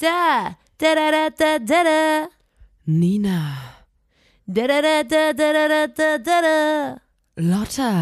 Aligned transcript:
Da, 0.00 0.56
da, 0.78 0.94
da, 0.94 1.10
da, 1.10 1.28
da, 1.28 1.58
da, 1.58 1.82
da. 1.84 2.28
Nina. 2.86 3.38
Da, 4.46 4.66
da, 4.66 4.80
da, 4.80 5.02
da, 5.02 5.32
da, 5.34 5.68
da, 5.68 5.86
da, 5.86 6.18
da, 6.18 6.40
da. 6.40 6.98
Lotta. 7.36 7.92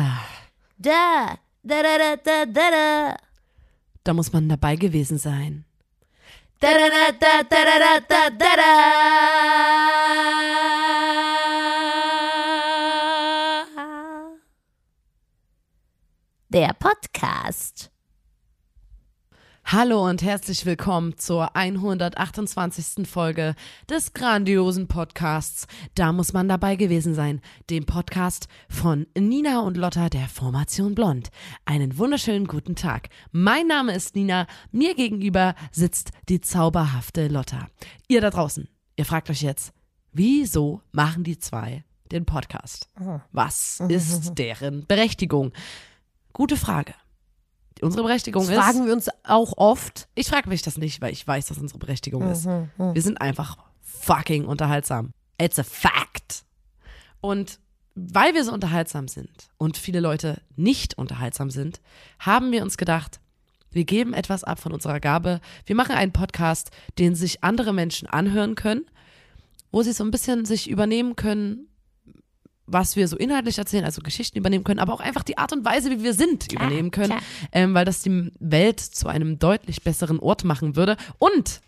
Da, 0.79 1.37
da, 1.64 1.82
da, 1.82 1.98
da, 1.98 2.16
da, 2.16 2.45
da, 2.46 2.71
da. 2.71 3.16
Da 4.04 4.12
muss 4.12 4.32
man 4.32 4.46
dabei 4.48 4.76
gewesen 4.76 5.19
sein. 5.19 5.64
Da, 6.61 6.71
da, 6.72 6.88
da, 6.88 7.11
da, 7.11 7.42
da, 7.42 7.65
da, 7.65 7.79
da, 7.79 8.01
da, 8.08 8.30
da, 8.30 8.56
da. 8.56 8.72
Der 16.48 16.73
Podcast. 16.74 17.91
Hallo 19.70 20.09
und 20.09 20.23
herzlich 20.23 20.64
willkommen 20.64 21.19
zur 21.19 21.55
128. 21.55 23.06
Folge 23.06 23.54
des 23.86 24.14
grandiosen 24.14 24.88
Podcasts. 24.88 25.66
Da 25.95 26.10
muss 26.10 26.32
man 26.32 26.48
dabei 26.48 26.74
gewesen 26.76 27.12
sein. 27.12 27.42
Dem 27.68 27.84
Podcast 27.84 28.48
von 28.70 29.06
Nina 29.14 29.60
und 29.60 29.76
Lotta 29.76 30.09
der 30.09 30.26
Formation 30.26 30.95
Blond. 30.95 31.28
Einen 31.66 31.98
wunderschönen 31.98 32.46
guten 32.46 32.76
Tag. 32.76 33.10
Mein 33.30 33.66
Name 33.66 33.92
ist 33.92 34.16
Nina. 34.16 34.46
Mir 34.73 34.95
gegenüber 34.95 35.54
sitzt 35.70 36.12
die 36.30 36.40
zauberhafte 36.40 37.28
Lotta. 37.28 37.66
Ihr 38.09 38.23
da 38.23 38.30
draußen, 38.30 38.70
ihr 38.96 39.04
fragt 39.04 39.28
euch 39.28 39.42
jetzt, 39.42 39.74
wieso 40.14 40.80
machen 40.92 41.24
die 41.24 41.38
zwei 41.38 41.84
den 42.10 42.24
Podcast? 42.24 42.88
Was 43.32 43.80
ist 43.90 44.32
deren 44.38 44.87
Berechtigung? 44.87 45.52
Gute 46.32 46.56
Frage. 46.56 46.95
Unsere 47.82 48.02
Berechtigung 48.02 48.46
Das 48.46 48.50
ist. 48.50 48.56
fragen 48.62 48.87
wir 48.87 48.92
uns 48.92 49.09
auch 49.24 49.55
oft. 49.56 50.09
Ich 50.14 50.28
frage 50.28 50.48
mich 50.48 50.62
das 50.62 50.77
nicht, 50.78 51.00
weil 51.00 51.12
ich 51.12 51.27
weiß, 51.27 51.46
dass 51.46 51.59
unsere 51.59 51.78
Berechtigung 51.78 52.30
ist. 52.30 52.46
Mhm, 52.46 52.70
Wir 52.95 53.02
sind 53.02 53.20
einfach 53.20 53.56
fucking 53.80 54.45
unterhaltsam. 54.45 55.10
It's 55.40 55.59
a 55.59 55.65
fact. 55.65 56.45
Und 57.21 57.59
weil 57.95 58.34
wir 58.34 58.45
so 58.45 58.52
unterhaltsam 58.52 59.09
sind 59.09 59.49
und 59.56 59.76
viele 59.76 60.01
Leute 60.01 60.40
nicht 60.56 60.96
unterhaltsam 60.96 61.51
sind, 61.51 61.80
haben 62.21 62.52
wir 62.52 62.62
uns 62.62 62.76
gedacht, 62.76 63.21
wir 63.71 63.84
geben 63.84 64.15
etwas 64.15 64.45
ab 64.45 64.61
von 64.61 64.73
unserer 64.73 65.01
Gabe. 65.01 65.41
Wir 65.67 65.77
machen 65.77 65.95
einen 65.95 66.12
Podcast, 66.12 66.71
den 66.99 67.15
sich 67.15 67.43
andere 67.45 67.73
Menschen 67.73 68.09
anhören 68.09 68.55
können, 68.55 68.87
wo 69.71 69.83
sie 69.83 69.93
so 69.93 70.05
ein 70.05 70.11
bisschen 70.11 70.45
sich 70.45 70.71
übernehmen 70.71 71.17
können, 71.17 71.69
was 72.69 72.97
wir 72.97 73.09
so 73.09 73.17
inhaltlich 73.17 73.59
erzählen, 73.59 73.85
also 73.85 74.03
Geschichten 74.03 74.39
übernehmen 74.39 74.65
können, 74.65 74.79
aber 74.79 74.93
auch 74.93 75.01
einfach 75.01 75.23
die 75.23 75.39
Art 75.39 75.53
und 75.53 75.65
Weise, 75.65 75.91
wie 75.91 76.03
wir 76.03 76.15
sind, 76.15 76.53
übernehmen 76.53 76.91
können, 76.91 77.11
klar. 77.11 77.23
ähm, 77.53 77.75
weil 77.75 77.85
das 77.85 78.03
die 78.03 78.31
Welt 78.39 78.81
zu 78.81 79.09
einem 79.09 79.39
deutlich 79.39 79.83
besseren 79.83 80.21
Ort 80.21 80.45
machen 80.45 80.77
würde. 80.77 80.97
Und 81.19 81.61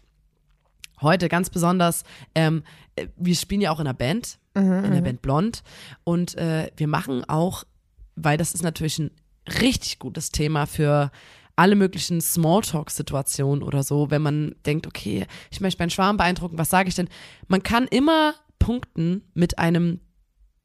heute 1.00 1.28
ganz 1.28 1.50
besonders, 1.50 2.04
ähm, 2.34 2.62
äh, 2.96 3.06
wir 3.16 3.34
spielen 3.34 3.60
ja 3.60 3.70
auch 3.70 3.80
in 3.80 3.86
einer 3.86 3.94
Band, 3.94 4.38
in 4.54 4.92
der 4.92 5.00
Band 5.00 5.22
Blond, 5.22 5.62
und 6.02 6.36
äh, 6.36 6.70
wir 6.76 6.88
machen 6.88 7.24
auch, 7.28 7.62
weil 8.16 8.36
das 8.36 8.52
ist 8.52 8.62
natürlich 8.62 8.98
ein 8.98 9.12
richtig 9.60 10.00
gutes 10.00 10.30
Thema 10.30 10.66
für 10.66 11.12
alle 11.56 11.76
möglichen 11.76 12.20
Smalltalk-Situationen 12.20 13.62
oder 13.62 13.82
so, 13.82 14.10
wenn 14.10 14.22
man 14.22 14.54
denkt, 14.66 14.86
okay, 14.86 15.26
ich 15.50 15.60
möchte 15.60 15.80
meinen 15.80 15.90
Schwarm 15.90 16.16
beeindrucken, 16.16 16.58
was 16.58 16.70
sage 16.70 16.88
ich 16.88 16.94
denn? 16.94 17.08
Man 17.48 17.62
kann 17.62 17.86
immer 17.86 18.34
punkten 18.58 19.22
mit 19.34 19.58
einem 19.58 20.00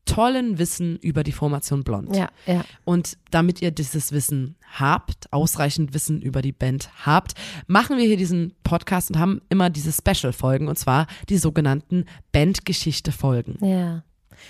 tollen 0.06 0.58
Wissen 0.58 0.98
über 0.98 1.24
die 1.24 1.32
Formation 1.32 1.84
Blond. 1.84 2.16
Ja, 2.16 2.30
ja. 2.46 2.64
Und 2.84 3.18
damit 3.32 3.62
ihr 3.62 3.72
dieses 3.72 4.12
Wissen 4.12 4.56
habt, 4.78 5.32
ausreichend 5.34 5.94
Wissen 5.94 6.22
über 6.22 6.42
die 6.42 6.52
Band 6.52 6.90
habt, 7.06 7.34
machen 7.68 7.98
wir 7.98 8.06
hier 8.06 8.18
diesen 8.18 8.54
Podcast 8.64 9.12
und 9.12 9.20
haben 9.20 9.42
immer 9.50 9.70
diese 9.70 9.92
Special-Folgen 9.92 10.68
und 10.68 10.78
zwar 10.78 11.08
die 11.30 11.38
sogenannten 11.38 12.06
Bandgeschichte-Folgen. 12.32 13.58
Ja. 13.66 14.04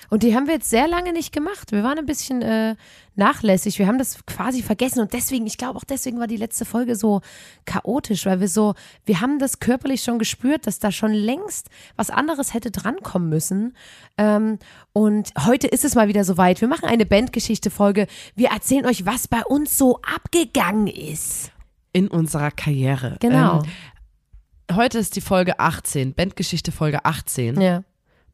Und 0.10 0.24
die 0.24 0.36
haben 0.36 0.48
wir 0.48 0.56
jetzt 0.56 0.70
sehr 0.70 0.88
lange 0.88 1.14
nicht 1.14 1.32
gemacht. 1.32 1.72
Wir 1.72 1.84
waren 1.84 1.98
ein 1.98 2.06
bisschen 2.06 2.42
äh, 2.42 2.76
nachlässig. 3.16 3.80
Wir 3.80 3.88
haben 3.88 3.98
das 3.98 4.26
quasi 4.26 4.62
vergessen 4.62 5.00
und 5.00 5.14
deswegen, 5.14 5.46
ich 5.48 5.58
glaube 5.58 5.78
auch 5.78 5.84
deswegen 5.84 6.20
war 6.20 6.28
die 6.28 6.38
letzte 6.38 6.66
Folge 6.66 6.96
so 6.96 7.22
chaotisch, 7.66 8.26
weil 8.26 8.40
wir 8.40 8.48
so, 8.48 8.76
wir 9.06 9.22
haben 9.22 9.40
das 9.40 9.60
körperlich 9.60 10.04
schon 10.04 10.20
gespürt, 10.20 10.68
dass 10.68 10.80
da 10.80 10.92
schon 10.92 11.14
längst 11.14 11.70
was 11.96 12.10
anderes 12.10 12.54
hätte 12.54 12.72
drankommen 12.72 13.30
müssen. 13.30 13.76
Ähm, 14.18 14.60
und 14.94 15.32
heute 15.46 15.68
ist 15.68 15.86
es 15.86 15.96
mal 15.96 16.08
wieder 16.08 16.24
soweit. 16.24 16.62
Wir 16.62 16.68
machen 16.68 16.86
eine 16.88 17.06
Bandgeschichte-Folge. 17.06 18.08
Wir 18.36 18.50
erzählen 18.50 18.86
euch, 18.86 19.06
was 19.06 19.28
bei 19.28 19.44
uns 19.44 19.78
so 19.78 20.00
abgegangen 20.02 20.88
ist. 20.88 21.52
In 21.94 22.08
unserer 22.10 22.52
Karriere. 22.52 23.18
Genau. 23.22 23.64
Ähm, 23.64 24.76
heute 24.76 24.98
ist 25.00 25.16
die 25.16 25.22
Folge 25.22 25.60
18, 25.60 26.14
Bandgeschichte 26.14 26.72
Folge 26.72 27.06
18, 27.06 27.62
Ja. 27.62 27.84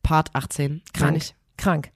Part 0.01 0.33
18, 0.33 0.81
Krank. 0.93 1.17
ich. 1.17 1.35
Krank. 1.61 1.91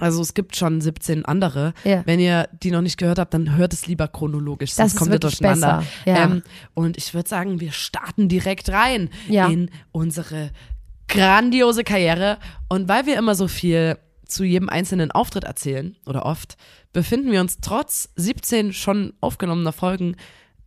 Also 0.00 0.22
es 0.22 0.32
gibt 0.34 0.54
schon 0.54 0.80
17 0.80 1.24
andere. 1.24 1.74
Ja. 1.82 2.02
Wenn 2.06 2.20
ihr 2.20 2.48
die 2.62 2.70
noch 2.70 2.82
nicht 2.82 2.98
gehört 2.98 3.18
habt, 3.18 3.34
dann 3.34 3.56
hört 3.56 3.72
es 3.72 3.86
lieber 3.88 4.06
chronologisch, 4.06 4.70
sonst 4.72 4.78
Das 4.86 4.92
ist 4.94 4.98
kommt 5.00 5.12
ihr 5.12 5.18
durcheinander. 5.18 5.82
ja. 6.04 6.22
Ähm, 6.24 6.42
und 6.74 6.96
ich 6.96 7.14
würde 7.14 7.28
sagen, 7.28 7.58
wir 7.60 7.72
starten 7.72 8.28
direkt 8.28 8.68
rein 8.70 9.10
Ja. 9.28 9.48
in 9.48 9.70
unsere 9.90 10.50
grandiose 11.08 11.82
Karriere. 11.84 12.38
Und 12.68 12.88
weil 12.88 13.06
wir 13.06 13.18
immer 13.18 13.34
so 13.34 13.48
viel 13.48 13.98
zu 14.26 14.44
jedem 14.44 14.68
einzelnen 14.68 15.10
Auftritt 15.10 15.44
erzählen, 15.44 15.96
oder 16.06 16.26
oft, 16.26 16.56
befinden 16.92 17.32
wir 17.32 17.40
uns 17.40 17.58
trotz 17.60 18.10
17 18.16 18.72
schon 18.72 19.14
aufgenommener 19.20 19.72
Folgen 19.72 20.16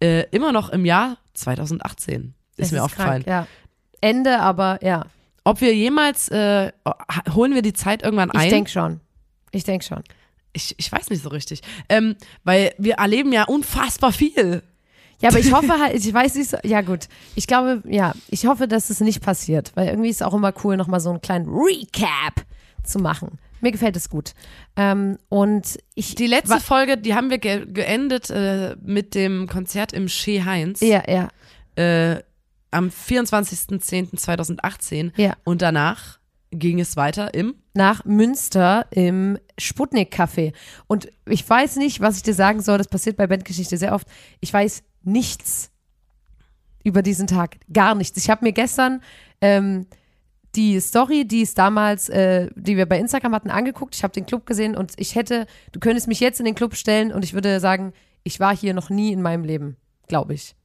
äh, 0.01 0.25
immer 0.31 0.51
noch 0.51 0.69
im 0.69 0.83
Jahr 0.83 1.17
2018. 1.35 2.33
Ist 2.57 2.65
Es 2.67 2.71
mir 2.71 2.83
aufgefallen. 2.83 3.23
Krank, 3.23 3.27
ja. 3.27 3.47
Ende, 4.01 4.39
aber 4.39 4.79
ja. 4.83 5.05
Ob 5.43 5.61
wir 5.61 5.73
jemals, 5.73 6.29
äh, 6.29 6.71
holen 7.33 7.55
wir 7.55 7.61
die 7.61 7.73
Zeit 7.73 8.03
irgendwann 8.03 8.31
ein? 8.31 8.45
Ich 8.45 8.49
denke 8.49 8.69
schon. 8.69 8.99
Ich 9.51 9.63
denke 9.63 9.85
schon. 9.85 10.03
Ich, 10.53 10.75
ich 10.77 10.91
weiß 10.91 11.09
nicht 11.09 11.23
so 11.23 11.29
richtig. 11.29 11.61
Ähm, 11.89 12.15
weil 12.43 12.73
wir 12.77 12.95
erleben 12.95 13.31
ja 13.31 13.43
unfassbar 13.45 14.11
viel. 14.11 14.61
Ja, 15.21 15.29
aber 15.29 15.39
ich 15.39 15.53
hoffe 15.53 15.79
halt, 15.79 15.93
ich 15.95 16.13
weiß 16.13 16.35
nicht, 16.35 16.49
so, 16.49 16.57
ja 16.63 16.81
gut, 16.81 17.07
ich 17.35 17.45
glaube, 17.45 17.83
ja, 17.87 18.13
ich 18.29 18.47
hoffe, 18.47 18.67
dass 18.67 18.89
es 18.89 19.01
nicht 19.01 19.21
passiert, 19.21 19.71
weil 19.75 19.87
irgendwie 19.87 20.09
ist 20.09 20.17
es 20.17 20.21
auch 20.23 20.33
immer 20.33 20.51
cool, 20.63 20.77
nochmal 20.77 20.99
so 20.99 21.11
einen 21.11 21.21
kleinen 21.21 21.47
Recap 21.47 22.43
zu 22.83 22.97
machen. 22.99 23.37
Mir 23.61 23.71
gefällt 23.71 23.95
es 23.95 24.09
gut. 24.09 24.33
Ähm, 24.75 25.19
und 25.29 25.77
ich, 25.93 26.15
Die 26.15 26.25
letzte 26.25 26.59
Folge, 26.59 26.97
die 26.97 27.13
haben 27.13 27.29
wir 27.29 27.37
ge 27.37 27.67
geendet 27.67 28.31
äh, 28.31 28.75
mit 28.81 29.13
dem 29.13 29.47
Konzert 29.47 29.93
im 29.93 30.07
Chez 30.07 30.43
Heinz 30.43 30.81
ja, 30.81 31.03
ja, 31.07 31.27
äh, 31.75 32.23
am 32.71 32.87
24.10.2018 32.87 35.11
ja, 35.17 35.35
und 35.43 35.61
danach 35.61 36.19
ging 36.51 36.79
es 36.79 36.97
weiter 36.97 37.33
im 37.33 37.55
nach 37.73 38.03
Münster 38.03 38.85
im 38.91 39.37
Sputnik-Café. 39.57 40.51
Und 40.87 41.09
ich 41.25 41.49
weiß 41.49 41.77
nicht, 41.77 42.01
was 42.01 42.17
ich 42.17 42.23
dir 42.23 42.33
sagen 42.33 42.61
soll, 42.61 42.77
das 42.77 42.89
passiert 42.89 43.15
bei 43.15 43.27
Bandgeschichte 43.27 43.77
sehr 43.77 43.93
oft. 43.93 44.07
Ich 44.41 44.53
weiß 44.53 44.83
nichts 45.03 45.71
über 46.83 47.01
diesen 47.01 47.27
Tag, 47.27 47.57
gar 47.71 47.95
nichts. 47.95 48.17
Ich 48.17 48.29
habe 48.29 48.43
mir 48.43 48.51
gestern 48.51 49.01
ähm, 49.39 49.87
die 50.55 50.79
Story, 50.81 51.25
die 51.25 51.43
es 51.43 51.53
damals, 51.53 52.09
äh, 52.09 52.49
die 52.55 52.75
wir 52.75 52.87
bei 52.87 52.99
Instagram 52.99 53.33
hatten, 53.33 53.49
angeguckt. 53.49 53.95
Ich 53.95 54.03
habe 54.03 54.13
den 54.13 54.25
Club 54.25 54.45
gesehen 54.45 54.75
und 54.75 54.93
ich 54.97 55.15
hätte, 55.15 55.45
du 55.71 55.79
könntest 55.79 56.07
mich 56.07 56.19
jetzt 56.19 56.39
in 56.39 56.45
den 56.45 56.55
Club 56.55 56.75
stellen 56.75 57.13
und 57.13 57.23
ich 57.23 57.33
würde 57.33 57.59
sagen, 57.59 57.93
ich 58.23 58.39
war 58.39 58.55
hier 58.55 58.73
noch 58.73 58.89
nie 58.89 59.13
in 59.13 59.21
meinem 59.21 59.45
Leben, 59.45 59.77
glaube 60.07 60.33
ich. 60.33 60.55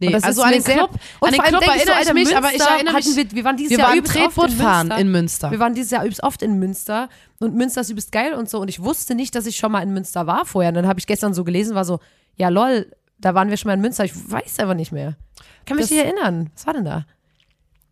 Nee, 0.00 0.12
also 0.14 0.28
ist 0.28 0.38
an 0.40 0.52
den 0.52 0.64
Club, 0.64 0.90
Und 1.20 1.28
an 1.28 1.32
den 1.34 1.42
Club 1.42 1.62
erinnere 1.66 2.02
ich 2.02 2.12
mich, 2.14 2.36
aber 2.36 2.52
ich 2.52 2.60
erinnere 2.60 2.94
mich, 2.94 3.16
wir, 3.16 3.30
wir 3.32 3.44
waren 3.44 3.56
dieses 3.56 3.70
wir 3.70 3.78
Jahr 3.78 3.88
waren 3.90 3.98
übelst 3.98 4.16
oft 4.16 4.50
in 4.50 4.56
fahren 4.56 4.86
Münster. 4.88 5.00
in 5.00 5.10
Münster. 5.12 5.50
Wir 5.52 5.58
waren 5.60 5.74
dieses 5.74 5.90
Jahr 5.92 6.02
übelst 6.04 6.22
oft 6.22 6.42
in 6.42 6.58
Münster 6.58 7.08
und 7.38 7.54
Münster 7.54 7.80
ist 7.82 7.90
übelst 7.90 8.10
geil 8.12 8.34
und 8.34 8.50
so 8.50 8.60
und 8.60 8.68
ich 8.68 8.82
wusste 8.82 9.14
nicht, 9.14 9.34
dass 9.34 9.46
ich 9.46 9.56
schon 9.56 9.70
mal 9.72 9.80
in 9.82 9.92
Münster 9.94 10.26
war 10.26 10.44
vorher. 10.46 10.70
Und 10.70 10.74
dann 10.74 10.88
habe 10.88 10.98
ich 10.98 11.06
gestern 11.06 11.32
so 11.32 11.44
gelesen, 11.44 11.74
war 11.76 11.84
so, 11.84 12.00
ja 12.36 12.48
lol, 12.48 12.90
da 13.18 13.34
waren 13.34 13.50
wir 13.50 13.56
schon 13.56 13.68
mal 13.68 13.74
in 13.74 13.80
Münster. 13.80 14.04
Ich 14.04 14.12
weiß 14.30 14.58
aber 14.60 14.74
nicht 14.74 14.90
mehr. 14.92 15.16
Kann 15.64 15.76
mich 15.76 15.84
Das- 15.86 15.90
nicht 15.92 16.04
erinnern. 16.04 16.50
Was 16.54 16.66
war 16.66 16.74
denn 16.74 16.84
da? 16.84 17.06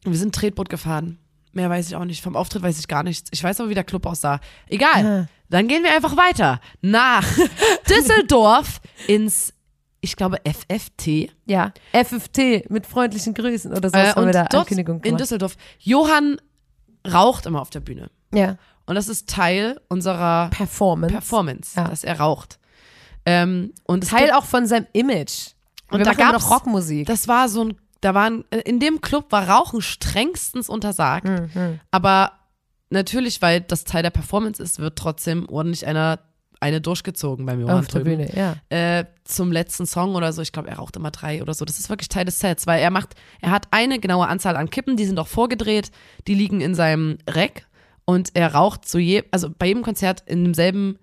Wir 0.04 0.16
sind 0.18 0.34
Tretboot 0.34 0.68
gefahren. 0.68 1.18
Mehr 1.52 1.70
weiß 1.70 1.86
ich 1.88 1.94
auch 1.96 2.04
nicht. 2.04 2.22
Vom 2.22 2.34
Auftritt 2.34 2.62
weiß 2.62 2.78
ich 2.80 2.88
gar 2.88 3.02
nichts. 3.04 3.30
Ich 3.32 3.44
weiß 3.44 3.60
aber, 3.60 3.68
wie 3.68 3.74
der 3.74 3.84
Club 3.84 4.06
aussah. 4.06 4.40
Egal. 4.68 5.28
Dann 5.50 5.68
gehen 5.68 5.82
wir 5.84 5.92
einfach 5.94 6.16
weiter. 6.16 6.60
Nach 6.80 7.24
Düsseldorf 7.88 8.80
ins, 9.06 9.52
ich 10.02 10.16
glaube, 10.16 10.38
FFT. 10.44 11.30
Ja, 11.46 11.72
FFT 11.94 12.68
mit 12.68 12.86
freundlichen 12.86 13.32
Grüßen 13.32 13.72
oder 13.72 13.88
so 13.88 13.96
Äh, 13.96 14.12
haben 14.12 14.26
wir 14.26 14.32
da 14.32 14.42
dort 14.44 14.54
Ankündigung 14.64 15.00
in. 15.04 15.16
Düsseldorf. 15.16 15.56
Johann 15.78 16.36
raucht 17.10 17.46
immer 17.46 17.60
auf 17.62 17.70
der 17.70 17.80
Bühne. 17.80 18.10
Ja, 18.34 18.56
Und 18.86 18.96
das 18.96 19.08
ist 19.08 19.28
Teil 19.28 19.80
unserer 19.88 20.48
Performance. 20.50 21.12
Performance, 21.14 21.72
Ja. 21.76 21.88
dass 21.88 22.04
er 22.04 22.18
raucht. 22.20 22.58
Ähm, 23.24 23.72
und 23.84 24.02
es 24.04 24.10
Teil 24.10 24.32
auch 24.32 24.44
von 24.44 24.66
seinem 24.66 24.86
Image. 24.92 25.52
Und 25.90 25.98
wir 25.98 26.04
da 26.04 26.14
gab's- 26.14 26.32
noch 26.44 26.50
Rockmusik. 26.50 27.06
das 27.06 27.28
war 27.28 27.48
so 27.48 27.64
ein, 27.64 27.74
da 28.00 28.14
waren, 28.14 28.42
in 28.64 28.80
dem 28.80 29.00
Club 29.00 29.26
war 29.30 29.48
Rauchen 29.48 29.80
strengstens 29.82 30.68
untersagt. 30.68 31.26
Mhm. 31.28 31.78
Aber 31.92 32.32
natürlich, 32.90 33.40
weil 33.40 33.60
das 33.60 33.84
Teil 33.84 34.02
der 34.02 34.10
Performance 34.10 34.60
ist, 34.60 34.80
wird 34.80 34.98
trotzdem 34.98 35.48
ordentlich 35.48 35.86
einer 35.86 36.18
eine 36.62 36.80
durchgezogen 36.80 37.44
beim 37.44 37.60
Johann 37.60 37.78
Auf 37.80 37.88
der 37.88 38.02
drüben. 38.02 38.18
Bühne, 38.26 38.34
ja. 38.36 38.56
Äh, 38.98 39.04
zum 39.24 39.52
letzten 39.52 39.84
Song 39.86 40.14
oder 40.14 40.32
so. 40.32 40.40
Ich 40.42 40.52
glaube, 40.52 40.68
er 40.68 40.76
raucht 40.76 40.96
immer 40.96 41.10
drei 41.10 41.42
oder 41.42 41.52
so. 41.54 41.64
Das 41.64 41.78
ist 41.78 41.88
wirklich 41.90 42.08
Teil 42.08 42.24
des 42.24 42.38
Sets, 42.40 42.66
weil 42.66 42.80
er 42.80 42.90
macht, 42.90 43.14
er 43.40 43.50
hat 43.50 43.66
eine 43.72 43.98
genaue 43.98 44.28
Anzahl 44.28 44.56
an 44.56 44.70
Kippen, 44.70 44.96
die 44.96 45.04
sind 45.04 45.18
auch 45.18 45.26
vorgedreht, 45.26 45.90
die 46.26 46.34
liegen 46.34 46.60
in 46.60 46.74
seinem 46.74 47.18
Rack 47.28 47.66
und 48.04 48.30
er 48.34 48.54
raucht 48.54 48.86
zu 48.88 48.98
je, 48.98 49.24
also 49.30 49.48
bei 49.50 49.66
jedem 49.66 49.82
Konzert 49.82 50.22
in 50.26 50.44
demselben 50.44 50.98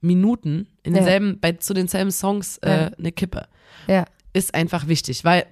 Minuten, 0.00 0.68
in 0.82 0.92
Ja. 0.94 1.00
denselben, 1.00 1.40
bei, 1.40 1.52
zu 1.52 1.74
denselben 1.74 2.10
Songs 2.12 2.58
äh, 2.58 2.68
Ja. 2.70 2.90
eine 2.98 3.12
Kippe. 3.12 3.46
Ja. 3.86 4.04
Ist 4.32 4.54
einfach 4.54 4.86
wichtig, 4.88 5.24
weil 5.24 5.46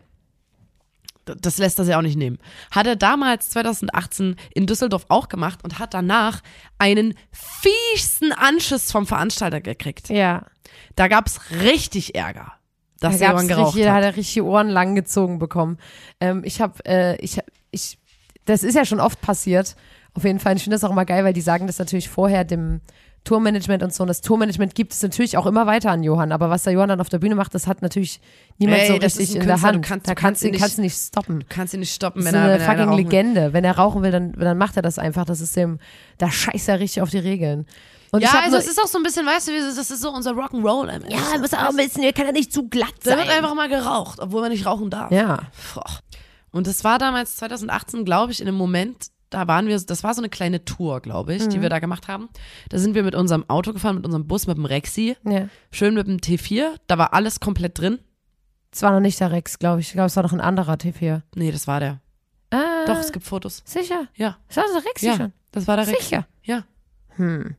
das 1.27 1.59
lässt 1.59 1.79
er 1.79 1.85
sich 1.85 1.95
auch 1.95 2.03
nicht 2.03 2.17
nehmen. 2.17 2.39
Hat 2.71 2.87
er 2.87 2.97
damals 2.97 3.51
2018 3.51 4.37
in 4.55 4.67
Düsseldorf 4.67 5.07
auch 5.09 5.29
gemacht 5.29 5.65
und 5.65 5.79
hat 5.79 5.95
danach 5.95 6.43
einen 6.79 7.15
fiesen 7.33 8.33
Anschiss 8.33 8.93
vom 8.93 9.07
Veranstalter 9.07 9.61
gekriegt. 9.61 10.09
Ja. 10.09 10.47
Da 10.95 11.09
gab's 11.09 11.41
richtig 11.63 12.15
Ärger, 12.15 12.53
dass 13.01 13.19
da 13.19 13.29
jemand 13.29 13.49
geraucht 13.49 13.75
richtig, 13.75 13.85
da 13.85 13.95
hat 13.95 14.05
hat. 14.05 14.13
er 14.13 14.17
richtig 14.17 14.43
Ohren 14.43 14.69
lang 14.69 14.95
gezogen 14.95 15.39
bekommen. 15.39 15.79
Ähm, 16.21 16.43
ich 16.45 16.61
habe, 16.61 16.85
äh, 16.87 17.17
ich, 17.17 17.41
ich, 17.71 17.99
das 18.45 18.63
ist 18.63 18.75
ja 18.75 18.85
schon 18.85 19.01
oft 19.01 19.21
passiert. 19.21 19.77
Auf 20.15 20.25
jeden 20.25 20.39
Fall. 20.39 20.57
Ich 20.57 20.63
finde 20.63 20.77
das 20.77 20.85
auch 20.85 20.91
immer 20.91 21.05
geil, 21.05 21.25
weil 21.25 21.35
die 21.35 21.43
sagen 21.43 21.67
das 21.67 21.79
natürlich 21.79 22.09
vorher 22.09 22.45
dem 22.45 22.81
Tourmanagement 23.27 23.83
und 23.83 23.93
so. 23.93 24.03
Und 24.05 24.09
das 24.09 24.23
Tourmanagement 24.23 24.75
gibt 24.75 24.95
es 24.95 25.03
natürlich 25.03 25.37
auch 25.37 25.45
immer 25.45 25.67
weiter 25.67 25.91
an 25.91 26.03
Johann. 26.03 26.33
Aber 26.33 26.49
was 26.49 26.63
der 26.63 26.73
Johann 26.73 26.89
dann 26.89 27.01
auf 27.03 27.11
der 27.11 27.19
Bühne 27.19 27.35
macht, 27.35 27.55
das 27.55 27.67
hat 27.67 27.83
natürlich 27.83 28.21
niemand 28.59 28.81
Ey, 28.81 28.87
so 28.89 28.95
das 28.99 29.19
richtig 29.19 29.29
ist 29.31 29.35
in 29.35 29.41
der 29.41 29.49
Künstler, 29.51 29.69
du 29.73 29.77
Hand. 29.77 29.85
kannst- 29.87 30.09
da 30.09 30.15
du 30.15 30.21
kannst 30.21 30.43
du 30.43 30.47
ihn 30.47 30.51
nicht- 30.53 30.61
kannst 30.61 30.79
du 30.79 30.83
nicht 30.83 30.97
stoppen. 30.97 31.41
Du 31.41 31.47
kannst 31.49 31.75
ihn 31.75 31.81
nicht 31.81 31.95
stoppen, 31.95 32.25
Das 32.25 32.33
wenn 32.33 32.41
ist 32.41 32.47
er, 32.47 32.55
eine 32.55 32.61
wenn 32.69 32.79
er 32.79 32.87
fucking. 32.95 32.97
Legende. 33.05 33.53
Wenn 33.53 33.65
er 33.65 33.77
rauchen 33.77 34.03
will, 34.03 34.11
dann, 34.11 34.33
dann 34.33 34.57
macht 34.57 34.77
er 34.77 34.83
das 34.83 34.99
einfach. 34.99 35.27
Das 35.27 35.41
ist 35.43 35.55
dem, 35.57 35.79
da 36.17 36.31
scheißt 36.31 36.69
er 36.71 36.81
richtig 36.81 37.03
auf 37.03 37.11
die 37.11 37.19
Regeln. 37.19 37.67
Und 38.13 38.23
Ja, 38.23 38.31
also 38.39 38.51
nur, 38.53 38.59
es 38.61 38.69
ist 38.69 38.81
auch 38.81 38.87
so 38.87 38.99
ein 38.99 39.03
bisschen, 39.03 39.27
weißt 39.27 39.49
du, 39.49 39.53
wie- 39.53 39.59
das 39.59 39.77
ist 39.91 40.01
so 40.01 40.11
unser 40.13 40.31
Rock'n'Roll. 40.33 41.11
ja, 41.11 41.19
er 41.35 41.41
muss 41.41 41.53
auch 41.53 41.69
ein 41.71 41.77
bisschen, 41.77 42.05
er 42.05 42.13
kann 42.13 42.27
ja 42.27 42.33
nicht 42.33 42.53
zu 42.53 42.69
glatt 42.69 42.95
Da 43.03 43.11
sein. 43.11 43.19
wird 43.19 43.31
einfach 43.31 43.55
mal 43.55 43.69
geraucht, 43.69 44.21
obwohl 44.21 44.41
man 44.43 44.51
nicht 44.53 44.65
rauchen 44.65 44.89
darf. 44.91 45.11
ja. 45.11 45.39
Und 46.53 46.67
das 46.67 46.85
war 46.85 46.99
damals 46.99 47.37
2018, 47.37 48.05
glaube 48.07 48.33
ich, 48.33 48.41
in 48.41 48.49
einem 48.49 48.57
Moment, 48.57 49.09
da 49.31 49.47
waren 49.49 49.67
wir, 49.67 49.79
das 49.81 50.03
war 50.05 50.15
so 50.15 50.21
eine 50.21 50.29
kleine 50.29 50.65
Tour, 50.65 51.01
glaube 51.01 51.35
ich, 51.35 51.45
Mhm. 51.45 51.51
die 51.51 51.63
wir 51.63 51.69
da 51.69 51.79
gemacht 51.79 52.09
haben. 52.09 52.29
Da 52.69 52.79
sind 52.79 52.95
wir 52.95 53.03
mit 53.03 53.15
unserem 53.15 53.49
Auto 53.49 53.73
gefahren, 53.73 53.97
mit 53.97 54.05
unserem 54.05 54.27
Bus, 54.27 54.47
mit 54.47 54.57
dem 54.57 54.65
Rexi, 54.65 55.17
ja. 55.25 55.49
schön 55.71 55.95
mit 55.95 56.07
dem 56.07 56.19
T4. 56.19 56.69
Da 56.87 56.99
war 56.99 57.13
alles 57.13 57.41
komplett 57.41 57.79
drin. 57.79 57.99
Es 58.73 58.83
war 58.83 58.91
noch 58.93 59.01
nicht 59.01 59.19
der 59.21 59.33
Rex, 59.33 59.59
glaube 59.59 59.81
ich. 59.81 59.89
Ich 59.89 59.93
glaube, 59.95 60.07
es 60.09 60.17
war 60.17 60.23
noch 60.23 60.33
ein 60.33 60.41
anderer 60.41 60.75
T4. 60.75 61.23
Nee, 61.35 61.51
das 61.51 61.67
war 61.67 61.81
der. 61.81 62.01
Ah, 62.51 62.85
Doch, 62.87 62.99
es 62.99 63.11
gibt 63.11 63.25
Fotos. 63.25 63.63
Sicher? 63.65 64.07
Ja, 64.15 64.37
Das 64.49 64.57
war 64.59 64.65
der 64.81 64.85
Rex 64.91 65.03
ja, 65.03 65.17
schon. 65.17 65.33
das 65.51 65.67
war 65.67 65.77
der 65.77 65.87
Rexi. 65.89 66.03
Sicher? 66.05 66.27
Ja. 66.45 66.65
Hm. 67.17 67.57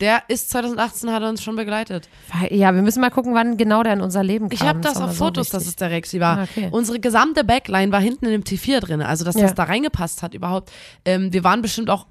Der 0.00 0.22
ist 0.28 0.50
2018, 0.50 1.10
hat 1.12 1.22
er 1.22 1.28
uns 1.28 1.42
schon 1.42 1.54
begleitet. 1.54 2.08
Ja, 2.50 2.74
wir 2.74 2.82
müssen 2.82 3.00
mal 3.00 3.10
gucken, 3.10 3.32
wann 3.34 3.56
genau 3.56 3.82
der 3.84 3.92
in 3.92 4.00
unser 4.00 4.24
Leben 4.24 4.48
kam. 4.48 4.54
Ich 4.54 4.62
habe 4.62 4.80
das 4.80 4.96
auch 4.96 5.02
auf 5.02 5.06
mal 5.06 5.12
so 5.12 5.24
Fotos, 5.24 5.48
dass 5.50 5.66
es 5.66 5.76
der 5.76 5.90
Rexi 5.90 6.18
war. 6.20 6.38
Ah, 6.38 6.42
okay. 6.42 6.68
Unsere 6.72 6.98
gesamte 6.98 7.44
Backline 7.44 7.92
war 7.92 8.00
hinten 8.00 8.24
in 8.26 8.32
dem 8.32 8.42
T4 8.42 8.80
drin, 8.80 9.02
also 9.02 9.24
dass 9.24 9.36
Ja. 9.36 9.42
das 9.42 9.54
da 9.54 9.62
reingepasst 9.64 10.22
hat 10.22 10.34
überhaupt. 10.34 10.72
Ähm, 11.04 11.32
wir 11.32 11.44
waren 11.44 11.62
bestimmt 11.62 11.90
auch 11.90 12.06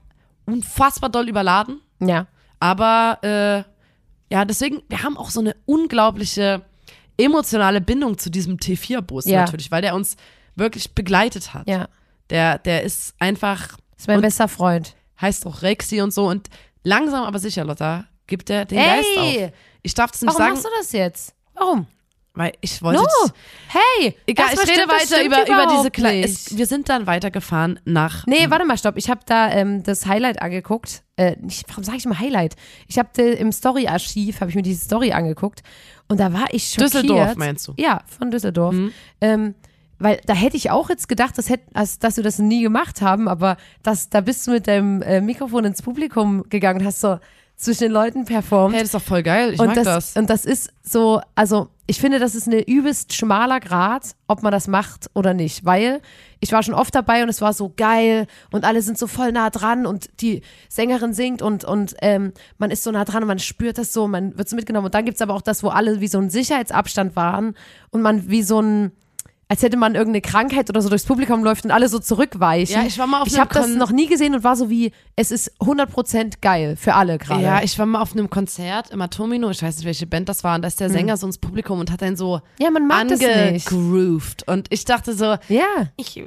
unfassbar 0.46 1.10
doll 1.10 1.28
überladen, 1.28 1.82
Ja. 2.00 2.28
aber 2.60 3.20
äh, 3.22 3.64
ja, 4.34 4.46
deswegen, 4.46 4.82
wir 4.90 5.04
haben 5.04 5.18
auch 5.18 5.30
so 5.30 5.42
eine 5.42 5.56
unglaubliche 5.66 6.62
emotionale 7.18 7.82
Bindung 7.82 8.18
zu 8.18 8.30
diesem 8.32 8.58
T4-Bus 8.58 9.26
Ja. 9.26 9.42
natürlich, 9.42 9.72
weil 9.72 9.82
der 9.82 9.94
uns 9.96 10.16
wirklich 10.56 10.96
begleitet 10.96 11.54
hat. 11.54 11.68
Ja. 11.68 11.88
Der, 12.30 12.58
der 12.60 12.84
ist 12.84 13.14
einfach, 13.20 13.78
Ist 13.98 14.08
mein 14.08 14.22
bester 14.22 14.48
Freund. 14.48 14.96
heißt 15.22 15.46
auch 15.46 15.62
Rexi 15.62 16.02
und 16.02 16.14
so 16.14 16.28
und 16.28 16.50
langsam 16.84 17.24
aber 17.24 17.40
sicher, 17.40 17.64
Lotta, 17.64 18.06
gibt 18.28 18.50
er 18.50 18.66
den 18.66 18.78
Ey! 18.78 18.86
Geist 18.86 19.18
auf. 19.18 19.52
Ich 19.82 19.94
darf 19.94 20.12
es 20.14 20.22
nicht 20.22 20.28
Warum 20.30 20.38
sagen, 20.38 20.54
machst 20.54 20.66
du 20.66 20.70
das 20.78 20.92
jetzt? 20.92 21.36
Warum? 21.54 21.88
weil 22.34 22.54
ich 22.62 22.82
wollte 22.82 23.02
No! 23.02 23.30
Hey! 23.68 24.16
Egal, 24.26 24.48
ich 24.54 24.60
rede 24.60 24.88
weiter 24.88 25.24
über, 25.24 25.48
über 25.48 25.90
diese 25.90 26.02
nicht. 26.12 26.58
Wir 26.58 26.66
sind 26.66 26.90
dann 26.90 27.06
weitergefahren 27.06 27.80
nach. 27.86 28.26
Nee, 28.26 28.50
warte 28.50 28.66
mal, 28.66 28.78
stopp. 28.78 28.98
Ich 28.98 29.10
habe 29.10 29.22
da 29.26 29.52
ähm, 29.52 29.84
das 29.84 30.06
Highlight 30.06 30.42
angeguckt. 30.42 31.04
Äh, 31.16 31.36
nicht, 31.40 31.66
warum 31.70 31.84
sage 31.84 31.98
ich 31.98 32.06
immer 32.06 32.20
Highlight? 32.20 32.56
Ich 32.88 32.98
habe 32.98 33.22
im 33.22 33.52
Story-Archiv, 33.52 34.42
habe 34.42 34.50
ich 34.50 34.56
mir 34.56 34.64
diese 34.64 34.84
Story 34.84 35.12
angeguckt 35.12 35.62
und 36.08 36.20
da 36.20 36.34
war 36.34 36.48
ich 36.52 36.70
schockiert. 36.70 36.94
Düsseldorf 36.94 37.36
meinst 37.36 37.68
du? 37.68 37.74
Ja, 37.78 38.02
von 38.18 38.32
Düsseldorf. 38.32 38.74
Mhm. 38.74 38.94
Ähm, 39.22 39.56
weil 40.04 40.20
da 40.26 40.34
hätte 40.34 40.58
ich 40.58 40.70
auch 40.70 40.90
jetzt 40.90 41.08
gedacht, 41.08 41.38
dass, 41.38 41.50
hätt, 41.50 41.62
dass, 41.72 41.98
dass 41.98 42.18
wir 42.18 42.24
das 42.24 42.38
nie 42.40 42.62
gemacht 42.62 43.02
haben, 43.02 43.28
aber 43.28 43.58
das, 43.84 44.10
da 44.10 44.22
bist 44.22 44.46
du 44.46 44.52
mit 44.52 44.68
deinem 44.68 45.02
äh, 45.02 45.22
Mikrofon 45.22 45.66
ins 45.66 45.82
Publikum 45.82 46.44
gegangen 46.50 46.82
und 46.82 46.86
hast 46.86 47.02
so 47.02 47.20
zwischen 47.56 47.84
den 47.84 47.92
Leuten 47.92 48.26
performt. 48.26 48.74
Hey, 48.74 48.82
das 48.82 48.88
ist 48.88 48.96
doch 48.96 49.02
voll 49.02 49.24
geil. 49.24 49.54
Ich 49.54 49.60
und 49.60 49.68
mag 49.68 49.76
das, 49.76 49.86
das. 49.86 50.16
Und 50.18 50.30
das 50.30 50.46
ist 50.46 50.72
so, 50.84 51.22
also 51.36 51.70
ich 51.86 52.00
finde, 52.00 52.20
das 52.20 52.36
ist 52.36 52.48
eine 52.48 52.68
übelst 52.68 53.14
schmaler 53.14 53.60
Grad, 53.60 54.16
ob 54.28 54.42
man 54.42 54.52
das 54.52 54.68
macht 54.68 55.10
oder 55.14 55.34
nicht. 55.34 55.64
Weil 55.64 56.02
ich 56.40 56.52
war 56.52 56.64
schon 56.64 56.74
oft 56.74 56.94
dabei 56.96 57.24
und 57.24 57.30
es 57.30 57.42
war 57.42 57.54
so 57.54 57.72
geil 57.76 58.28
und 58.52 58.66
alle 58.66 58.82
sind 58.82 58.98
so 58.98 59.08
voll 59.08 59.32
nah 59.32 59.50
dran 59.50 59.86
und 59.86 60.10
die 60.22 60.42
Sängerin 60.70 61.14
singt 61.14 61.42
und, 61.42 61.64
und 61.64 61.96
ähm, 62.02 62.34
man 62.58 62.72
ist 62.72 62.84
so 62.84 62.92
nah 62.92 63.06
dran 63.06 63.24
und 63.24 63.28
man 63.28 63.40
spürt 63.40 63.78
das 63.78 63.94
so, 63.94 64.08
man 64.08 64.38
wird 64.38 64.50
so 64.50 64.56
mitgenommen. 64.56 64.86
Und 64.86 64.96
dann 64.96 65.06
gibt's 65.06 65.22
aber 65.22 65.34
auch 65.34 65.42
das, 65.42 65.64
wo 65.64 65.70
alle 65.70 66.02
wie 66.02 66.08
so 66.08 66.20
ein 66.20 66.30
Sicherheitsabstand 66.30 67.16
waren 67.16 67.56
und 67.92 68.02
man 68.02 68.30
wie 68.30 68.44
so 68.44 68.62
ein 68.62 68.92
als 69.50 69.62
hätte 69.62 69.78
man 69.78 69.94
irgendeine 69.96 70.22
Krankheit 70.22 70.70
oder 70.70 70.82
so 70.82 70.90
durchs 70.90 71.06
Publikum 71.06 71.44
läuft 71.44 71.66
und 71.66 71.72
alle 71.72 71.88
so 71.90 72.00
zurückweichen. 72.00 72.74
Ja, 72.82 72.86
ich 72.88 72.98
war 72.98 73.06
mal 73.08 73.22
auf 73.22 73.28
Ich 73.28 73.38
habe 73.40 73.54
das 73.54 73.68
noch 73.70 73.92
nie 73.92 74.08
gesehen 74.08 74.34
und 74.34 74.44
war 74.44 74.56
so 74.56 74.70
wie, 74.70 74.92
es 75.16 75.32
ist 75.32 75.52
100% 75.60 76.36
geil 76.42 76.76
für 76.76 76.96
alle 76.96 77.18
gerade. 77.18 77.44
Ja, 77.44 77.62
ich 77.62 77.78
war 77.78 77.86
mal 77.86 78.02
auf 78.02 78.14
einem 78.14 78.30
Konzert 78.30 78.90
im 78.92 79.02
Atomino, 79.02 79.50
ich 79.52 79.62
weiß 79.62 79.78
nicht, 79.78 79.86
welche 79.86 80.08
Band 80.08 80.28
das 80.30 80.44
war, 80.44 80.56
und 80.56 80.62
da 80.64 80.68
ist 80.68 80.80
der 80.80 80.90
Sänger 80.90 81.18
so 81.18 81.28
ins 81.28 81.38
Publikum 81.38 81.80
und 81.80 81.92
hat 81.92 82.02
dann 82.02 82.16
so 82.16 82.42
ja, 82.60 82.72
man 82.72 82.88
mag 82.88 83.02
angegroovt. 83.02 84.48
Und 84.48 84.68
ich 84.72 84.86
dachte 84.86 85.14
so, 85.14 85.36
Ja. 85.50 85.66
ich, 85.98 86.24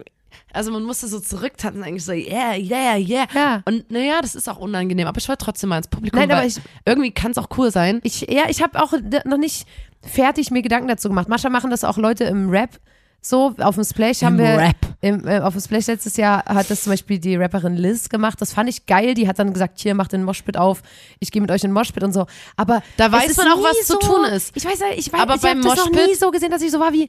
also 0.52 0.70
man 0.72 0.84
musste 0.84 1.08
so 1.08 1.20
zurücktanzen, 1.20 1.82
eigentlich 1.82 2.04
so, 2.04 2.12
yeah, 2.12 2.54
yeah, 2.56 2.96
yeah. 2.96 3.26
Ja. 3.34 3.62
Und 3.64 3.90
naja, 3.90 4.20
das 4.22 4.34
ist 4.34 4.48
auch 4.48 4.58
unangenehm, 4.58 5.06
aber 5.06 5.18
ich 5.18 5.28
wollte 5.28 5.44
trotzdem 5.44 5.70
mal 5.70 5.78
ins 5.78 5.88
Publikum, 5.88 6.18
Nein, 6.20 6.30
aber 6.30 6.44
ich- 6.46 6.60
irgendwie 6.84 7.10
kann 7.10 7.30
es 7.32 7.38
auch 7.38 7.48
cool 7.58 7.70
sein. 7.70 8.00
Ich, 8.04 8.22
ja, 8.22 8.44
ich 8.48 8.62
habe 8.62 8.80
auch 8.82 8.92
noch 9.24 9.38
nicht 9.38 9.66
fertig 10.02 10.50
mir 10.50 10.62
Gedanken 10.62 10.88
dazu 10.88 11.08
gemacht. 11.08 11.28
Manchmal 11.28 11.52
machen 11.52 11.70
das 11.70 11.84
auch 11.84 11.98
Leute 11.98 12.24
im 12.24 12.48
Rap. 12.50 12.78
So, 13.28 13.54
auf 13.58 13.74
dem 13.74 13.82
Splash 13.84 14.22
haben 14.22 14.38
Im 14.38 14.44
wir. 14.44 14.58
Rap. 14.58 14.76
Im, 15.00 15.26
äh, 15.26 15.40
auf 15.40 15.54
dem 15.54 15.60
Splash 15.60 15.88
letztes 15.88 16.16
Jahr 16.16 16.44
hat 16.44 16.70
das 16.70 16.84
zum 16.84 16.92
Beispiel 16.92 17.18
die 17.18 17.34
Rapperin 17.34 17.76
Liz 17.76 18.08
gemacht. 18.08 18.40
Das 18.40 18.52
fand 18.52 18.68
ich 18.68 18.86
geil. 18.86 19.14
Die 19.14 19.26
hat 19.26 19.38
dann 19.40 19.52
gesagt: 19.52 19.80
Hier, 19.80 19.94
macht 19.94 20.12
den 20.12 20.22
Moshpit 20.22 20.56
auf. 20.56 20.82
Ich 21.18 21.32
gehe 21.32 21.42
mit 21.42 21.50
euch 21.50 21.64
in 21.64 21.70
den 21.70 21.74
Moshpit 21.74 22.04
und 22.04 22.12
so. 22.12 22.26
Aber. 22.56 22.82
Da 22.96 23.10
weiß 23.10 23.36
man 23.36 23.48
auch, 23.48 23.62
was 23.62 23.84
zu 23.86 23.94
so, 23.94 23.98
tun 23.98 24.24
ist. 24.26 24.56
Ich 24.56 24.64
weiß, 24.64 24.78
ich 24.96 25.12
weiß, 25.12 25.20
Aber 25.20 25.34
ich 25.34 25.42
habe 25.44 25.60
das 25.60 25.76
noch 25.76 25.90
nie 25.90 26.14
so 26.14 26.30
gesehen, 26.30 26.50
dass 26.50 26.62
ich 26.62 26.70
so 26.70 26.78
war 26.78 26.92
wie. 26.92 27.08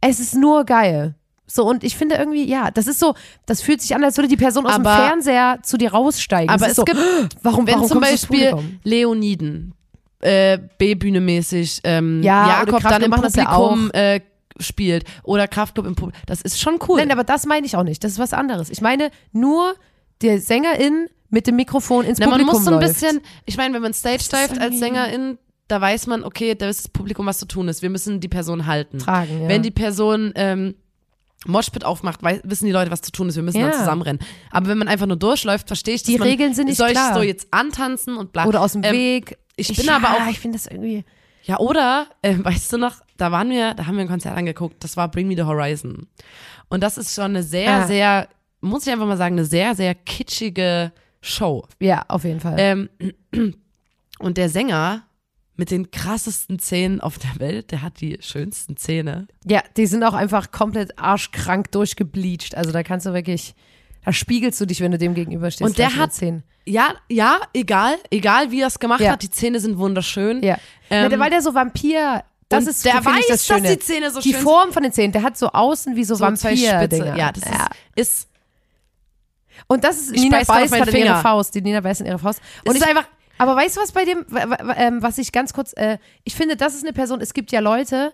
Es 0.00 0.18
ist 0.18 0.34
nur 0.34 0.64
geil. 0.64 1.14
So, 1.46 1.64
und 1.64 1.84
ich 1.84 1.96
finde 1.96 2.16
irgendwie, 2.16 2.44
ja, 2.48 2.70
das 2.70 2.86
ist 2.86 2.98
so, 2.98 3.14
das 3.46 3.60
fühlt 3.62 3.80
sich 3.80 3.94
an, 3.94 4.02
als 4.02 4.16
würde 4.16 4.28
die 4.28 4.36
Person 4.36 4.66
aus 4.66 4.72
Aber- 4.74 4.96
dem 4.96 5.06
Fernseher 5.06 5.58
zu 5.62 5.76
dir 5.76 5.92
raussteigen. 5.92 6.48
Aber 6.50 6.68
es 6.68 6.76
so, 6.76 6.84
gibt, 6.84 6.98
warum, 7.42 7.66
wenn 7.66 7.74
warum 7.76 7.88
zum 7.88 8.00
Beispiel 8.00 8.50
Publikum? 8.50 8.80
Leoniden, 8.82 9.74
äh, 10.20 10.58
B-Bühne 10.78 11.20
mäßig, 11.20 11.80
ähm, 11.84 12.22
Ja, 12.22 12.64
Jakob 12.64 12.82
dann 12.82 13.02
im 13.02 13.10
machen 13.10 13.22
das 13.22 13.36
ja 13.36 13.44
Publikum 13.44 13.90
äh, 13.92 14.20
spielt 14.60 15.04
oder 15.22 15.48
Kraftclub 15.48 15.86
im 15.86 15.94
Publikum, 15.94 16.20
das 16.26 16.40
ist 16.42 16.60
schon 16.60 16.78
cool. 16.88 16.98
Nein, 17.00 17.10
aber 17.10 17.24
das 17.24 17.46
meine 17.46 17.66
ich 17.66 17.76
auch 17.76 17.82
nicht. 17.82 18.04
Das 18.04 18.12
ist 18.12 18.18
was 18.18 18.32
anderes. 18.32 18.70
Ich 18.70 18.80
meine 18.80 19.10
nur 19.32 19.74
der 20.22 20.40
Sängerin 20.40 21.08
mit 21.30 21.46
dem 21.46 21.56
Mikrofon 21.56 22.04
ins 22.04 22.18
Na, 22.18 22.26
man 22.26 22.34
Publikum 22.38 22.54
muss 22.54 22.64
so 22.64 22.70
ein 22.70 22.80
läuft. 22.80 23.00
bisschen, 23.00 23.20
ich 23.46 23.56
meine, 23.56 23.74
wenn 23.74 23.82
man 23.82 23.92
Stage 23.94 24.24
divet 24.32 24.60
als 24.60 24.78
Sängerin, 24.78 25.38
da 25.66 25.80
weiß 25.80 26.06
man, 26.06 26.22
okay, 26.24 26.54
da 26.54 26.68
ist 26.68 26.80
das 26.84 26.88
Publikum, 26.88 27.26
was 27.26 27.38
zu 27.38 27.46
tun 27.46 27.68
ist. 27.68 27.82
Wir 27.82 27.90
müssen 27.90 28.20
die 28.20 28.28
Person 28.28 28.66
halten. 28.66 28.98
tragen. 28.98 29.42
Ja. 29.42 29.48
Wenn 29.48 29.62
die 29.62 29.70
Person 29.72 30.32
ähm, 30.36 30.74
Moshpit 31.46 31.84
aufmacht, 31.84 32.22
wei- 32.22 32.40
wissen 32.44 32.66
die 32.66 32.72
Leute, 32.72 32.90
was 32.90 33.02
zu 33.02 33.10
tun 33.12 33.28
ist. 33.28 33.36
Wir 33.36 33.42
müssen 33.42 33.58
Ja. 33.60 33.70
dann 33.70 33.78
zusammenrennen. 33.78 34.20
Aber 34.50 34.68
wenn 34.68 34.78
man 34.78 34.88
einfach 34.88 35.06
nur 35.06 35.16
durchläuft, 35.16 35.66
verstehe 35.66 35.94
ich, 35.94 36.02
dass 36.02 36.12
Die 36.12 36.18
man, 36.18 36.28
Regeln 36.28 36.54
sind 36.54 36.66
nicht 36.68 36.76
soll 36.78 36.90
klar. 36.92 37.10
ich 37.10 37.16
so 37.16 37.22
jetzt 37.22 37.48
antanzen 37.50 38.16
und 38.16 38.32
bla. 38.32 38.46
oder 38.46 38.60
aus 38.62 38.72
dem 38.72 38.82
Ähm, 38.84 38.92
Weg. 38.94 39.36
ich 39.56 39.74
bin 39.76 39.88
aber 39.90 40.10
auch- 40.12 40.28
Ich 40.30 40.38
finde 40.38 40.56
das 40.58 40.66
irgendwie. 40.66 41.04
Ja, 41.44 41.58
oder, 41.58 42.06
äh, 42.22 42.34
weißt 42.42 42.72
du 42.72 42.78
noch, 42.78 42.96
da 43.16 43.30
waren 43.32 43.50
wir, 43.50 43.74
da 43.74 43.86
haben 43.86 43.96
wir 43.96 44.02
ein 44.02 44.08
Konzert 44.08 44.36
angeguckt, 44.36 44.82
das 44.82 44.96
war 44.96 45.08
Bring 45.10 45.28
Me 45.28 45.36
the 45.36 45.42
Horizon. 45.44 46.06
Und 46.68 46.82
das 46.82 46.98
ist 46.98 47.14
schon 47.14 47.26
eine 47.26 47.42
sehr, 47.42 47.72
Ah. 47.82 47.86
sehr, 47.86 48.28
muss 48.60 48.86
ich 48.86 48.92
einfach 48.92 49.06
mal 49.06 49.16
sagen, 49.16 49.34
eine 49.36 49.44
sehr, 49.44 49.74
sehr 49.74 49.94
kitschige 49.94 50.92
Show. 51.20 51.64
Ja, 51.80 52.04
auf 52.08 52.24
jeden 52.24 52.40
Fall. 52.40 52.56
Ähm, 52.58 52.88
und 54.18 54.36
der 54.36 54.48
Sänger 54.48 55.02
mit 55.56 55.70
den 55.70 55.90
krassesten 55.92 56.58
Zähnen 56.58 57.00
auf 57.00 57.18
der 57.18 57.38
Welt, 57.38 57.70
der 57.70 57.82
hat 57.82 58.00
die 58.00 58.18
schönsten 58.20 58.76
Zähne. 58.76 59.28
ja, 59.44 59.62
die 59.76 59.86
sind 59.86 60.02
auch 60.02 60.14
einfach 60.14 60.50
komplett 60.50 60.98
arschkrank 60.98 61.70
durchgebleached. 61.70 62.56
Also 62.56 62.72
da 62.72 62.82
kannst 62.82 63.06
du 63.06 63.12
wirklich, 63.12 63.54
da 64.04 64.12
spiegelst 64.12 64.60
du 64.60 64.66
dich, 64.66 64.80
wenn 64.80 64.92
du 64.92 64.98
dem 64.98 65.14
gegenüberstehst. 65.14 65.68
Und 65.68 65.78
der 65.78 65.96
hat- 65.96 66.12
Zehn. 66.12 66.42
Ja, 66.66 66.94
ja, 67.10 67.40
egal, 67.52 67.96
egal 68.10 68.50
wie 68.50 68.60
er 68.62 68.68
es 68.68 68.78
gemacht 68.78 69.00
Ja. 69.00 69.12
hat, 69.12 69.22
die 69.22 69.30
Zähne 69.30 69.60
sind 69.60 69.76
wunderschön. 69.78 70.42
Ja. 70.42 70.56
Ähm, 70.90 71.10
ja, 71.12 71.18
weil 71.18 71.30
der 71.30 71.42
so 71.42 71.54
Vampir. 71.54 72.24
Das 72.48 72.64
und 72.64 72.70
ist 72.70 72.84
der 72.84 73.04
weiß, 73.04 73.26
das 73.28 73.46
dass 73.46 73.62
die 73.62 73.78
Zähne 73.78 74.10
so 74.10 74.20
die 74.20 74.32
schön 74.32 74.42
Form 74.42 74.72
von 74.72 74.82
den 74.82 74.92
Zähnen, 74.92 75.12
der 75.12 75.22
hat 75.22 75.36
so 75.36 75.48
außen 75.48 75.96
wie 75.96 76.04
so, 76.04 76.14
so 76.14 76.24
vampir. 76.24 76.50
-Dinger. 76.50 77.16
Ja, 77.16 77.32
das 77.32 77.42
ist, 77.42 77.50
ist 77.96 78.28
Und 79.66 79.82
das 79.84 79.96
ist 79.98 80.12
Ich 80.12 80.22
Nina 80.22 80.40
auf 80.40 80.46
beißt 80.46 80.70
meinen 80.70 80.84
gerade 80.84 80.98
in 80.98 81.06
ihre. 81.06 81.20
Faust. 81.20 81.54
Die 81.54 81.62
Nina 81.62 81.80
beißt 81.80 82.00
in 82.02 82.06
ihre 82.06 82.18
Faust. 82.18 82.40
Und 82.64 82.70
es 82.76 82.76
ich, 82.76 82.82
ist 82.82 82.88
einfach, 82.88 83.08
Aber 83.38 83.56
weißt 83.56 83.76
du, 83.76 83.80
was 83.80 83.92
bei 83.92 84.04
dem, 84.04 84.24
ähm, 84.76 85.02
was 85.02 85.18
ich 85.18 85.32
ganz 85.32 85.52
kurz, 85.52 85.72
äh, 85.76 85.98
ich 86.24 86.34
finde, 86.34 86.56
das 86.56 86.74
ist 86.74 86.82
eine 86.84 86.92
Person, 86.92 87.20
es 87.20 87.34
gibt 87.34 87.50
ja 87.52 87.60
Leute, 87.60 88.12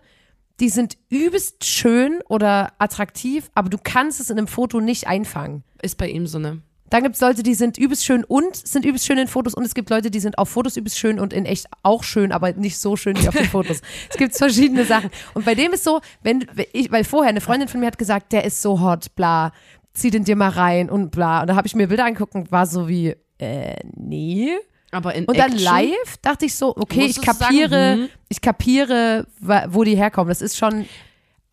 die 0.60 0.68
sind 0.68 0.98
übelst 1.08 1.64
schön 1.64 2.20
oder 2.28 2.72
attraktiv, 2.78 3.50
aber 3.54 3.70
du 3.70 3.78
kannst 3.82 4.20
es 4.20 4.30
in 4.30 4.38
einem 4.38 4.46
Foto 4.46 4.80
nicht 4.80 5.06
einfangen. 5.06 5.64
Ist 5.82 5.96
bei 5.96 6.08
ihm 6.08 6.26
so 6.26 6.38
eine. 6.38 6.62
Dann 6.90 7.04
gibt 7.04 7.14
es 7.14 7.20
Leute, 7.20 7.44
die 7.44 7.54
sind 7.54 7.78
übelst 7.78 8.04
schön 8.04 8.24
und 8.24 8.54
sind 8.56 8.84
übelst 8.84 9.06
schön 9.06 9.16
in 9.16 9.28
Fotos 9.28 9.54
und 9.54 9.64
es 9.64 9.74
gibt 9.74 9.90
Leute, 9.90 10.10
die 10.10 10.18
sind 10.18 10.38
auf 10.38 10.48
Fotos 10.48 10.76
übelst 10.76 10.98
schön 10.98 11.20
und 11.20 11.32
in 11.32 11.46
echt 11.46 11.66
auch 11.84 12.02
schön, 12.02 12.32
aber 12.32 12.52
nicht 12.52 12.78
so 12.78 12.96
schön 12.96 13.16
wie 13.16 13.28
auf 13.28 13.36
den 13.36 13.44
Fotos. 13.50 13.80
es 14.10 14.16
gibt 14.16 14.36
verschiedene 14.36 14.84
Sachen. 14.84 15.10
Und 15.34 15.44
bei 15.44 15.54
dem 15.54 15.72
ist 15.72 15.84
so, 15.84 16.00
wenn, 16.22 16.46
wenn 16.52 16.66
ich, 16.72 16.90
weil 16.90 17.04
vorher 17.04 17.30
eine 17.30 17.40
Freundin 17.40 17.68
von 17.68 17.78
mir 17.78 17.86
hat 17.86 17.98
gesagt, 17.98 18.32
der 18.32 18.44
ist 18.44 18.60
so 18.60 18.80
hot, 18.80 19.14
bla, 19.14 19.52
zieh 19.94 20.10
den 20.10 20.24
dir 20.24 20.34
mal 20.34 20.50
rein 20.50 20.90
und 20.90 21.12
bla. 21.12 21.42
Und 21.42 21.46
da 21.46 21.54
habe 21.54 21.68
ich 21.68 21.76
mir 21.76 21.86
Bilder 21.86 22.06
angeguckt 22.06 22.34
und 22.34 22.50
war 22.50 22.66
so 22.66 22.88
wie, 22.88 23.14
äh, 23.38 23.76
nee. 23.94 24.58
Aber 24.92 25.14
in 25.14 25.24
Und 25.26 25.38
dann 25.38 25.52
Action, 25.52 25.64
live 25.64 26.16
dachte 26.22 26.46
ich 26.46 26.54
so, 26.54 26.76
okay, 26.76 27.06
ich 27.06 27.16
du 27.16 27.22
sagen, 27.22 27.38
kapiere, 27.38 27.92
hm? 27.94 28.08
ich 28.28 28.40
kapiere, 28.40 29.26
wo 29.68 29.84
die 29.84 29.94
herkommen. 29.96 30.28
Das 30.28 30.42
ist 30.42 30.56
schon, 30.56 30.84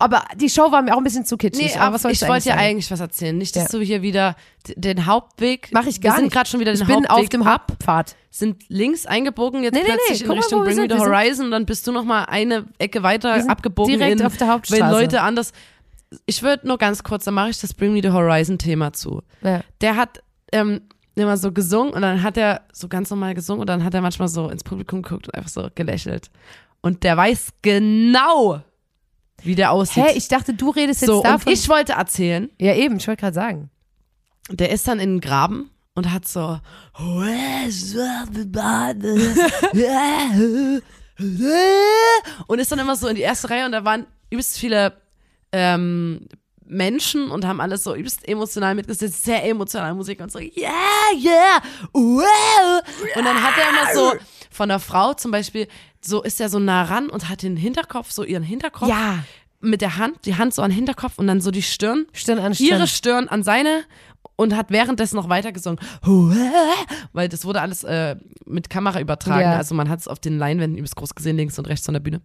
aber 0.00 0.24
die 0.36 0.48
Show 0.50 0.70
war 0.72 0.82
mir 0.82 0.92
auch 0.94 0.98
ein 0.98 1.04
bisschen 1.04 1.24
zu 1.24 1.36
kitschig. 1.36 1.74
Nee, 1.74 1.78
aber 1.80 1.94
was 1.94 2.02
soll 2.02 2.10
ich 2.12 2.20
ich 2.22 2.28
wollte 2.28 2.48
ja 2.48 2.54
sagen? 2.56 2.66
eigentlich 2.66 2.90
was 2.90 3.00
erzählen. 3.00 3.36
Nicht, 3.38 3.54
dass 3.54 3.72
Ja. 3.72 3.78
du 3.78 3.84
hier 3.84 4.02
wieder 4.02 4.34
den 4.76 5.06
Hauptweg. 5.06 5.68
Mach 5.72 5.86
ich 5.86 5.96
Wir 6.02 6.10
gar 6.10 6.14
sind 6.16 6.24
nicht. 6.24 6.32
gerade 6.34 6.48
schon 6.48 6.58
wieder 6.60 6.72
den 6.72 6.80
Ich 6.82 6.86
bin 6.86 6.96
Hauptweg 7.08 7.10
auf 7.10 7.28
dem 7.28 7.44
Hauptpfad. 7.44 8.16
sind 8.30 8.64
links 8.68 9.06
eingebogen, 9.06 9.62
jetzt 9.62 9.74
Nee, 9.74 9.80
nee, 9.82 9.86
plötzlich 9.86 10.22
in 10.22 10.28
mal, 10.28 10.34
Richtung 10.34 10.60
wir 10.60 10.64
Bring 10.64 10.76
Me 10.76 10.82
sind. 10.82 10.90
the 10.92 10.98
Wir 10.98 11.04
sind- 11.04 11.12
Horizon 11.14 11.44
und 11.46 11.50
dann 11.52 11.66
bist 11.66 11.86
du 11.86 11.92
noch 11.92 12.04
mal 12.04 12.24
eine 12.24 12.66
Ecke 12.78 13.02
weiter 13.04 13.34
Wir 13.34 13.40
sind 13.42 13.50
abgebogen 13.50 13.92
direkt 13.98 14.20
in, 14.20 14.26
auf 14.26 14.36
der 14.36 14.48
Hauptstraße. 14.48 14.82
wenn 14.82 14.90
Leute 14.90 15.20
anders. 15.22 15.52
Ich 16.26 16.42
würde 16.42 16.66
nur 16.66 16.78
ganz 16.78 17.02
kurz, 17.02 17.24
dann 17.24 17.34
mache 17.34 17.50
ich 17.50 17.60
das 17.60 17.74
Bring 17.74 17.92
Me 17.92 18.00
the 18.02 18.10
Horizon 18.10 18.58
Thema 18.58 18.92
zu. 18.92 19.22
Ja. 19.42 19.60
Der 19.80 19.96
hat 19.96 20.22
ähm, 20.52 20.80
immer 21.18 21.36
so 21.36 21.52
gesungen 21.52 21.92
und 21.92 22.02
dann 22.02 22.22
hat 22.22 22.36
er 22.36 22.62
so 22.72 22.88
ganz 22.88 23.10
normal 23.10 23.34
gesungen 23.34 23.60
und 23.60 23.66
dann 23.68 23.84
hat 23.84 23.94
er 23.94 24.00
manchmal 24.00 24.28
so 24.28 24.48
ins 24.48 24.64
Publikum 24.64 25.02
geguckt 25.02 25.28
und 25.28 25.34
einfach 25.34 25.50
so 25.50 25.68
gelächelt. 25.74 26.30
Und 26.80 27.02
der 27.04 27.16
weiß 27.16 27.54
genau, 27.62 28.62
wie 29.42 29.54
der 29.54 29.72
aussieht. 29.72 30.04
Hä, 30.04 30.12
ich 30.16 30.28
dachte, 30.28 30.54
du 30.54 30.70
redest 30.70 31.02
jetzt 31.02 31.08
so, 31.08 31.18
und 31.18 31.24
davon. 31.24 31.52
ich 31.52 31.68
wollte 31.68 31.92
erzählen, 31.92 32.50
ja, 32.58 32.74
eben, 32.74 32.96
ich 32.96 33.06
wollte 33.06 33.20
gerade 33.20 33.34
sagen. 33.34 33.70
der 34.50 34.70
ist 34.70 34.86
dann 34.88 35.00
in 35.00 35.14
den 35.16 35.20
Graben 35.20 35.70
und 35.94 36.12
hat 36.12 36.26
so 36.26 36.60
und 42.46 42.58
ist 42.58 42.70
dann 42.72 42.78
immer 42.78 42.96
so 42.96 43.08
in 43.08 43.16
die 43.16 43.22
erste 43.22 43.50
Reihe 43.50 43.66
und 43.66 43.72
da 43.72 43.84
waren 43.84 44.06
übelst 44.30 44.58
viele 44.58 44.92
ähm, 45.52 46.28
Menschen 46.68 47.30
und 47.30 47.46
haben 47.46 47.60
alles 47.60 47.84
so 47.84 47.94
übelst 47.94 48.26
emotional 48.28 48.74
mitgesetzt, 48.74 49.24
sehr 49.24 49.44
emotionale 49.44 49.94
Musik 49.94 50.20
und 50.20 50.30
so, 50.30 50.38
yeah, 50.38 50.70
yeah, 51.14 51.62
wow. 51.92 52.82
Und 53.16 53.24
dann 53.24 53.42
hat 53.42 53.54
er 53.56 53.68
immer 53.70 53.94
so 53.94 54.18
von 54.50 54.68
der 54.68 54.78
Frau 54.78 55.14
zum 55.14 55.30
Beispiel, 55.30 55.68
so 56.00 56.22
ist 56.22 56.40
er 56.40 56.48
so 56.48 56.58
nah 56.58 56.84
ran 56.84 57.08
und 57.08 57.28
hat 57.28 57.42
den 57.42 57.56
Hinterkopf, 57.56 58.10
so 58.10 58.22
ihren 58.24 58.42
Hinterkopf 58.42 58.88
Ja, 58.88 59.24
mit 59.60 59.80
der 59.80 59.96
Hand, 59.96 60.24
die 60.24 60.36
Hand 60.36 60.54
so 60.54 60.62
an 60.62 60.70
den 60.70 60.76
Hinterkopf 60.76 61.18
und 61.18 61.26
dann 61.26 61.40
so 61.40 61.50
die 61.50 61.62
Stirn 61.62 62.06
Stirn 62.12 62.38
an 62.38 62.54
Stirn. 62.54 62.68
ihre 62.68 62.86
Stirn 62.86 63.28
an 63.28 63.42
seine 63.42 63.84
und 64.36 64.54
hat 64.56 64.70
währenddessen 64.70 65.16
noch 65.16 65.28
weiter 65.28 65.52
gesungen. 65.52 65.80
Weil 67.12 67.28
das 67.28 67.44
wurde 67.44 67.60
alles 67.60 67.82
äh, 67.84 68.16
mit 68.44 68.70
Kamera 68.70 69.00
übertragen. 69.00 69.42
Ja. 69.42 69.56
Also 69.56 69.74
man 69.74 69.88
hat 69.88 69.98
es 70.00 70.06
auf 70.08 70.20
den 70.20 70.38
Leinwänden 70.38 70.78
übelst 70.78 70.94
groß 70.96 71.14
gesehen, 71.14 71.36
links 71.36 71.58
und 71.58 71.66
rechts 71.66 71.86
von 71.86 71.94
der 71.94 72.00
Bühne. 72.00 72.20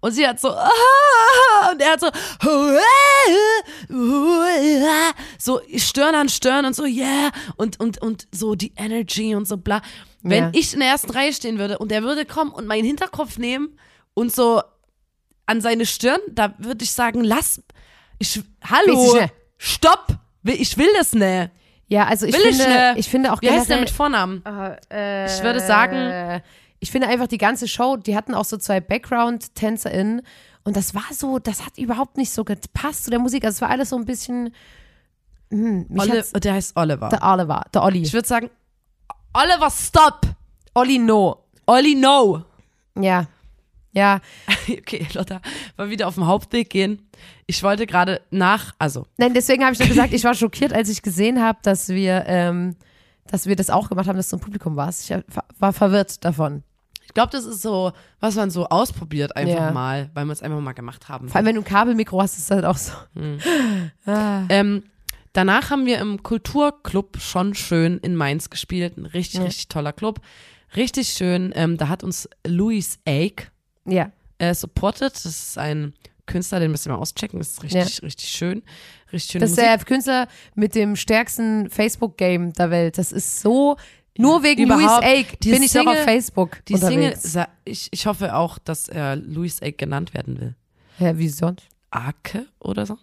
Und 0.00 0.12
sie 0.12 0.26
hat 0.26 0.38
so, 0.40 0.50
ah, 0.50 1.70
und 1.72 1.80
er 1.80 1.92
hat 1.92 2.00
so, 2.00 2.10
so 5.38 5.60
Stirn 5.76 6.14
an 6.14 6.28
Stirn 6.28 6.64
und 6.64 6.74
so, 6.74 6.84
yeah, 6.84 7.30
und, 7.56 7.80
und, 7.80 8.00
und 8.02 8.26
so 8.32 8.54
die 8.54 8.72
Energy 8.76 9.34
und 9.34 9.46
so 9.48 9.56
bla. 9.56 9.80
Wenn 10.22 10.44
Ja. 10.44 10.50
ich 10.54 10.72
in 10.74 10.80
der 10.80 10.88
ersten 10.90 11.10
Reihe 11.10 11.32
stehen 11.32 11.58
würde 11.58 11.78
und 11.78 11.92
er 11.92 12.02
würde 12.02 12.24
kommen 12.24 12.50
und 12.50 12.66
meinen 12.66 12.84
Hinterkopf 12.84 13.38
nehmen 13.38 13.78
und 14.14 14.34
so 14.34 14.62
an 15.46 15.60
seine 15.60 15.86
Stirn, 15.86 16.20
da 16.30 16.54
würde 16.58 16.84
ich 16.84 16.90
sagen, 16.92 17.22
lass, 17.22 17.62
ich, 18.18 18.40
hallo, 18.64 19.20
stopp, 19.58 20.08
ich 20.44 20.76
will 20.76 20.88
das 20.96 21.12
nicht. 21.12 21.50
Ja, 21.88 22.06
also 22.06 22.26
ich 22.26 22.34
Will 22.34 22.46
ich 22.50 22.56
finde, 22.56 22.88
nicht. 22.94 22.98
ich 22.98 23.08
finde 23.08 23.32
auch 23.32 23.40
Wie 23.40 23.50
heißt 23.50 23.70
der 23.70 23.78
mit 23.78 23.90
Vornamen? 23.90 24.42
äh, 24.90 25.26
Ich 25.26 25.40
würde 25.42 25.60
sagen- 25.60 26.42
ich 26.80 26.90
finde 26.90 27.08
einfach 27.08 27.26
die 27.26 27.38
ganze 27.38 27.68
Show, 27.68 27.96
die 27.96 28.16
hatten 28.16 28.34
auch 28.34 28.44
so 28.44 28.56
zwei 28.56 28.80
Background-TänzerInnen 28.80 30.22
und 30.64 30.76
das 30.76 30.94
war 30.94 31.04
so, 31.12 31.38
das 31.38 31.64
hat 31.64 31.78
überhaupt 31.78 32.16
nicht 32.16 32.32
so 32.32 32.44
gepasst 32.44 33.04
zu 33.04 33.10
der 33.10 33.18
Musik. 33.18 33.44
Also 33.44 33.56
es 33.56 33.60
war 33.60 33.70
alles 33.70 33.90
so 33.90 33.96
ein 33.96 34.04
bisschen, 34.04 34.52
hm, 35.50 35.86
Oli 35.96 36.22
der 36.40 36.54
heißt 36.54 36.76
Oliver. 36.76 37.08
der 37.08 37.22
Oliver, 37.22 37.64
der 37.72 37.82
Olli. 37.82 38.02
Ich 38.02 38.12
würde 38.12 38.26
sagen, 38.26 38.50
Oliver, 39.32 39.70
stop. 39.70 40.22
Olli 40.74 40.98
No. 40.98 41.44
Olli, 41.66 41.94
no. 41.94 42.44
Ja. 42.98 43.26
Ja. 43.92 44.20
Okay, 44.68 45.06
Lotta, 45.14 45.40
wollen 45.76 45.88
wir 45.88 45.90
wieder 45.90 46.08
auf 46.08 46.16
den 46.16 46.26
Hauptweg 46.26 46.68
gehen. 46.70 47.08
Ich 47.46 47.62
wollte 47.62 47.86
gerade 47.86 48.20
nach, 48.30 48.74
also, 48.78 49.06
Nein, 49.16 49.32
deswegen 49.32 49.62
habe 49.62 49.74
ich 49.74 49.78
nur 49.78 49.88
gesagt, 49.88 50.12
ich 50.12 50.24
war 50.24 50.34
schockiert, 50.34 50.72
als 50.72 50.88
ich 50.88 51.02
gesehen 51.02 51.40
habe, 51.40 51.58
dass 51.62 51.88
wir, 51.88 52.24
ähm, 52.26 52.74
dass 53.28 53.46
wir 53.46 53.54
das 53.54 53.70
auch 53.70 53.88
gemacht 53.88 54.08
haben, 54.08 54.16
dass 54.16 54.28
du 54.28 54.36
im 54.36 54.40
Publikum 54.42 54.74
warst. 54.74 55.08
Ich 55.08 55.16
war 55.58 55.72
verwirrt 55.72 56.24
davon. 56.24 56.64
Ich 57.06 57.14
glaube, 57.14 57.30
das 57.32 57.44
ist 57.44 57.62
so, 57.62 57.92
was 58.20 58.34
man 58.34 58.50
so 58.50 58.66
ausprobiert 58.68 59.36
einfach 59.36 59.54
Ja. 59.54 59.70
mal, 59.72 60.10
weil 60.14 60.24
wir 60.26 60.32
es 60.32 60.42
einfach 60.42 60.60
mal 60.60 60.72
gemacht 60.72 61.08
haben. 61.08 61.28
Vor 61.28 61.36
allem, 61.36 61.46
wenn 61.46 61.54
du 61.54 61.62
ein 61.62 61.64
Kabelmikro 61.64 62.20
hast, 62.20 62.36
ist 62.36 62.44
es 62.44 62.50
halt 62.50 62.64
auch 62.64 62.76
so. 62.76 62.92
Ähm, 64.48 64.82
danach 65.32 65.70
haben 65.70 65.86
wir 65.86 65.98
im 65.98 66.22
Kulturclub 66.22 67.18
schon 67.20 67.54
schön 67.54 67.98
in 67.98 68.16
Mainz 68.16 68.50
gespielt. 68.50 68.96
Ein 68.96 69.06
richtig, 69.06 69.40
richtig 69.40 69.68
toller 69.68 69.92
Club. 69.92 70.20
Richtig 70.74 71.08
schön. 71.08 71.52
Ähm, 71.54 71.76
da 71.76 71.88
hat 71.88 72.02
uns 72.04 72.28
Louis 72.46 72.98
Ake 73.06 73.44
Ja. 73.84 74.10
äh, 74.38 74.54
supported. 74.54 75.12
Das 75.14 75.24
ist 75.24 75.58
ein 75.58 75.94
Künstler, 76.26 76.58
den 76.60 76.70
müssen 76.72 76.86
wir 76.86 76.94
mal 76.96 77.02
auschecken. 77.02 77.38
Das 77.38 77.52
ist 77.52 77.62
richtig, 77.62 78.02
richtig 78.02 78.28
schön. 78.30 78.62
Richtig 79.12 79.30
schöne 79.32 79.42
Das 79.42 79.50
ist 79.50 79.58
der 79.58 79.78
Künstler 79.78 80.26
mit 80.54 80.74
dem 80.74 80.96
stärksten 80.96 81.70
Facebook-Game 81.70 82.52
der 82.52 82.70
Welt. 82.70 82.98
Das 82.98 83.12
ist 83.12 83.40
so, 83.40 83.76
nur 84.18 84.42
wegen 84.42 84.64
Überhaupt, 84.64 85.04
Louis 85.04 85.18
Ake 85.20 85.36
die 85.42 85.50
bin 85.50 85.62
ich 85.62 85.72
doch 85.72 85.80
Single- 85.80 85.98
auf 85.98 86.04
Facebook 86.04 86.64
Die 86.66 86.76
Single, 86.76 87.12
unterwegs. 87.14 87.38
ich, 87.64 87.88
ich 87.92 88.06
hoffe 88.06 88.34
auch, 88.34 88.58
dass 88.58 88.88
er 88.88 89.16
Louis 89.16 89.60
Ake 89.62 89.72
genannt 89.76 90.14
werden 90.14 90.40
will. 90.40 90.54
Ja, 90.98 91.16
wie 91.18 91.28
sonst? 91.28 91.64
Arke 91.90 92.46
oder 92.58 92.86
so. 92.86 92.98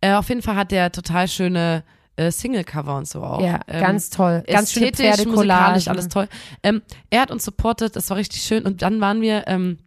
Äh, 0.00 0.12
auf 0.14 0.28
jeden 0.28 0.42
Fall 0.42 0.56
hat 0.56 0.70
der 0.72 0.92
total 0.92 1.26
schöne 1.28 1.82
äh, 2.16 2.30
Single-Cover 2.30 2.96
und 2.96 3.08
so 3.08 3.22
auch. 3.22 3.40
Ja, 3.40 3.60
Ähm, 3.66 3.80
ganz 3.80 4.10
toll. 4.10 4.42
Ganz 4.46 4.72
schöne 4.72 4.90
musikalisch, 5.26 5.88
alles 5.88 6.08
toll. 6.08 6.28
Ähm, 6.62 6.82
er 7.10 7.20
hat 7.22 7.30
uns 7.30 7.44
supportet, 7.44 7.96
das 7.96 8.08
war 8.10 8.16
richtig 8.16 8.42
schön. 8.42 8.64
Und 8.64 8.82
dann 8.82 9.00
waren 9.00 9.20
wir, 9.20 9.44
ähm, 9.48 9.78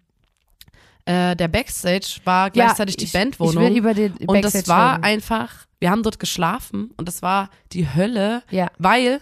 äh, 1.06 1.36
der 1.36 1.48
Backstage 1.48 2.20
war 2.26 2.50
gleichzeitig 2.52 2.98
die 2.98 3.06
ich, 3.06 3.14
Bandwohnung. 3.14 3.64
Ich 3.64 3.70
will 3.70 3.78
über 3.78 3.94
den 3.94 4.14
und 4.28 4.44
das 4.44 4.54
Backstage 4.54 4.68
war 4.68 4.94
reden. 4.96 5.04
einfach, 5.06 5.52
wir 5.80 5.90
haben 5.90 6.04
dort 6.04 6.20
geschlafen 6.20 6.92
und 6.98 7.08
das 7.08 7.22
war 7.22 7.50
die 7.72 7.88
Hölle, 7.94 8.44
Ja. 8.52 8.68
weil 8.78 9.22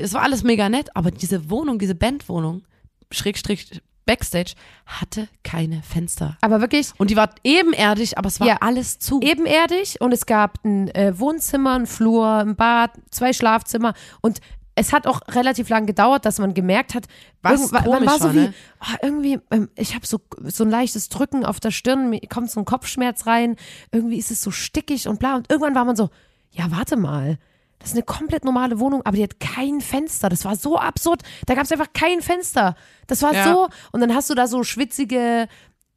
es 0.00 0.12
war 0.14 0.22
alles 0.22 0.42
mega 0.42 0.68
nett, 0.68 0.94
aber 0.96 1.10
diese 1.10 1.50
Wohnung, 1.50 1.78
diese 1.78 1.94
Bandwohnung, 1.94 2.62
Schrägstrich 3.10 3.80
Backstage, 4.06 4.54
hatte 4.86 5.28
keine 5.44 5.82
Fenster. 5.82 6.36
Aber 6.40 6.60
wirklich 6.60 6.90
Und 6.98 7.10
die 7.10 7.16
war 7.16 7.30
ebenerdig, 7.44 8.18
aber 8.18 8.26
es 8.28 8.40
war 8.40 8.46
Ja. 8.48 8.56
alles 8.60 8.98
zu. 8.98 9.20
ebenerdig 9.20 10.00
und 10.00 10.12
es 10.12 10.26
gab 10.26 10.64
ein 10.64 10.88
äh, 10.94 11.16
Wohnzimmer, 11.18 11.74
ein 11.74 11.86
Flur, 11.86 12.26
ein 12.26 12.56
Bad, 12.56 12.92
zwei 13.10 13.32
Schlafzimmer 13.32 13.94
und 14.20 14.40
es 14.76 14.92
hat 14.92 15.06
auch 15.06 15.20
relativ 15.28 15.68
lang 15.68 15.84
gedauert, 15.86 16.24
dass 16.24 16.38
man 16.38 16.54
gemerkt 16.54 16.94
hat, 16.94 17.06
Was 17.42 17.70
man 17.70 17.84
war 17.84 18.18
so 18.18 18.24
war, 18.24 18.34
wie, 18.34 18.38
ne? 18.38 18.54
ah, 18.80 18.96
irgendwie, 19.02 19.38
ähm, 19.50 19.68
ich 19.76 19.94
habe 19.94 20.06
so, 20.06 20.20
so 20.44 20.64
ein 20.64 20.70
leichtes 20.70 21.08
Drücken 21.10 21.44
auf 21.44 21.60
der 21.60 21.70
Stirn, 21.70 22.08
mir 22.10 22.20
kommt 22.28 22.50
so 22.50 22.60
ein 22.60 22.64
Kopfschmerz 22.64 23.26
rein, 23.26 23.56
irgendwie 23.92 24.16
ist 24.16 24.30
es 24.30 24.40
so 24.42 24.50
stickig 24.50 25.06
und 25.06 25.18
bla 25.20 25.36
und 25.36 25.50
irgendwann 25.50 25.74
war 25.74 25.84
man 25.84 25.96
so, 25.96 26.08
ja, 26.50 26.64
warte 26.70 26.96
mal, 26.96 27.38
das 27.80 27.88
ist 27.90 27.94
eine 27.96 28.04
komplett 28.04 28.44
normale 28.44 28.78
Wohnung, 28.78 29.02
aber 29.04 29.16
die 29.16 29.22
hat 29.24 29.40
kein 29.40 29.80
Fenster. 29.80 30.28
Das 30.28 30.44
war 30.44 30.54
so 30.54 30.78
absurd. 30.78 31.22
Da 31.46 31.54
gab 31.54 31.64
es 31.64 31.72
einfach 31.72 31.92
kein 31.92 32.20
Fenster. 32.22 32.76
Das 33.08 33.22
war 33.22 33.34
Ja. 33.34 33.44
so. 33.44 33.68
Und 33.90 34.00
dann 34.00 34.14
hast 34.14 34.30
du 34.30 34.34
da 34.34 34.46
so 34.46 34.62
schwitzige 34.62 35.48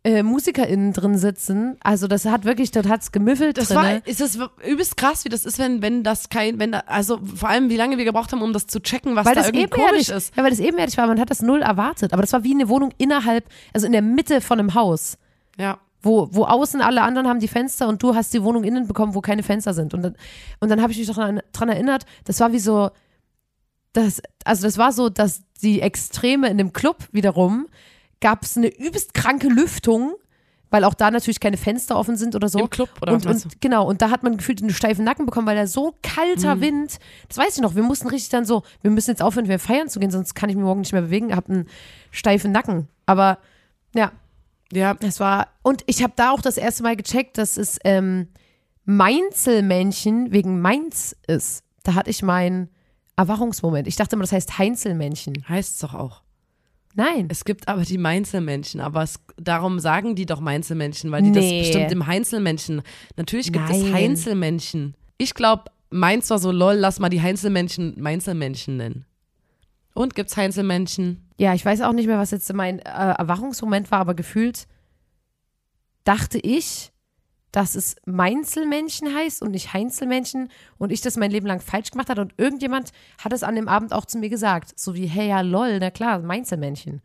äh, 0.06 0.22
MusikerInnen 0.22 0.92
drin 0.92 1.18
sitzen. 1.18 1.78
Also 1.82 2.08
das 2.08 2.26
hat 2.26 2.44
wirklich, 2.44 2.72
dort 2.72 2.90
hat's 2.90 3.12
gemüffelt 3.14 3.58
Das 3.58 3.70
drinne. 3.70 3.80
war, 3.82 4.08
ist 4.08 4.20
das 4.20 4.38
übelst 4.66 4.98
krass, 4.98 5.24
wie 5.24 5.30
das 5.30 5.46
ist, 5.46 5.60
wenn, 5.60 5.82
wenn 5.82 6.04
das 6.04 6.28
kein, 6.28 6.60
wenn 6.60 6.74
da, 6.74 6.80
also 6.88 7.20
vor 7.36 7.48
allem, 7.48 7.70
wie 7.70 7.78
lange 7.78 7.98
wir 7.98 8.04
gebraucht 8.04 8.34
haben, 8.34 8.42
um 8.42 8.52
das 8.52 8.68
zu 8.68 8.82
checken, 8.82 9.16
was 9.16 9.26
weil 9.26 9.36
da 9.36 9.42
das 9.42 9.50
irgendwie 9.52 9.70
komisch 9.70 10.10
ist. 10.10 10.36
Ja, 10.36 10.44
weil 10.44 10.50
das 10.50 10.60
ebenerdig 10.60 10.98
war. 10.98 11.08
Man 11.08 11.20
hat 11.22 11.30
das 11.30 11.42
null 11.42 11.62
erwartet. 11.62 12.12
Aber 12.12 12.22
das 12.22 12.34
war 12.34 12.44
wie 12.44 12.54
eine 12.54 12.68
Wohnung 12.68 12.92
innerhalb, 12.98 13.46
also 13.74 13.86
in 13.86 13.94
der 13.94 14.02
Mitte 14.02 14.42
von 14.42 14.60
einem 14.60 14.74
Haus. 14.74 15.18
Ja. 15.58 15.80
Wo, 16.04 16.28
wo 16.32 16.44
außen 16.44 16.82
alle 16.82 17.02
anderen 17.02 17.28
haben 17.28 17.40
die 17.40 17.48
Fenster 17.48 17.88
und 17.88 18.04
du 18.04 18.14
hast 18.14 18.34
die 18.34 18.44
Wohnung 18.44 18.66
innen 18.66 18.88
bekommen, 18.88 19.16
wo 19.16 19.22
keine 19.22 19.42
Fenster 19.42 19.74
sind. 19.74 19.94
Und 19.94 20.02
dann, 20.02 20.16
und 20.60 20.70
dann 20.70 20.82
habe 20.82 20.92
ich 20.92 20.98
mich 21.00 21.08
dran 21.08 21.70
erinnert, 21.70 22.06
das 22.26 22.42
war 22.42 22.52
wie 22.52 22.60
so, 22.60 22.92
das, 23.94 24.22
also 24.44 24.64
das 24.64 24.78
war 24.78 24.92
so, 24.92 25.10
dass 25.10 25.44
die 25.62 25.80
Extreme 25.82 26.50
in 26.50 26.58
dem 26.58 26.74
Club 26.74 27.08
wiederum 27.14 27.68
gab 28.20 28.44
es 28.44 28.58
eine 28.58 28.68
übelst 28.68 29.14
kranke 29.14 29.48
Lüftung, 29.48 30.14
weil 30.72 30.86
auch 30.86 30.94
da 30.94 31.12
natürlich 31.12 31.40
keine 31.40 31.58
Fenster 31.58 31.98
offen 31.98 32.18
sind 32.18 32.36
oder 32.36 32.50
so. 32.50 32.60
Im 32.60 32.70
Club 32.70 32.90
oder 33.02 33.14
und, 33.14 33.26
was 33.26 33.46
und 33.46 33.62
genau, 33.62 33.88
und 33.88 34.02
da 34.02 34.10
hat 34.10 34.24
man 34.24 34.38
gefühlt 34.38 34.62
einen 34.62 34.72
steifen 34.72 35.06
Nacken 35.06 35.26
bekommen, 35.26 35.46
weil 35.46 35.56
da 35.56 35.68
so 35.68 35.94
kalter 36.02 36.56
Mhm. 36.56 36.62
Wind, 36.62 37.00
das 37.28 37.38
weiß 37.38 37.56
ich 37.56 37.62
noch, 37.62 37.76
wir 37.76 37.84
mussten 37.84 38.08
richtig 38.08 38.30
dann 38.30 38.44
so, 38.44 38.64
wir 38.82 38.92
müssen 38.92 39.12
jetzt 39.12 39.22
aufhören, 39.22 39.48
wir 39.48 39.60
feiern 39.60 39.88
zu 39.88 40.00
gehen, 40.00 40.10
sonst 40.10 40.34
kann 40.34 40.50
ich 40.50 40.56
mich 40.56 40.66
morgen 40.66 40.82
nicht 40.82 40.92
mehr 40.92 41.04
bewegen, 41.04 41.36
hab 41.36 41.50
einen 41.50 41.68
steifen 42.12 42.52
Nacken. 42.52 42.88
Aber 43.06 43.38
ja, 43.94 44.12
Ja, 44.74 44.94
das 44.96 45.20
war, 45.20 45.50
und 45.62 45.84
ich 45.86 46.02
habe 46.04 46.14
da 46.16 46.32
auch 46.32 46.42
das 46.42 46.58
erste 46.58 46.84
Mal 46.84 46.96
gecheckt, 46.96 47.38
dass 47.38 47.58
es 47.58 47.78
ähm, 47.84 48.28
Mainzelmännchen 48.86 50.32
wegen 50.32 50.62
Mainz 50.62 51.16
ist. 51.28 51.64
Da 51.84 51.96
hatte 51.96 52.10
ich 52.10 52.24
meinen 52.24 52.70
Erwachungsmoment. 53.16 53.88
Ich 53.88 53.96
dachte 53.96 54.16
immer, 54.16 54.24
das 54.24 54.32
heißt 54.32 54.58
Heinzelmännchen. 54.58 55.48
heißt 55.48 55.74
es 55.76 55.80
doch 55.80 55.94
auch. 55.94 56.22
Nein. 56.96 57.28
Es 57.30 57.44
gibt 57.46 57.68
aber 57.68 57.82
die 57.84 57.98
Mainzelmännchen, 57.98 58.80
aber 58.82 59.04
es, 59.04 59.20
darum 59.38 59.80
sagen 59.80 60.16
die 60.16 60.26
doch 60.26 60.40
Mainzelmännchen, 60.40 61.12
weil 61.12 61.24
die 61.24 61.30
Nee. 61.32 61.60
das 61.60 61.68
bestimmt 61.68 61.92
im 61.92 62.08
Heinzelmännchen. 62.08 62.82
Natürlich 63.18 63.52
gibt 63.52 63.70
es 63.70 63.82
Nein. 63.82 63.94
Heinzelmännchen. 63.94 64.96
Ich 65.18 65.34
glaube, 65.34 65.66
Mainz 65.90 66.30
war 66.30 66.40
so 66.40 66.52
lol, 66.52 66.74
lass 66.76 67.00
mal 67.00 67.10
die 67.10 67.22
Heinzelmännchen 67.22 68.00
Mainzelmännchen 68.00 68.78
nennen. 68.78 69.06
Und 69.94 70.16
gibt's 70.16 70.38
Heinzelmännchen? 70.38 71.28
Ja, 71.44 71.54
ich 71.54 71.66
weiß 71.66 71.82
auch 71.82 71.92
nicht 71.92 72.08
mehr, 72.08 72.18
was 72.18 72.32
jetzt 72.32 72.54
mein 72.54 72.80
äh, 72.80 72.84
Erwachungsmoment 72.84 73.92
war, 73.92 74.00
aber 74.00 74.14
gefühlt 74.14 74.66
dachte 76.06 76.38
ich, 76.38 76.94
dass 77.52 77.76
es 77.76 77.98
Mainzelmännchen 78.06 79.14
heißt 79.14 79.42
und 79.42 79.52
nicht 79.52 79.74
Heinzelmännchen 79.74 80.48
und 80.78 80.94
ich 80.94 81.02
das 81.02 81.18
mein 81.18 81.32
Leben 81.32 81.46
lang 81.46 81.60
falsch 81.60 81.92
gemacht 81.92 82.08
hatte 82.08 82.22
und 82.22 82.34
irgendjemand 82.38 82.94
hat 83.22 83.34
es 83.34 83.44
an 83.44 83.56
dem 83.56 83.68
Abend 83.68 83.92
auch 83.92 84.06
zu 84.06 84.20
mir 84.20 84.30
gesagt. 84.30 84.80
So 84.80 84.96
wie, 84.96 85.06
hey, 85.06 85.28
ja, 85.28 85.42
lol, 85.42 85.80
na 85.80 85.92
klar, 85.92 86.20
Mainzelmännchen. 86.20 87.02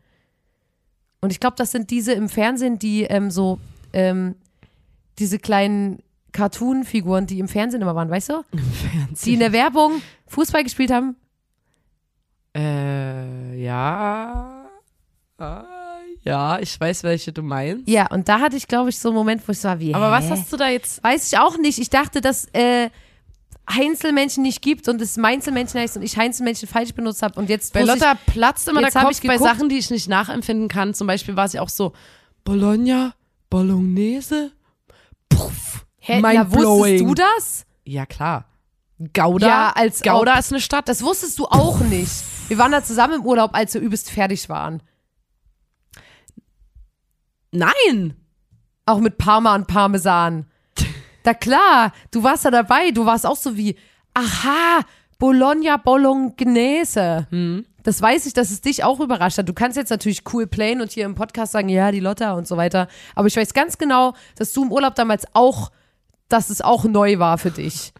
Und 1.19 1.31
ich 1.33 1.41
glaube, 1.41 1.57
das 1.57 1.71
sind 1.71 1.89
diese 1.89 2.13
im 2.13 2.29
Fernsehen, 2.29 2.79
die 2.79 3.03
ähm, 3.03 3.31
so, 3.31 3.59
ähm, 3.91 4.35
diese 5.19 5.37
kleinen 5.37 6.01
Cartoon-Figuren, 6.31 7.27
die 7.27 7.39
im 7.39 7.49
Fernsehen 7.49 7.81
immer 7.81 7.93
waren, 7.93 8.09
weißt 8.09 8.29
du? 8.29 8.43
Die 9.25 9.33
in 9.33 9.41
der 9.41 9.51
Werbung 9.51 10.01
Fußball 10.27 10.63
gespielt 10.63 10.91
haben. 10.91 11.17
Äh, 12.55 13.61
ja. 13.61 14.65
Ah, 15.37 15.65
ja, 16.23 16.59
ich 16.59 16.77
weiß, 16.79 17.03
welche 17.03 17.31
du 17.31 17.41
meinst. 17.43 17.87
Ja, 17.87 18.07
und 18.11 18.27
da 18.27 18.39
hatte 18.39 18.57
ich, 18.57 18.67
glaube 18.67 18.89
ich, 18.89 18.99
so 18.99 19.09
einen 19.09 19.15
Moment, 19.17 19.47
wo 19.47 19.51
ich 19.51 19.59
so 19.59 19.69
war, 19.69 19.79
wie, 19.79 19.93
Aber 19.93 20.11
was 20.11 20.25
hä? 20.25 20.31
hast 20.31 20.51
du 20.51 20.57
da 20.57 20.67
jetzt? 20.69 21.01
Weiß 21.03 21.31
ich 21.31 21.39
auch 21.39 21.57
nicht. 21.57 21.79
Ich 21.79 21.89
dachte, 21.89 22.19
dass 22.21 22.45
äh, 22.53 22.89
Heinzelmännchen 23.71 24.43
nicht 24.43 24.61
gibt 24.61 24.89
und 24.89 25.01
es 25.01 25.15
Mainzelmännchen 25.15 25.79
heißt 25.79 25.95
und 25.95 26.03
ich 26.03 26.17
Heinzelmännchen 26.17 26.67
falsch 26.67 26.93
benutzt 26.93 27.21
habe. 27.21 27.39
Und 27.39 27.49
jetzt 27.49 27.71
Bei 27.73 27.81
wusste 27.81 27.95
ich- 27.95 28.01
Lotta 28.01 28.15
platzt 28.25 28.67
immer 28.67 28.81
der 28.81 28.91
Kopf 28.91 29.11
ich 29.11 29.21
bei 29.27 29.33
geguckt. 29.35 29.49
Sachen, 29.49 29.69
die 29.69 29.77
ich 29.77 29.89
nicht 29.91 30.09
nachempfinden 30.09 30.67
kann. 30.67 30.93
Zum 30.93 31.07
Beispiel 31.07 31.35
war 31.37 31.47
sie 31.47 31.59
auch 31.59 31.69
so, 31.69 31.93
Bologna, 32.43 33.13
Bolognese, 33.49 34.51
puff, 35.29 35.85
Hä, 35.99 36.19
na, 36.21 36.51
wusstest 36.51 37.01
du 37.01 37.13
das? 37.13 37.65
Ja, 37.85 38.05
klar. 38.05 38.45
Gouda, 39.13 39.47
Ja, 39.47 39.71
als 39.75 40.01
Gouda 40.01 40.33
ob. 40.33 40.39
ist 40.39 40.51
eine 40.51 40.61
Stadt. 40.61 40.89
Das 40.89 41.01
wusstest 41.03 41.39
du 41.39 41.45
auch 41.45 41.79
nicht. 41.79 42.11
Wir 42.49 42.57
waren 42.57 42.71
da 42.71 42.83
zusammen 42.83 43.15
im 43.15 43.25
Urlaub, 43.25 43.51
als 43.53 43.73
wir 43.73 43.81
übelst 43.81 44.09
fertig 44.09 44.49
waren. 44.49 44.81
Nein! 47.51 48.15
Auch 48.85 48.99
mit 48.99 49.17
Parma 49.17 49.55
und 49.55 49.67
Parmesan. 49.67 50.45
Da 51.23 51.33
klar, 51.33 51.91
du 52.11 52.23
warst 52.23 52.45
da 52.45 52.49
dabei. 52.49 52.91
Du 52.91 53.05
warst 53.05 53.25
auch 53.25 53.35
so 53.35 53.57
wie, 53.57 53.75
aha, 54.13 54.79
Bologna 55.19 55.75
Bolognese. 55.75 57.27
Hm. 57.29 57.65
Das 57.83 58.01
weiß 58.01 58.25
ich, 58.25 58.33
dass 58.33 58.51
es 58.51 58.61
dich 58.61 58.85
auch 58.85 59.01
überrascht 59.01 59.37
hat. 59.37 59.47
Du 59.49 59.53
kannst 59.53 59.75
jetzt 59.75 59.89
natürlich 59.89 60.23
cool 60.33 60.47
playen 60.47 60.79
und 60.79 60.91
hier 60.93 61.03
im 61.03 61.15
Podcast 61.15 61.51
sagen, 61.51 61.67
ja, 61.67 61.91
die 61.91 61.99
Lotta 61.99 62.31
und 62.33 62.47
so 62.47 62.55
weiter. 62.55 62.87
Aber 63.15 63.27
ich 63.27 63.35
weiß 63.35 63.53
ganz 63.53 63.77
genau, 63.77 64.13
dass 64.37 64.53
du 64.53 64.63
im 64.63 64.71
Urlaub 64.71 64.95
damals 64.95 65.25
auch, 65.33 65.71
dass 66.29 66.49
es 66.49 66.61
auch 66.61 66.85
neu 66.85 67.19
war 67.19 67.37
für 67.37 67.51
dich. 67.51 67.91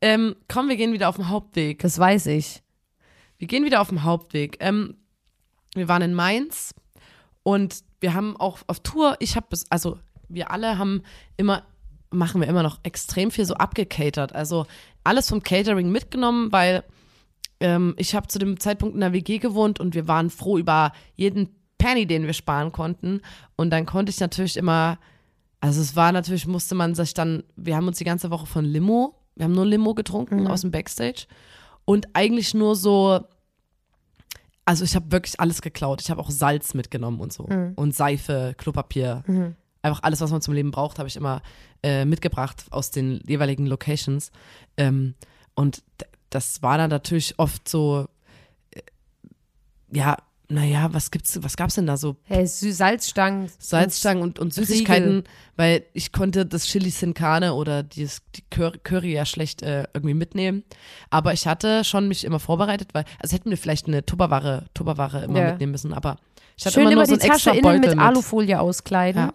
Ähm, 0.00 0.36
komm, 0.48 0.68
wir 0.68 0.76
gehen 0.76 0.92
wieder 0.92 1.08
auf 1.08 1.16
den 1.16 1.28
Hauptweg. 1.28 1.80
Das 1.80 1.98
weiß 1.98 2.26
ich. 2.26 2.62
Wir 3.38 3.48
gehen 3.48 3.64
wieder 3.64 3.80
auf 3.80 3.88
den 3.88 4.04
Hauptweg. 4.04 4.56
Ähm, 4.60 4.96
wir 5.74 5.88
waren 5.88 6.02
in 6.02 6.14
Mainz 6.14 6.74
und 7.42 7.80
wir 8.00 8.14
haben 8.14 8.36
auch 8.36 8.58
auf 8.66 8.80
Tour, 8.80 9.16
ich 9.20 9.36
habe 9.36 9.46
es, 9.50 9.70
also 9.70 9.98
wir 10.28 10.50
alle 10.50 10.78
haben 10.78 11.02
immer, 11.36 11.62
machen 12.10 12.40
wir 12.40 12.48
immer 12.48 12.62
noch 12.62 12.80
extrem 12.82 13.30
viel 13.30 13.44
so 13.44 13.54
abgecatert. 13.54 14.34
Also 14.34 14.66
alles 15.04 15.28
vom 15.28 15.42
Catering 15.42 15.90
mitgenommen, 15.90 16.52
weil 16.52 16.84
ähm, 17.60 17.94
ich 17.96 18.14
habe 18.14 18.28
zu 18.28 18.38
dem 18.38 18.60
Zeitpunkt 18.60 18.94
in 18.94 19.00
der 19.00 19.12
WG 19.12 19.38
gewohnt 19.38 19.80
und 19.80 19.94
wir 19.94 20.08
waren 20.08 20.30
froh 20.30 20.58
über 20.58 20.92
jeden 21.14 21.48
Penny, 21.78 22.06
den 22.06 22.26
wir 22.26 22.32
sparen 22.32 22.72
konnten. 22.72 23.20
Und 23.56 23.70
dann 23.70 23.86
konnte 23.86 24.10
ich 24.10 24.20
natürlich 24.20 24.56
immer, 24.56 24.98
also 25.60 25.80
es 25.80 25.96
war 25.96 26.12
natürlich, 26.12 26.46
musste 26.46 26.74
man 26.74 26.94
sich 26.94 27.14
dann, 27.14 27.42
wir 27.56 27.76
haben 27.76 27.88
uns 27.88 27.98
die 27.98 28.04
ganze 28.04 28.30
Woche 28.30 28.46
von 28.46 28.64
Limo, 28.64 29.18
wir 29.36 29.44
haben 29.44 29.52
nur 29.52 29.66
Limo 29.66 29.94
getrunken 29.94 30.46
aus 30.46 30.60
dem 30.62 30.70
Backstage 30.70 31.26
und 31.84 32.06
eigentlich 32.14 32.54
nur 32.54 32.76
so, 32.76 33.20
also 34.64 34.84
ich 34.84 34.94
habe 34.94 35.12
wirklich 35.12 35.38
alles 35.40 35.60
geklaut. 35.60 36.00
Ich 36.00 36.10
habe 36.10 36.20
auch 36.20 36.30
Salz 36.30 36.74
mitgenommen 36.74 37.20
und 37.20 37.32
so 37.32 37.44
und 37.76 37.94
Seife, 37.94 38.54
Klopapier. 38.56 39.22
Einfach 39.82 40.02
alles, 40.02 40.20
was 40.22 40.30
man 40.30 40.40
zum 40.40 40.54
Leben 40.54 40.70
braucht, 40.70 40.98
habe 40.98 41.08
ich 41.08 41.16
immer 41.16 41.42
äh, 41.82 42.06
mitgebracht 42.06 42.64
aus 42.70 42.90
den 42.90 43.20
jeweiligen 43.26 43.66
Locations. 43.66 44.30
Ähm, 44.78 45.14
und 45.54 45.82
das 46.30 46.62
war 46.62 46.78
dann 46.78 46.88
natürlich 46.88 47.38
oft 47.38 47.68
so, 47.68 48.08
äh, 48.70 48.80
ja, 49.92 50.16
naja, 50.48 50.88
was 50.92 51.10
gibt's, 51.10 51.42
was 51.42 51.56
gab's 51.56 51.74
denn 51.74 51.86
da 51.86 51.96
so? 51.96 52.16
Hey, 52.24 52.46
Salzstangen. 52.46 53.50
Salzstangen 53.58 54.22
und, 54.22 54.38
und 54.38 54.52
Süßigkeiten, 54.52 55.24
weil 55.56 55.84
ich 55.94 56.12
konnte 56.12 56.44
das 56.44 56.66
Chili 56.66 56.90
Sin 56.90 57.14
Carne 57.14 57.54
oder 57.54 57.82
dieses, 57.82 58.22
die 58.34 58.42
Curry, 58.50 58.78
Curry 58.78 59.12
ja 59.14 59.24
schlecht 59.24 59.62
äh, 59.62 59.84
irgendwie 59.94 60.14
mitnehmen. 60.14 60.64
Aber 61.10 61.32
ich 61.32 61.46
hatte 61.46 61.82
schon 61.84 62.08
mich 62.08 62.24
immer 62.24 62.40
vorbereitet, 62.40 62.90
weil, 62.92 63.04
also 63.20 63.34
hätten 63.34 63.50
wir 63.50 63.56
vielleicht 63.56 63.86
eine 63.86 64.04
Tupperware, 64.04 64.66
Tupperware 64.74 65.24
immer 65.24 65.40
Ja. 65.40 65.50
mitnehmen 65.50 65.72
müssen, 65.72 65.94
aber 65.94 66.16
ich 66.56 66.66
hatte 66.66 66.74
Schön 66.74 66.82
immer 66.84 66.92
immer 66.92 67.06
nur 67.06 67.16
so 67.16 67.16
die 67.16 67.26
Tasche 67.26 67.50
innen 67.50 67.62
Beutel 67.62 67.80
mit 67.80 67.98
Alufolie 67.98 68.60
auskleiden. 68.60 69.22
Ja. 69.22 69.34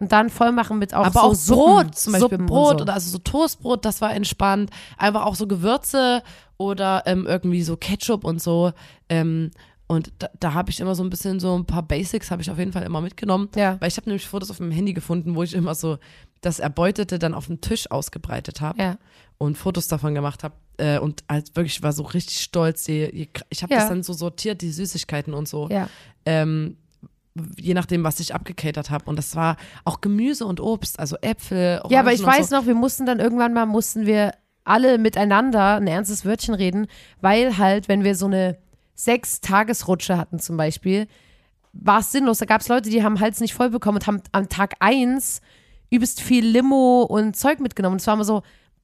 Und 0.00 0.12
dann 0.12 0.30
voll 0.30 0.52
machen 0.52 0.78
mit 0.78 0.94
auch 0.94 1.06
aber 1.06 1.34
so 1.34 1.54
auch 1.54 1.56
Brot, 1.56 1.94
zum 1.96 2.12
Beispiel 2.12 2.30
Suppen 2.30 2.46
Brot 2.46 2.78
so. 2.78 2.82
oder 2.82 2.94
also 2.94 3.10
so 3.10 3.18
Toastbrot, 3.18 3.84
das 3.84 4.00
war 4.00 4.14
entspannt. 4.14 4.70
Einfach 4.96 5.24
auch 5.24 5.34
so 5.34 5.46
Gewürze 5.48 6.22
oder 6.56 7.02
ähm, 7.06 7.26
irgendwie 7.26 7.62
so 7.62 7.76
Ketchup 7.76 8.24
und 8.24 8.40
so. 8.40 8.72
Ähm, 9.08 9.50
und 9.88 10.12
da, 10.18 10.28
da 10.38 10.54
habe 10.54 10.70
ich 10.70 10.78
immer 10.80 10.94
so 10.94 11.02
ein 11.02 11.10
bisschen 11.10 11.40
so 11.40 11.58
ein 11.58 11.64
paar 11.64 11.82
Basics 11.82 12.30
habe 12.30 12.40
ich 12.42 12.50
auf 12.50 12.58
jeden 12.58 12.72
Fall 12.72 12.84
immer 12.84 13.00
mitgenommen. 13.00 13.48
Ja. 13.56 13.76
Weil 13.80 13.88
ich 13.88 13.96
habe 13.96 14.08
nämlich 14.08 14.26
Fotos 14.28 14.50
auf 14.50 14.60
meinem 14.60 14.70
Handy 14.70 14.92
gefunden, 14.92 15.34
wo 15.34 15.42
ich 15.42 15.54
immer 15.54 15.74
so 15.74 15.98
das 16.42 16.60
Erbeutete 16.60 17.18
dann 17.18 17.34
auf 17.34 17.46
dem 17.46 17.60
Tisch 17.60 17.90
ausgebreitet 17.90 18.60
habe 18.60 18.80
Ja. 18.80 18.98
und 19.38 19.58
Fotos 19.58 19.88
davon 19.88 20.14
gemacht 20.14 20.44
habe. 20.44 20.54
Äh, 20.76 20.98
und 21.00 21.24
halt 21.28 21.56
wirklich 21.56 21.82
war 21.82 21.92
so 21.92 22.04
richtig 22.04 22.38
stolz. 22.40 22.86
Je, 22.86 23.28
ich 23.50 23.62
habe 23.62 23.72
Ja. 23.74 23.80
das 23.80 23.88
dann 23.88 24.02
so 24.04 24.12
sortiert, 24.12 24.60
die 24.62 24.70
Süßigkeiten 24.70 25.34
und 25.34 25.48
so 25.48 25.68
Ja. 25.70 25.88
ähm, 26.26 26.76
je 27.56 27.72
nachdem, 27.74 28.04
was 28.04 28.20
ich 28.20 28.34
abgecatert 28.34 28.90
habe. 28.90 29.04
Und 29.08 29.16
das 29.16 29.34
war 29.36 29.56
auch 29.84 30.00
Gemüse 30.00 30.44
und 30.44 30.60
Obst, 30.60 30.98
also 31.00 31.16
Äpfel. 31.22 31.80
Ja, 31.88 32.00
aber 32.00 32.12
ich 32.12 32.20
Orangen 32.22 32.40
weiß 32.40 32.50
so. 32.50 32.56
noch, 32.56 32.66
wir 32.66 32.74
mussten 32.74 33.06
dann 33.06 33.20
irgendwann 33.20 33.54
mal, 33.54 33.64
mussten 33.66 34.06
wir 34.06 34.32
alle 34.64 34.98
miteinander 34.98 35.76
ein 35.76 35.86
ernstes 35.86 36.24
Wörtchen 36.26 36.54
reden, 36.54 36.88
weil 37.20 37.56
halt, 37.58 37.88
wenn 37.88 38.04
wir 38.04 38.14
so 38.14 38.26
eine 38.26 38.58
Sechs-Tagesrutsche 38.98 40.18
hatten 40.18 40.40
zum 40.40 40.56
Beispiel, 40.56 41.06
war 41.72 42.00
es 42.00 42.10
sinnlos. 42.10 42.38
Da 42.38 42.46
gab 42.46 42.60
es 42.60 42.68
Leute, 42.68 42.90
die 42.90 43.04
haben 43.04 43.20
Hals 43.20 43.38
nicht 43.38 43.54
voll 43.54 43.70
bekommen 43.70 43.98
und 43.98 44.06
haben 44.08 44.22
am 44.32 44.48
Tag 44.48 44.74
eins 44.80 45.40
übelst 45.88 46.20
viel 46.20 46.44
Limo 46.44 47.02
und 47.02 47.36
Zeug 47.36 47.60
mitgenommen. 47.60 47.94
Und 47.94 48.00
es 48.00 48.06
war 48.08 48.14
immer 48.14 48.24
so, 48.24 48.42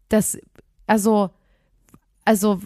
das, 0.08 0.38
also, 0.86 1.30
also 2.24 2.60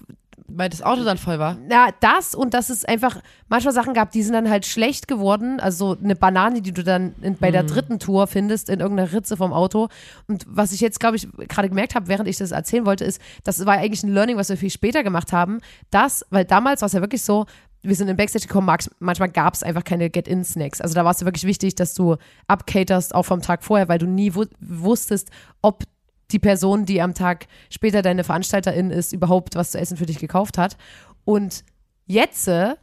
Weil 0.50 0.70
das 0.70 0.82
Auto 0.82 1.04
dann 1.04 1.18
voll 1.18 1.38
war. 1.38 1.58
ja, 1.70 1.88
das 2.00 2.34
und 2.34 2.54
dass 2.54 2.70
es 2.70 2.84
einfach 2.84 3.20
manchmal 3.48 3.74
Sachen 3.74 3.92
gab, 3.92 4.12
die 4.12 4.22
sind 4.22 4.32
dann 4.32 4.48
halt 4.48 4.64
schlecht 4.64 5.06
geworden. 5.06 5.60
Also 5.60 5.96
eine 6.02 6.16
Banane, 6.16 6.62
die 6.62 6.72
du 6.72 6.82
dann 6.82 7.14
in, 7.20 7.36
bei 7.36 7.50
der 7.50 7.64
dritten 7.64 7.98
Tour 7.98 8.26
findest, 8.26 8.70
in 8.70 8.80
irgendeiner 8.80 9.12
Ritze 9.12 9.36
vom 9.36 9.52
Auto. 9.52 9.88
Und 10.26 10.46
was 10.48 10.72
ich 10.72 10.80
jetzt, 10.80 11.00
glaube 11.00 11.16
ich, 11.16 11.28
gerade 11.48 11.68
gemerkt 11.68 11.94
habe, 11.94 12.08
während 12.08 12.28
ich 12.28 12.38
das 12.38 12.50
erzählen 12.50 12.86
wollte, 12.86 13.04
ist, 13.04 13.20
das 13.44 13.64
war 13.66 13.74
eigentlich 13.74 14.02
ein 14.02 14.12
Learning, 14.12 14.36
was 14.36 14.48
wir 14.48 14.56
viel 14.56 14.70
später 14.70 15.02
gemacht 15.02 15.32
haben. 15.32 15.60
Das, 15.90 16.24
weil 16.30 16.44
damals 16.44 16.80
war 16.80 16.86
es 16.86 16.92
ja 16.94 17.00
wirklich 17.00 17.22
so, 17.22 17.46
wir 17.82 17.94
sind 17.94 18.08
in 18.08 18.16
Backstage 18.16 18.46
gekommen, 18.46 18.74
manchmal 18.98 19.30
gab 19.30 19.54
es 19.54 19.62
einfach 19.62 19.84
keine 19.84 20.10
Get-In-Snacks. 20.10 20.80
Also 20.80 20.94
da 20.94 21.04
war 21.04 21.12
es 21.12 21.20
ja 21.20 21.26
wirklich 21.26 21.44
wichtig, 21.44 21.74
dass 21.74 21.94
du 21.94 22.16
abcaterst, 22.46 23.14
auch 23.14 23.24
vom 23.24 23.42
Tag 23.42 23.62
vorher, 23.62 23.88
weil 23.88 23.98
du 23.98 24.06
nie 24.06 24.34
wu 24.34 24.44
wusstest, 24.60 25.30
ob 25.62 25.84
die 26.30 26.38
Person, 26.38 26.84
die 26.84 27.00
am 27.00 27.14
Tag 27.14 27.46
später 27.70 28.02
deine 28.02 28.24
Veranstalterin 28.24 28.90
ist, 28.90 29.12
überhaupt 29.12 29.54
was 29.54 29.70
zu 29.72 29.78
essen 29.78 29.96
für 29.96 30.06
dich 30.06 30.18
gekauft 30.18 30.58
hat. 30.58 30.76
Und 31.24 31.64
jetzt 32.06 32.48
äh, 32.48 32.74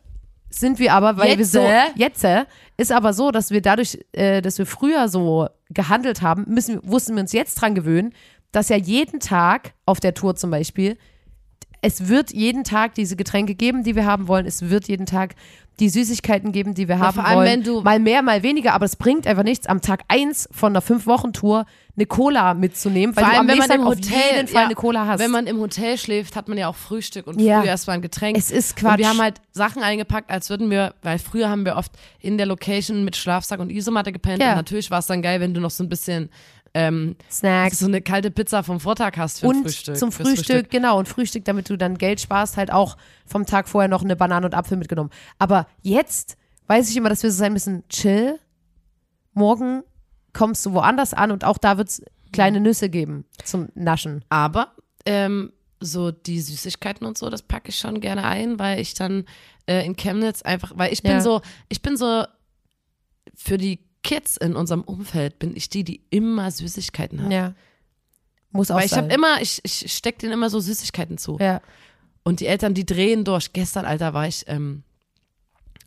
sind 0.49 0.79
wir 0.79 0.93
aber, 0.93 1.17
weil 1.17 1.37
wir 1.37 1.45
so, 1.45 1.59
jetzt 1.95 2.23
äh, 2.23 2.45
ist 2.77 2.91
aber 2.91 3.13
so, 3.13 3.31
dass 3.31 3.51
wir 3.51 3.61
dadurch, 3.61 3.99
äh, 4.13 4.41
dass 4.41 4.57
wir 4.57 4.65
früher 4.65 5.09
so 5.09 5.47
gehandelt 5.69 6.21
haben, 6.21 6.45
müssen, 6.47 6.79
mussten 6.83 7.15
wir 7.15 7.21
uns 7.21 7.33
jetzt 7.33 7.55
dran 7.55 7.75
gewöhnen, 7.75 8.13
dass 8.51 8.69
ja 8.69 8.77
jeden 8.77 9.19
Tag 9.19 9.73
auf 9.85 9.99
der 9.99 10.13
Tour 10.13 10.35
zum 10.35 10.51
Beispiel 10.51 10.97
es 11.81 12.07
wird 12.07 12.33
jeden 12.33 12.63
Tag 12.63 12.95
diese 12.95 13.15
Getränke 13.15 13.53
geben, 13.53 13.83
die 13.83 13.95
wir 13.95 14.05
haben 14.07 14.27
wollen. 14.27 14.47
Es 14.47 14.71
wird 14.71 14.87
jeden 14.87 15.05
Tag 15.05 15.35
die 15.79 15.89
Süßigkeiten 15.89 16.51
geben, 16.51 16.73
die 16.73 16.87
wir 16.87 16.97
haben 16.97 17.13
vor 17.13 17.25
allem, 17.25 17.37
wollen. 17.37 17.47
wenn 17.47 17.63
du- 17.63 17.81
mal 17.81 17.99
mehr, 17.99 18.23
mal 18.23 18.41
weniger, 18.41 18.73
aber 18.73 18.85
es 18.85 18.95
bringt 18.95 19.27
einfach 19.27 19.43
nichts, 19.43 19.67
am 19.67 19.81
Tag 19.81 20.03
1 20.07 20.49
von 20.51 20.71
einer 20.71 20.81
5-Wochen-Tour 20.81 21.65
eine 21.97 22.05
Cola 22.05 22.53
mitzunehmen, 22.53 23.15
weil 23.15 23.23
Vor 23.23 23.33
du 23.33 23.39
am 23.39 23.47
allem, 23.49 23.59
wenn 23.59 23.67
man 23.67 23.71
im 23.79 23.81
auf 23.87 23.95
Hotel, 23.95 24.11
jeden 24.35 24.47
Fall 24.47 24.61
ja, 24.61 24.65
eine 24.65 24.75
Cola 24.75 25.07
hast. 25.07 25.19
Wenn 25.19 25.31
man 25.31 25.47
im 25.47 25.59
Hotel 25.59 25.97
schläft, 25.97 26.35
hat 26.35 26.47
man 26.49 26.57
ja 26.57 26.67
auch 26.67 26.75
Frühstück 26.75 27.25
und 27.27 27.39
Ja. 27.39 27.61
früh 27.61 27.67
erstmal 27.67 27.95
ein 27.95 28.01
Getränk. 28.01 28.37
es 28.37 28.51
ist 28.51 28.71
Und 28.73 28.79
Quatsch. 28.81 28.97
wir 28.99 29.07
haben 29.09 29.21
halt 29.21 29.39
Sachen 29.51 29.81
eingepackt, 29.81 30.29
als 30.29 30.49
würden 30.49 30.69
wir, 30.69 30.93
weil 31.03 31.19
früher 31.19 31.49
haben 31.49 31.63
wir 31.65 31.75
oft 31.77 31.91
in 32.19 32.37
der 32.37 32.47
Location 32.47 33.05
mit 33.05 33.15
Schlafsack 33.15 33.59
und 33.59 33.69
Isomatte 33.71 34.11
gepennt. 34.11 34.41
Ja. 34.41 34.49
Und 34.51 34.55
natürlich 34.57 34.91
war 34.91 34.99
es 34.99 35.05
dann 35.07 35.21
geil, 35.21 35.39
wenn 35.39 35.53
du 35.53 35.61
noch 35.61 35.71
so 35.71 35.83
ein 35.83 35.89
bisschen 35.89 36.29
ähm, 36.73 37.15
Snacks. 37.31 37.79
so 37.79 37.85
eine 37.85 38.01
kalte 38.01 38.29
Pizza 38.29 38.61
vom 38.61 38.81
Vortag 38.81 39.13
hast 39.15 39.39
für 39.39 39.47
und 39.47 39.63
Frühstück. 39.63 39.95
zum 39.95 40.11
fürs 40.11 40.27
Frühstück, 40.27 40.69
genau, 40.69 40.99
und 40.99 41.07
Frühstück, 41.07 41.45
damit 41.45 41.69
du 41.69 41.77
dann 41.77 41.97
Geld 41.97 42.19
sparst, 42.19 42.57
halt 42.57 42.69
auch 42.73 42.97
vom 43.25 43.45
Tag 43.45 43.69
vorher 43.69 43.87
noch 43.87 44.03
eine 44.03 44.17
Banane 44.17 44.45
und 44.45 44.53
Apfel 44.53 44.75
mitgenommen. 44.77 45.09
Aber 45.39 45.67
jetzt 45.83 46.35
weiß 46.67 46.89
ich 46.89 46.97
immer, 46.97 47.07
dass 47.07 47.23
wir 47.23 47.31
so 47.31 47.37
sein 47.37 47.53
müssen, 47.53 47.87
chill, 47.87 48.39
morgen 49.33 49.83
kommst 50.35 50.65
du 50.65 50.73
woanders 50.73 51.13
an 51.13 51.31
und 51.31 51.43
auch 51.43 51.57
da 51.57 51.77
wird 51.77 51.89
es 51.89 52.03
kleine 52.31 52.59
Nüsse 52.59 52.89
geben 52.89 53.25
zum 53.43 53.69
Naschen. 53.73 54.23
Aber 54.29 54.73
ähm, 55.05 55.51
so 55.79 56.11
die 56.11 56.41
Süßigkeiten 56.41 57.07
und 57.07 57.17
so, 57.17 57.29
das 57.29 57.41
packe 57.41 57.69
ich 57.69 57.77
schon 57.79 58.01
gerne 58.01 58.23
ein, 58.25 58.59
weil 58.59 58.79
ich 58.79 58.93
dann 58.93 59.25
äh, 59.67 59.85
in 59.85 59.95
Chemnitz 59.95 60.41
einfach, 60.41 60.73
weil 60.75 60.91
ich 60.93 61.01
bin 61.01 61.13
Ja. 61.13 61.21
so, 61.21 61.41
ich 61.69 61.81
bin 61.81 61.95
so 61.97 62.25
für 63.33 63.57
die 63.57 63.79
Kids 64.03 64.37
in 64.37 64.55
unserem 64.55 64.81
Umfeld 64.81 65.39
bin 65.39 65.55
ich 65.55 65.69
die, 65.69 65.83
die 65.83 66.01
immer 66.11 66.51
Süßigkeiten 66.51 67.23
hat. 67.23 67.31
Ja. 67.31 67.53
Muss 68.51 68.69
auch 68.71 68.75
Weil 68.77 68.85
ich 68.85 68.93
habe 68.93 69.11
immer, 69.13 69.41
ich, 69.41 69.59
ich 69.63 69.91
steck 69.93 70.19
denen 70.19 70.31
immer 70.33 70.49
so 70.49 70.59
Süßigkeiten 70.59 71.17
zu. 71.17 71.37
ja. 71.39 71.61
Und 72.27 72.39
die 72.39 72.47
Eltern, 72.47 72.73
die 72.73 72.87
drehen 72.87 73.23
durch. 73.23 73.53
Gestern, 73.53 73.85
Alter, 73.85 74.15
war 74.15 74.27
ich, 74.27 74.45
ähm, 74.47 74.81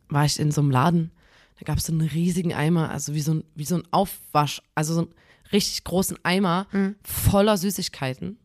war 0.08 0.24
ich 0.24 0.38
in 0.38 0.52
so 0.52 0.60
einem 0.60 0.70
Laden. 0.70 1.10
Da 1.58 1.64
gab 1.64 1.78
es 1.78 1.84
so 1.86 1.92
einen 1.92 2.08
riesigen 2.08 2.52
Eimer, 2.54 2.90
also 2.90 3.14
wie 3.14 3.20
so 3.20 3.34
ein, 3.34 3.44
wie 3.54 3.64
so 3.64 3.76
ein 3.76 3.82
Aufwasch, 3.90 4.62
also 4.74 4.94
so 4.94 5.00
einen 5.02 5.10
richtig 5.52 5.82
großen 5.84 6.16
Eimer 6.22 6.66
Mhm. 6.72 6.94
voller 7.02 7.56
Süßigkeiten. 7.56 8.38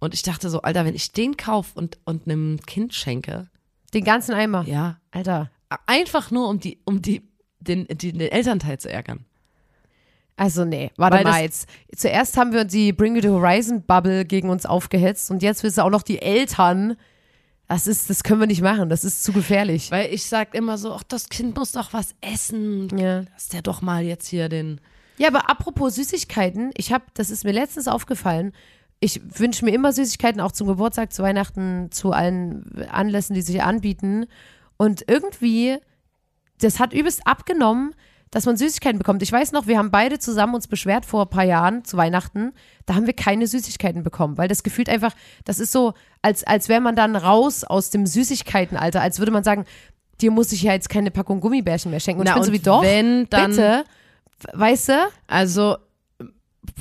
Und 0.00 0.14
ich 0.14 0.22
dachte 0.22 0.48
so, 0.50 0.62
Alter, 0.62 0.84
wenn 0.84 0.94
ich 0.94 1.12
den 1.12 1.36
kaufe 1.36 1.78
und, 1.78 1.98
und 2.04 2.26
einem 2.26 2.60
Kind 2.66 2.94
schenke, 2.94 3.48
Den 3.94 4.04
ganzen 4.04 4.34
Eimer. 4.34 4.64
ja, 4.66 5.00
Alter. 5.10 5.50
einfach 5.86 6.30
nur 6.30 6.48
um 6.48 6.60
die, 6.60 6.78
um 6.84 7.02
die, 7.02 7.22
den, 7.60 7.86
die, 7.88 8.12
den 8.12 8.20
Elternteil 8.32 8.78
zu 8.78 8.90
ärgern. 8.90 9.24
Also 10.36 10.64
nee, 10.64 10.92
warte 10.96 11.16
Weil 11.16 11.24
mal 11.24 11.42
jetzt. 11.42 11.68
Zuerst 11.96 12.36
haben 12.36 12.52
wir 12.52 12.64
die 12.64 12.92
Bring 12.92 13.14
Me 13.14 13.20
the 13.22 13.28
Horizon 13.28 13.82
Bubble 13.82 14.24
gegen 14.24 14.50
uns 14.50 14.66
aufgehetzt 14.66 15.30
und 15.32 15.42
jetzt 15.42 15.64
willst 15.64 15.78
du 15.78 15.82
auch 15.82 15.90
noch 15.90 16.02
die 16.02 16.22
Eltern. 16.22 16.96
Das 17.68 17.86
ist, 17.86 18.08
das 18.08 18.24
können 18.24 18.40
wir 18.40 18.46
nicht 18.46 18.62
machen. 18.62 18.88
Das 18.88 19.04
ist 19.04 19.22
zu 19.22 19.32
gefährlich. 19.32 19.90
Weil 19.90 20.12
ich 20.12 20.26
sag 20.26 20.54
immer 20.54 20.78
so, 20.78 20.94
ach, 20.94 21.02
das 21.02 21.28
Kind 21.28 21.56
muss 21.56 21.72
doch 21.72 21.92
was 21.92 22.14
essen. 22.22 22.88
Ja. 22.98 23.24
Lass 23.32 23.48
der 23.48 23.60
doch 23.60 23.82
mal 23.82 24.02
jetzt 24.02 24.26
hier 24.26 24.48
den. 24.48 24.80
Ja, 25.18 25.28
aber 25.28 25.50
apropos 25.50 25.96
Süßigkeiten, 25.96 26.70
ich 26.76 26.92
habe, 26.92 27.04
das 27.14 27.28
ist 27.28 27.44
mir 27.44 27.52
letztens 27.52 27.86
aufgefallen. 27.86 28.52
Ich 29.00 29.20
wünsche 29.38 29.64
mir 29.64 29.72
immer 29.72 29.92
Süßigkeiten, 29.92 30.40
auch 30.40 30.52
zum 30.52 30.66
Geburtstag, 30.66 31.12
zu 31.12 31.22
Weihnachten, 31.22 31.90
zu 31.92 32.12
allen 32.12 32.88
Anlässen, 32.90 33.34
die 33.34 33.42
sich 33.42 33.62
anbieten. 33.62 34.26
Und 34.76 35.04
irgendwie, 35.06 35.76
das 36.60 36.80
hat 36.80 36.94
übelst 36.94 37.26
abgenommen, 37.26 37.94
dass 38.30 38.46
man 38.46 38.56
Süßigkeiten 38.56 38.98
bekommt. 38.98 39.22
Ich 39.22 39.32
weiß 39.32 39.52
noch, 39.52 39.66
wir 39.66 39.78
haben 39.78 39.90
beide 39.90 40.18
zusammen 40.18 40.54
uns 40.54 40.68
beschwert 40.68 41.06
vor 41.06 41.22
ein 41.22 41.30
paar 41.30 41.44
Jahren 41.44 41.84
zu 41.84 41.96
Weihnachten. 41.96 42.52
Da 42.86 42.94
haben 42.94 43.06
wir 43.06 43.14
keine 43.14 43.46
Süßigkeiten 43.46 44.02
bekommen, 44.02 44.36
weil 44.38 44.48
das 44.48 44.62
gefühlt 44.62 44.88
einfach, 44.88 45.14
das 45.44 45.58
ist 45.60 45.72
so, 45.72 45.94
als, 46.22 46.44
als 46.44 46.68
wäre 46.68 46.80
man 46.80 46.96
dann 46.96 47.16
raus 47.16 47.64
aus 47.64 47.90
dem 47.90 48.06
Süßigkeitenalter, 48.06 49.00
als 49.00 49.18
würde 49.18 49.32
man 49.32 49.44
sagen, 49.44 49.64
dir 50.20 50.30
muss 50.30 50.52
ich 50.52 50.62
ja 50.62 50.72
jetzt 50.72 50.88
keine 50.88 51.10
Packung 51.10 51.40
Gummibärchen 51.40 51.90
mehr 51.90 52.00
schenken. 52.00 52.20
Und 52.20 52.26
Na, 52.26 52.32
ich 52.32 52.36
bin 52.36 52.44
so 52.44 52.50
und 52.50 52.54
wie 52.54 52.62
doch, 52.62 52.82
wenn, 52.82 53.28
dann- 53.30 53.50
bitte, 53.52 53.84
weißt 54.52 54.88
du? 54.90 55.08
Also, 55.26 55.76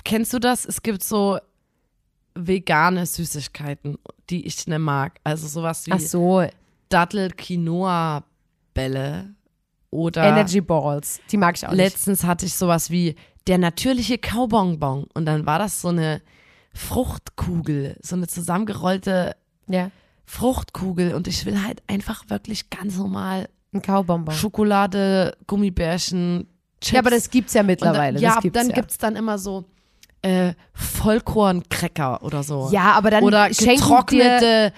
kennst 0.04 0.34
du 0.34 0.40
das? 0.40 0.66
Es 0.66 0.82
gibt 0.82 1.04
so 1.04 1.38
vegane 2.36 3.06
Süßigkeiten, 3.06 3.98
die 4.30 4.46
ich 4.46 4.68
nicht 4.68 4.80
mag. 4.80 5.20
Also 5.24 5.48
sowas 5.48 5.88
wie 5.88 5.94
Ach 5.94 6.00
so, 6.00 6.46
Dattel-Quinoa-Bälle 6.90 9.34
oder 9.98 10.24
Energy 10.24 10.62
Balls. 10.62 11.20
Die 11.32 11.38
mag 11.38 11.56
ich 11.58 11.66
auch 11.66 11.72
nicht. 11.72 11.80
letztens 11.80 12.24
hatte 12.24 12.46
ich 12.46 12.54
sowas 12.54 12.90
wie 12.92 13.16
der 13.48 13.58
natürliche 13.58 14.18
Kaubonbon 14.18 15.06
und 15.14 15.26
dann 15.26 15.46
war 15.46 15.60
das 15.60 15.82
so 15.82 15.90
eine 15.90 16.22
Fruchtkugel, 16.74 17.98
so 18.02 18.16
eine 18.16 18.28
zusammengerollte 18.28 19.36
Ja, 19.68 19.90
Fruchtkugel 20.26 21.14
und 21.16 21.28
ich 21.28 21.46
will 21.46 21.64
halt 21.64 21.82
einfach 21.88 22.30
wirklich 22.30 22.70
ganz 22.70 22.98
normal 22.98 23.50
ein 23.74 23.82
Kaubonbon. 23.82 24.36
Schokolade, 24.36 25.38
Gummibärchen, 25.48 26.48
Chips. 26.82 26.92
Ja, 26.94 27.00
aber 27.00 27.10
das 27.10 27.30
gibt's 27.30 27.54
ja 27.54 27.64
mittlerweile. 27.64 28.16
Dann, 28.16 28.24
ja, 28.24 28.34
das 28.36 28.44
gibt's 28.44 28.60
dann 28.60 28.70
ja. 28.70 28.76
gibt's 28.76 28.98
dann 28.98 29.16
immer 29.16 29.38
so 29.38 29.66
äh, 30.22 30.54
Vollkorncracker 30.74 32.24
oder 32.24 32.44
so. 32.44 32.70
Ja, 32.72 32.94
aber 32.94 33.12
dann 33.12 33.24
oder 33.24 33.50
getrocknete, 33.50 34.74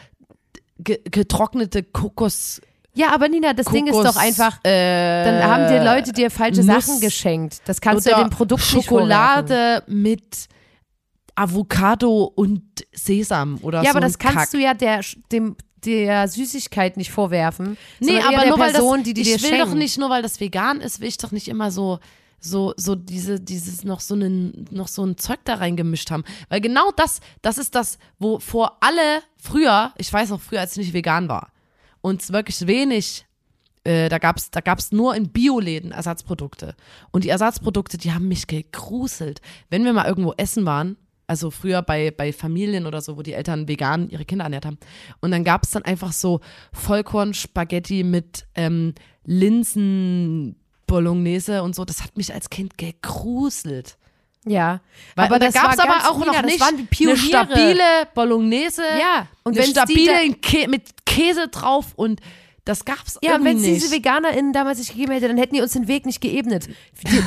ge, 0.77 0.99
getrocknete 1.09 1.83
Kokos. 1.83 2.61
Ja, 2.99 3.13
aber 3.13 3.29
Nina, 3.29 3.53
das 3.53 3.67
Ding 3.67 3.87
ist 3.87 3.93
Kokos, 3.93 4.15
doch 4.15 4.21
einfach, 4.21 4.59
Äh, 4.65 5.23
dann 5.23 5.43
haben 5.43 5.67
dir 5.69 5.81
Leute 5.81 6.11
dir 6.11 6.29
falsche 6.29 6.63
Nuss 6.65 6.85
Sachen 6.85 6.99
geschenkt. 6.99 7.61
Das 7.65 7.79
kannst 7.79 8.05
du 8.05 8.09
ja 8.11 8.21
dem 8.21 8.29
Produkt. 8.29 8.61
Schokolade 8.61 9.83
mit 9.87 10.49
Avocado 11.35 12.25
und 12.35 12.61
Sesam 12.93 13.59
oder 13.61 13.79
Ja, 13.83 13.91
so. 13.91 13.97
aber 13.97 14.01
das 14.01 14.17
kannst 14.19 14.37
Kack. 14.37 14.51
du 14.51 14.57
ja 14.57 14.73
der, 14.73 14.99
dem, 15.31 15.55
der 15.85 16.27
Süßigkeit 16.27 16.97
nicht 16.97 17.11
vorwerfen. 17.11 17.77
Nee, 18.01 18.19
aber 18.19 18.45
nur 18.47 18.59
weil 18.59 18.71
Person, 18.73 18.97
das, 18.97 19.03
die, 19.05 19.13
die 19.13 19.21
ich 19.21 19.43
will 19.43 19.57
doch 19.59 19.73
nicht 19.73 19.97
nur, 19.97 20.09
weil 20.09 20.21
das 20.21 20.41
vegan 20.41 20.81
ist, 20.81 20.99
will 20.99 21.07
ich 21.07 21.17
doch 21.17 21.31
nicht 21.31 21.47
immer 21.47 21.71
so 21.71 21.99
so 22.41 22.73
so 22.77 22.95
diese 22.95 23.39
dieses 23.39 23.83
noch 23.83 23.99
so 23.99 24.13
einen 24.13 24.65
noch 24.71 24.87
so 24.87 25.05
ein 25.05 25.17
Zeug 25.17 25.39
da 25.43 25.55
reingemischt 25.55 26.09
haben, 26.11 26.23
weil 26.49 26.61
genau 26.61 26.91
das 26.95 27.19
das 27.41 27.57
ist 27.57 27.75
das, 27.75 27.97
wovor 28.17 28.77
alle 28.81 29.21
früher, 29.37 29.93
ich 29.97 30.11
weiß 30.11 30.29
noch 30.29 30.39
früher, 30.41 30.61
als 30.61 30.71
ich 30.73 30.77
nicht 30.85 30.93
vegan 30.93 31.27
war 31.29 31.51
und 32.01 32.31
wirklich 32.31 32.67
wenig 32.67 33.25
äh, 33.83 34.09
da 34.09 34.17
gab's 34.17 34.51
da 34.51 34.61
gab's 34.61 34.91
nur 34.91 35.15
in 35.15 35.29
Bioläden 35.29 35.91
Ersatzprodukte 35.91 36.75
und 37.11 37.23
die 37.23 37.29
Ersatzprodukte, 37.29 37.97
die 37.97 38.11
haben 38.11 38.27
mich 38.27 38.47
gegruselt. 38.47 39.41
Wenn 39.69 39.85
wir 39.85 39.93
mal 39.93 40.05
irgendwo 40.05 40.33
essen 40.37 40.65
waren, 40.65 40.97
also 41.29 41.51
früher 41.51 41.83
bei, 41.83 42.09
bei 42.09 42.33
Familien 42.33 42.87
oder 42.87 43.01
so, 43.01 43.15
wo 43.15 43.21
die 43.21 43.33
Eltern 43.33 43.67
vegan 43.67 44.09
ihre 44.09 44.25
Kinder 44.25 44.45
ernährt 44.45 44.65
haben. 44.65 44.79
Und 45.21 45.29
dann 45.29 45.43
gab 45.43 45.63
es 45.63 45.69
dann 45.69 45.85
einfach 45.85 46.11
so 46.11 46.39
Vollkorn-Spaghetti 46.73 48.03
mit 48.03 48.47
ähm, 48.55 48.95
Linsen, 49.25 50.55
Bolognese 50.87 51.61
und 51.61 51.75
so. 51.75 51.85
Das 51.85 52.03
hat 52.03 52.17
mich 52.17 52.33
als 52.33 52.49
Kind 52.49 52.79
gegruselt. 52.79 53.99
Ja, 54.45 54.79
Weil, 55.15 55.25
aber 55.25 55.35
und 55.35 55.41
da 55.43 55.47
das 55.47 55.55
gab 55.55 55.73
es 55.73 55.79
aber 55.79 56.09
auch 56.09 56.17
noch 56.25 56.33
das 56.33 56.45
nicht 56.45 56.59
waren 56.61 56.77
die 56.77 56.83
Pioniere. 56.83 57.17
eine 57.39 57.47
stabile 57.47 57.83
Bolognese. 58.15 58.83
Ja, 58.99 59.27
und 59.43 59.57
und 59.57 59.59
eine 59.59 59.67
stabile 59.71 60.33
Kä 60.41 60.67
mit 60.67 61.05
Käse 61.05 61.49
drauf 61.49 61.87
und 61.95 62.21
das 62.65 62.85
gab's 62.85 63.17
Ja, 63.21 63.31
irgendwie 63.31 63.49
wenn 63.49 63.57
es 63.57 63.63
nicht. 63.63 63.75
diese 63.83 63.91
VeganerInnen 63.95 64.53
damals 64.53 64.77
nicht 64.79 64.91
gegeben 64.91 65.11
hätte, 65.11 65.27
dann 65.27 65.37
hätten 65.37 65.55
die 65.55 65.61
uns 65.61 65.73
den 65.73 65.87
Weg 65.87 66.05
nicht 66.05 66.21
geebnet. 66.21 66.69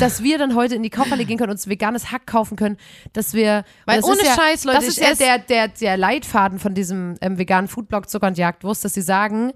Dass 0.01 0.23
wir 0.23 0.39
dann 0.39 0.55
heute 0.55 0.75
in 0.77 0.83
die 0.83 0.91
Kaufhalle 0.91 1.25
gehen 1.25 1.37
können, 1.37 1.51
uns 1.51 1.69
veganes 1.69 2.13
Hack 2.13 2.27
kaufen 2.27 2.57
können, 2.57 2.77
dass 3.13 3.35
wir. 3.35 3.65
Weil 3.85 4.01
das 4.01 4.09
ohne 4.09 4.23
ja, 4.25 4.35
Scheiß, 4.35 4.65
Leute, 4.65 4.79
Das 4.79 4.87
ist 4.89 5.01
ja 5.01 5.15
der, 5.15 5.39
der, 5.39 5.69
der 5.69 5.97
Leitfaden 5.97 6.59
von 6.61 6.75
diesem 6.75 7.17
ähm, 7.21 7.39
veganen 7.39 7.69
Foodblog 7.69 8.09
Zucker 8.09 8.29
und 8.29 8.39
Jagdwurst, 8.39 8.85
dass 8.85 8.95
sie 8.95 9.03
sagen, 9.03 9.53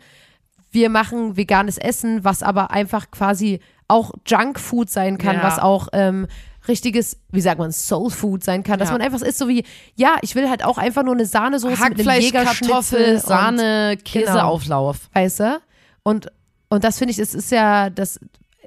wir 0.73 0.91
machen 0.91 1.37
veganes 1.37 1.79
Essen, 1.79 2.23
was 2.25 2.43
aber 2.43 2.71
einfach 2.73 3.11
quasi 3.11 3.61
auch 3.89 4.11
Junkfood 4.27 4.91
sein 4.91 5.17
kann, 5.19 5.37
Ja. 5.37 5.43
was 5.45 5.59
auch 5.61 5.89
ähm, 5.93 6.27
richtiges, 6.69 7.17
wie 7.31 7.41
sagt 7.41 7.59
man, 7.59 7.73
Soul 7.73 8.11
Food 8.11 8.43
sein 8.45 8.63
kann, 8.63 8.79
dass 8.79 8.89
Ja. 8.89 8.93
man 8.95 9.03
einfach 9.03 9.23
ist 9.23 9.39
so 9.39 9.49
wie, 9.49 9.65
ja, 9.95 10.17
ich 10.23 10.35
will 10.35 10.49
halt 10.51 10.65
auch 10.65 10.79
einfach 10.79 11.03
nur 11.03 11.15
eine 11.15 11.27
Sahnesoße 11.27 11.71
mit 11.91 12.01
einem 12.01 12.09
Hackfleisch, 12.09 12.33
Kartoffel, 12.33 13.19
Sahne, 13.21 13.97
Käseauflauf. 14.05 15.09
weißt 15.13 15.41
du? 15.41 15.61
Und, 16.03 16.29
und 16.69 16.85
das 16.85 16.99
finde 16.99 17.13
ich, 17.13 17.19
es 17.19 17.35
ist 17.35 17.51
ja, 17.53 17.91
das, 17.91 18.19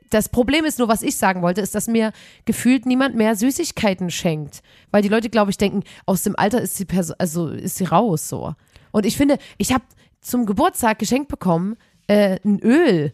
das 0.10 0.30
Problem 0.30 0.66
ist 0.66 0.80
nur, 0.80 0.88
was 0.88 1.02
ich 1.02 1.18
sagen 1.18 1.42
wollte, 1.42 1.62
ist, 1.62 1.76
dass 1.76 1.88
mir 1.88 2.12
gefühlt 2.46 2.86
niemand 2.86 3.16
mehr 3.16 3.36
Süßigkeiten 3.36 4.10
schenkt. 4.10 4.62
Weil 4.92 5.02
die 5.02 5.10
Leute, 5.10 5.30
glaube 5.30 5.52
ich, 5.52 5.58
denken, 5.58 5.84
aus 6.06 6.24
dem 6.24 6.36
Alter 6.38 6.62
ist 6.62 6.78
sie, 6.78 6.88
also 7.18 7.50
ist 7.50 7.76
sie 7.78 7.86
raus 7.86 8.28
so. 8.28 8.54
Und 8.92 9.06
ich 9.06 9.16
finde, 9.18 9.38
ich 9.58 9.72
habe 9.74 9.84
zum 10.22 10.46
Geburtstag 10.46 11.00
geschenkt 11.00 11.28
bekommen, 11.28 11.78
äh, 12.08 12.40
ein 12.44 12.60
Öl. 12.60 13.14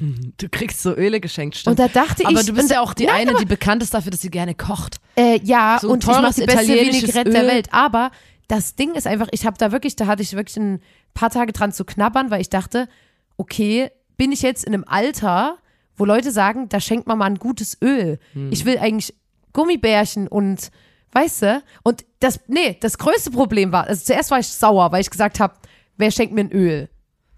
Du 0.36 0.48
kriegst 0.48 0.82
so 0.82 0.94
Öle 0.94 1.20
geschenkt, 1.20 1.56
stimmt. 1.56 1.78
Und 1.78 1.78
da 1.78 1.88
dachte 1.88 2.26
aber 2.26 2.40
ich, 2.40 2.46
du 2.46 2.54
bist 2.54 2.70
ja 2.70 2.80
auch 2.80 2.94
die 2.94 3.06
Nein, 3.06 3.28
eine, 3.28 3.38
die 3.38 3.44
bekannt 3.44 3.82
ist 3.82 3.94
dafür, 3.94 4.10
dass 4.10 4.20
sie 4.20 4.30
gerne 4.30 4.54
kocht. 4.54 4.96
Äh, 5.16 5.40
ja, 5.42 5.78
So 5.80 5.90
und 5.90 6.02
ich 6.02 6.08
mache 6.08 6.34
die 6.34 6.46
beste 6.46 6.68
Vinaigrette 6.68 7.30
der. 7.30 7.46
Welt. 7.46 7.68
Aber 7.72 8.10
das 8.48 8.74
Ding 8.74 8.94
ist 8.94 9.06
einfach, 9.06 9.28
ich 9.30 9.46
habe 9.46 9.56
da 9.58 9.72
wirklich, 9.72 9.96
da 9.96 10.06
hatte 10.06 10.22
ich 10.22 10.32
wirklich 10.34 10.56
ein 10.56 10.80
paar 11.14 11.30
Tage 11.30 11.52
dran 11.52 11.72
zu 11.72 11.84
knabbern, 11.84 12.30
weil 12.30 12.40
ich 12.40 12.50
dachte, 12.50 12.88
okay, 13.36 13.90
bin 14.16 14.32
ich 14.32 14.42
jetzt 14.42 14.64
in 14.64 14.74
einem 14.74 14.84
Alter, 14.86 15.58
wo 15.96 16.04
Leute 16.04 16.30
sagen, 16.32 16.68
da 16.68 16.80
schenkt 16.80 17.06
man 17.06 17.18
mal 17.18 17.26
ein 17.26 17.38
gutes 17.38 17.78
Öl. 17.82 18.18
Hm. 18.32 18.50
Ich 18.52 18.64
will 18.64 18.78
eigentlich 18.78 19.14
Gummibärchen 19.52 20.28
und 20.28 20.70
Weißt 21.12 21.42
du? 21.42 21.62
Und 21.82 22.04
das, 22.20 22.40
nee, 22.48 22.76
das 22.80 22.98
größte 22.98 23.30
Problem 23.30 23.70
war, 23.70 23.86
also 23.86 24.02
zuerst 24.02 24.30
war 24.30 24.38
ich 24.38 24.48
sauer, 24.48 24.90
weil 24.92 25.02
ich 25.02 25.10
gesagt 25.10 25.40
habe, 25.40 25.54
wer 25.98 26.10
schenkt 26.10 26.34
mir 26.34 26.40
ein 26.40 26.52
Öl? 26.52 26.88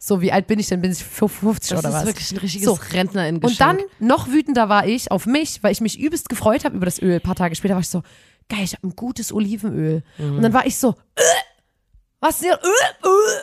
So, 0.07 0.21
wie 0.21 0.33
alt 0.33 0.47
bin 0.47 0.59
ich 0.59 0.67
denn? 0.69 0.83
Bin 0.83 0.93
ich 0.93 1.03
50 1.03 1.71
Das 1.71 1.79
oder 1.79 1.89
ist 1.89 1.95
was? 1.95 2.05
wirklich 2.05 2.31
ein 2.31 2.37
richtiges 2.37 2.67
So. 2.67 2.79
Rentnerin 2.93 3.39
Und 3.39 3.59
dann 3.59 3.79
noch 4.01 4.29
wütender 4.29 4.69
war 4.69 4.87
ich 4.87 5.11
auf 5.11 5.25
mich, 5.25 5.63
weil 5.63 5.73
ich 5.73 5.81
mich 5.81 5.99
übelst 5.99 6.29
gefreut 6.29 6.67
habe 6.67 6.77
über 6.77 6.85
das 6.85 7.01
Öl. 7.01 7.15
Ein 7.15 7.21
paar 7.23 7.35
Tage 7.37 7.55
später 7.55 7.73
war 7.73 7.81
ich 7.81 7.89
so, 7.89 8.03
geil, 8.51 8.65
ich 8.65 8.75
habe 8.75 8.87
ein 8.87 8.95
gutes 8.97 9.33
Olivenöl. 9.33 10.03
Und 10.19 10.43
dann 10.43 10.53
war 10.53 10.67
ich 10.67 10.77
so, 10.77 10.91
äh, 11.15 11.23
was 12.21 12.35
ist 12.35 12.45
denn, 12.45 12.51
äh, 12.53 12.55
äh, 12.55 13.41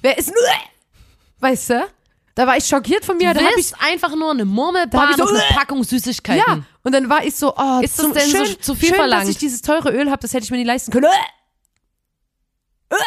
wer 0.00 0.16
ist 0.16 0.28
ein 0.30 0.34
äh? 0.34 1.40
Weißt 1.40 1.68
du? 1.70 1.86
Da 2.34 2.46
war 2.46 2.56
ich 2.56 2.64
schockiert 2.64 3.04
von 3.04 3.18
mir. 3.18 3.34
Du 3.34 3.40
Da 3.40 3.44
hab 3.46 3.58
ich, 3.58 3.76
einfach 3.78 4.16
nur 4.16 4.30
eine 4.30 4.46
Murmelbahn 4.46 5.14
so, 5.14 5.24
und 5.24 5.28
eine 5.34 5.44
äh, 5.44 5.52
Packung 5.52 5.84
Süßigkeiten. 5.84 6.42
ja. 6.46 6.62
Und 6.84 6.92
dann 6.92 7.10
war 7.10 7.22
ich 7.22 7.34
so, 7.34 7.54
oh, 7.54 7.80
Ist 7.82 7.98
das 7.98 8.04
zum- 8.06 8.14
denn 8.14 8.30
so 8.30 8.46
schön, 8.46 8.62
zu 8.62 8.74
viel 8.74 8.88
schön, 8.88 8.96
verlangt? 8.96 9.24
dass 9.24 9.28
ich 9.28 9.36
dieses 9.36 9.60
teure 9.60 9.90
Öl 9.90 10.10
habe, 10.10 10.22
das 10.22 10.32
hätte 10.32 10.44
ich 10.44 10.50
mir 10.50 10.56
nie 10.56 10.64
leisten 10.64 10.90
können. 10.90 11.04
Äh, 11.04 12.94
äh. 12.94 12.98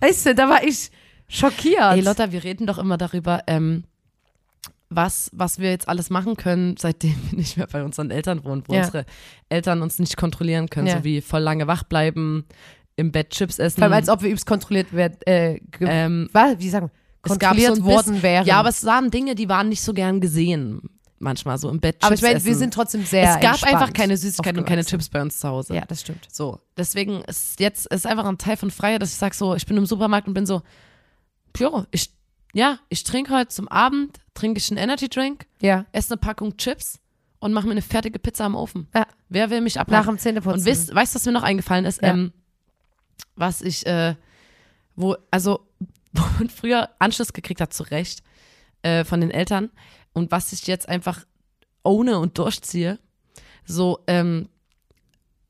Weißt 0.00 0.26
du, 0.26 0.34
da 0.34 0.48
war 0.48 0.64
ich 0.64 0.90
schockiert. 1.30 1.92
Ey 1.94 2.00
Lotta, 2.00 2.32
wir 2.32 2.44
reden 2.44 2.66
doch 2.66 2.78
immer 2.78 2.98
darüber, 2.98 3.42
ähm, 3.46 3.84
was, 4.88 5.30
was 5.32 5.58
wir 5.60 5.70
jetzt 5.70 5.88
alles 5.88 6.10
machen 6.10 6.36
können, 6.36 6.76
seitdem 6.76 7.14
wir 7.30 7.38
nicht 7.38 7.56
mehr 7.56 7.66
bei 7.68 7.84
unseren 7.84 8.10
Eltern 8.10 8.44
wohnen, 8.44 8.64
wo 8.66 8.74
Ja. 8.74 8.80
unsere 8.80 9.06
Eltern 9.48 9.82
uns 9.82 9.98
nicht 9.98 10.16
kontrollieren 10.16 10.68
können, 10.68 10.88
Ja. 10.88 10.98
so 10.98 11.04
wie 11.04 11.20
voll 11.20 11.40
lange 11.42 11.66
wach 11.66 11.84
bleiben, 11.84 12.44
imEtt 12.96 13.30
Chips 13.30 13.58
essen. 13.58 13.76
Vor 13.76 13.84
allem, 13.84 13.92
als 13.94 14.08
ob 14.08 14.22
wir 14.22 14.28
übelst 14.28 14.46
kontrolliert 14.46 14.92
werden, 14.92 15.16
äh, 15.26 15.60
ähm, 15.80 16.28
was, 16.32 16.58
wie 16.58 16.68
sagen 16.68 16.90
kontrolliert 17.22 17.76
so 17.76 17.84
worden 17.84 17.96
bisschen- 18.14 18.22
wären. 18.22 18.46
Ja, 18.46 18.56
aber 18.58 18.70
es 18.70 18.84
waren 18.84 19.10
Dinge, 19.10 19.34
die 19.34 19.48
waren 19.48 19.68
nicht 19.68 19.82
so 19.82 19.92
gern 19.92 20.20
gesehen. 20.20 20.82
Manchmal 21.22 21.58
so 21.58 21.68
im 21.68 21.78
Bett 21.80 21.96
Chips 21.96 22.04
aber 22.06 22.14
ich 22.14 22.22
meine, 22.22 22.42
wir 22.42 22.56
sind 22.56 22.72
trotzdem 22.72 23.04
sehr 23.04 23.34
Es 23.36 23.40
gab 23.40 23.62
einfach 23.62 23.92
keine 23.92 24.16
Süßigkeiten 24.16 24.58
und 24.58 24.64
keine. 24.66 24.82
Chips 24.86 25.10
bei 25.10 25.20
uns 25.20 25.38
zu 25.38 25.46
Hause. 25.48 25.74
Ja, 25.74 25.82
das 25.86 26.00
stimmt. 26.00 26.26
So, 26.32 26.58
deswegen 26.78 27.20
ist 27.26 27.60
jetzt 27.60 27.86
ist 27.88 28.06
einfach 28.06 28.24
ein 28.24 28.38
Teil 28.38 28.56
von 28.56 28.70
Freiheit, 28.70 29.02
dass 29.02 29.10
ich 29.12 29.18
sage 29.18 29.34
so, 29.36 29.54
ich 29.54 29.66
bin 29.66 29.76
im 29.76 29.84
Supermarkt 29.84 30.26
und 30.28 30.34
bin 30.34 30.46
so, 30.46 30.62
jo, 31.58 31.84
ich, 31.90 32.10
ja, 32.52 32.78
ich 32.88 33.04
trinke 33.04 33.32
heute 33.34 33.48
zum 33.48 33.68
Abend, 33.68 34.18
trinke 34.34 34.58
ich 34.58 34.70
einen 34.70 34.78
Energy 34.78 35.08
Drink, 35.08 35.46
Ja. 35.60 35.86
esse 35.92 36.12
eine 36.12 36.18
Packung 36.18 36.56
Chips 36.56 36.98
und 37.38 37.52
mache 37.52 37.66
mir 37.66 37.72
eine 37.72 37.82
fertige 37.82 38.18
Pizza 38.18 38.44
am 38.44 38.54
Ofen. 38.54 38.88
Ja. 38.94 39.06
Wer 39.28 39.50
will 39.50 39.60
mich 39.60 39.76
Nach 39.76 39.82
abmachen? 39.82 40.16
dem 40.16 40.18
Zähneputzen. 40.18 40.60
Und 40.60 40.66
weißt, 40.66 40.94
weißt 40.94 41.14
du, 41.14 41.16
was 41.16 41.26
mir 41.26 41.32
noch 41.32 41.42
eingefallen 41.42 41.84
ist? 41.84 42.02
Ja. 42.02 42.08
Ähm, 42.08 42.32
was 43.36 43.62
ich, 43.62 43.86
äh, 43.86 44.14
wo, 44.96 45.16
also, 45.30 45.66
wo 46.12 46.22
man 46.38 46.50
früher 46.50 46.90
Anschluss 46.98 47.32
gekriegt 47.32 47.60
hat, 47.60 47.72
zu 47.72 47.84
Recht, 47.84 48.22
äh, 48.82 49.04
von 49.04 49.20
den 49.20 49.30
Eltern 49.30 49.70
und 50.12 50.30
was 50.30 50.52
ich 50.52 50.66
jetzt 50.66 50.88
einfach 50.88 51.24
ohne 51.82 52.18
und 52.18 52.36
durchziehe, 52.38 52.98
so, 53.64 54.00
ähm, 54.06 54.48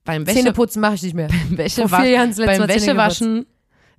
beim 0.05 0.27
Wäsche, 0.27 0.39
Zähneputzen 0.39 0.81
mache 0.81 0.95
ich 0.95 1.03
nicht 1.03 1.15
mehr. 1.15 1.29
Beim 1.51 1.57
Mal 1.91 2.33
Zähne 2.33 2.69
Wäschewaschen 2.69 3.47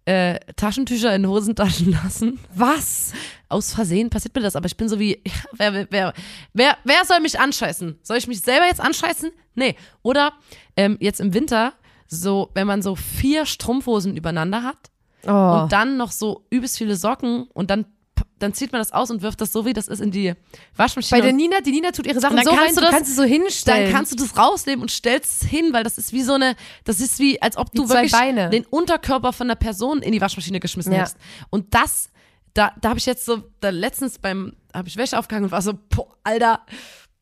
äh, 0.05 0.39
Taschentücher 0.55 1.15
in 1.15 1.27
Hosentaschen 1.27 1.91
lassen. 1.91 2.39
Was? 2.55 3.13
Aus 3.49 3.73
Versehen 3.73 4.09
passiert 4.09 4.35
mir 4.35 4.41
das, 4.41 4.55
aber 4.55 4.65
ich 4.65 4.77
bin 4.77 4.89
so 4.89 4.99
wie, 4.99 5.21
ja, 5.25 5.33
wer, 5.73 5.87
wer, 5.91 6.13
wer, 6.53 6.77
wer, 6.83 7.05
soll 7.05 7.19
mich 7.19 7.39
anscheißen? 7.39 7.99
Soll 8.01 8.17
ich 8.17 8.27
mich 8.27 8.41
selber 8.41 8.65
jetzt 8.65 8.81
anscheißen? 8.81 9.31
Nee. 9.55 9.75
Oder 10.01 10.33
ähm, 10.75 10.97
jetzt 10.99 11.19
im 11.19 11.33
Winter, 11.33 11.73
so, 12.07 12.49
wenn 12.53 12.67
man 12.67 12.81
so 12.81 12.95
vier 12.95 13.45
Strumpfhosen 13.45 14.15
übereinander 14.17 14.63
hat 14.63 14.91
Oh. 15.27 15.61
und 15.61 15.71
dann 15.71 15.97
noch 15.97 16.11
so 16.11 16.47
übelst 16.49 16.79
viele 16.79 16.95
Socken 16.95 17.43
und 17.53 17.69
dann, 17.69 17.85
dann 18.41 18.53
zieht 18.53 18.71
man 18.71 18.79
das 18.81 18.91
aus 18.91 19.11
und 19.11 19.21
wirft 19.21 19.39
das 19.41 19.51
so, 19.51 19.65
wie 19.65 19.73
das 19.73 19.87
ist, 19.87 19.99
in 20.01 20.11
die 20.11 20.33
Waschmaschine. 20.75 21.19
Bei 21.19 21.23
der 21.25 21.33
Nina, 21.33 21.61
die 21.61 21.71
Nina 21.71 21.91
tut 21.91 22.05
ihre 22.07 22.19
Sachen 22.19 22.37
so 22.37 22.43
dann 22.43 22.53
rein, 22.55 22.65
kannst 22.65 22.77
du 22.77 22.81
das- 22.81 22.89
kannst 22.91 23.09
es 23.11 23.15
so 23.17 23.23
hinstellen. 23.23 23.83
dann 23.85 23.93
kannst 23.93 24.11
du 24.11 24.15
das 24.15 24.37
rausnehmen 24.37 24.81
und 24.81 24.89
stellst 24.91 25.43
es 25.43 25.47
hin, 25.49 25.73
weil 25.73 25.83
das 25.83 25.97
ist 25.97 26.13
wie 26.13 26.23
so 26.23 26.33
eine, 26.33 26.55
das 26.83 26.99
ist 26.99 27.19
wie, 27.19 27.41
als 27.41 27.57
ob 27.57 27.71
du 27.73 27.87
wirklich 27.89 28.11
Beine. 28.11 28.49
den 28.49 28.65
Unterkörper 28.65 29.33
von 29.33 29.47
einer 29.47 29.55
Person 29.55 30.01
in 30.01 30.11
die 30.11 30.21
Waschmaschine 30.21 30.59
geschmissen 30.59 30.91
Ja. 30.93 30.99
hättest. 30.99 31.17
Und 31.49 31.73
das, 31.73 32.09
da, 32.53 32.73
da 32.81 32.89
habe 32.89 32.99
ich 32.99 33.05
jetzt 33.05 33.25
so, 33.25 33.43
da 33.59 33.69
letztens 33.69 34.19
beim, 34.19 34.53
habe 34.73 34.87
ich 34.87 34.97
Wäsche 34.97 35.17
aufgehangen 35.17 35.45
und 35.45 35.51
war 35.51 35.61
so, 35.61 35.73
boah, 35.89 36.07
Alter, 36.23 36.65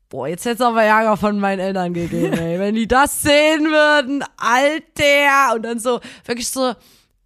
boah, 0.10 0.28
jetzt 0.28 0.46
hätte 0.46 0.56
es 0.56 0.62
aber 0.62 0.82
Ärger 0.84 1.18
von 1.18 1.40
meinen 1.40 1.60
Eltern 1.60 1.94
gegeben, 1.94 2.34
ey. 2.38 2.60
Wenn 2.60 2.76
die 2.76 2.88
das 2.88 3.22
sehen 3.22 3.66
würden, 3.66 4.24
Alter. 4.38 5.56
Und 5.56 5.64
dann 5.64 5.80
so, 5.80 6.00
wirklich 6.26 6.48
so, 6.50 6.74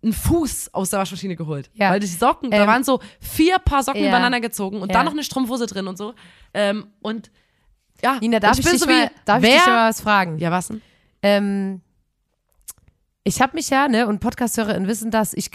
einen 0.03 0.13
Fuß 0.13 0.73
aus 0.73 0.89
der 0.89 0.99
Waschmaschine 0.99 1.35
geholt. 1.35 1.69
Ja. 1.73 1.91
Weil 1.91 1.99
die 1.99 2.07
Socken, 2.07 2.51
da 2.51 2.57
Ähm, 2.61 2.67
waren 2.67 2.83
so 2.83 2.99
vier 3.19 3.57
Paar 3.59 3.83
Socken 3.83 4.01
ja. 4.01 4.09
übereinander 4.09 4.41
gezogen 4.41 4.81
und 4.81 4.89
Ja. 4.89 4.93
dann 4.93 5.05
noch 5.05 5.13
eine 5.13 5.23
Strumpfhose 5.23 5.65
drin 5.65 5.87
und 5.87 5.97
so. 5.97 6.13
Ähm, 6.53 6.87
und 7.01 7.31
ja, 8.01 8.17
Nina, 8.19 8.39
darf 8.39 8.57
ich, 8.59 8.63
bin 8.65 8.73
dich, 8.73 8.81
so 8.81 8.85
mal, 8.87 9.05
wie, 9.05 9.09
darf 9.25 9.41
wer, 9.41 9.49
ich 9.49 9.55
dich 9.55 9.65
mal 9.67 9.89
was 9.89 10.01
fragen? 10.01 10.37
ja, 10.37 10.51
was 10.51 10.67
denn? 10.67 10.81
Ähm, 11.21 11.81
ich 13.23 13.41
habe 13.41 13.55
mich 13.55 13.69
ja, 13.69 13.87
ne, 13.87 14.07
und 14.07 14.19
Podcast-HörerInnen 14.19 14.87
wissen 14.87 15.09
das, 15.09 15.33
ich 15.33 15.51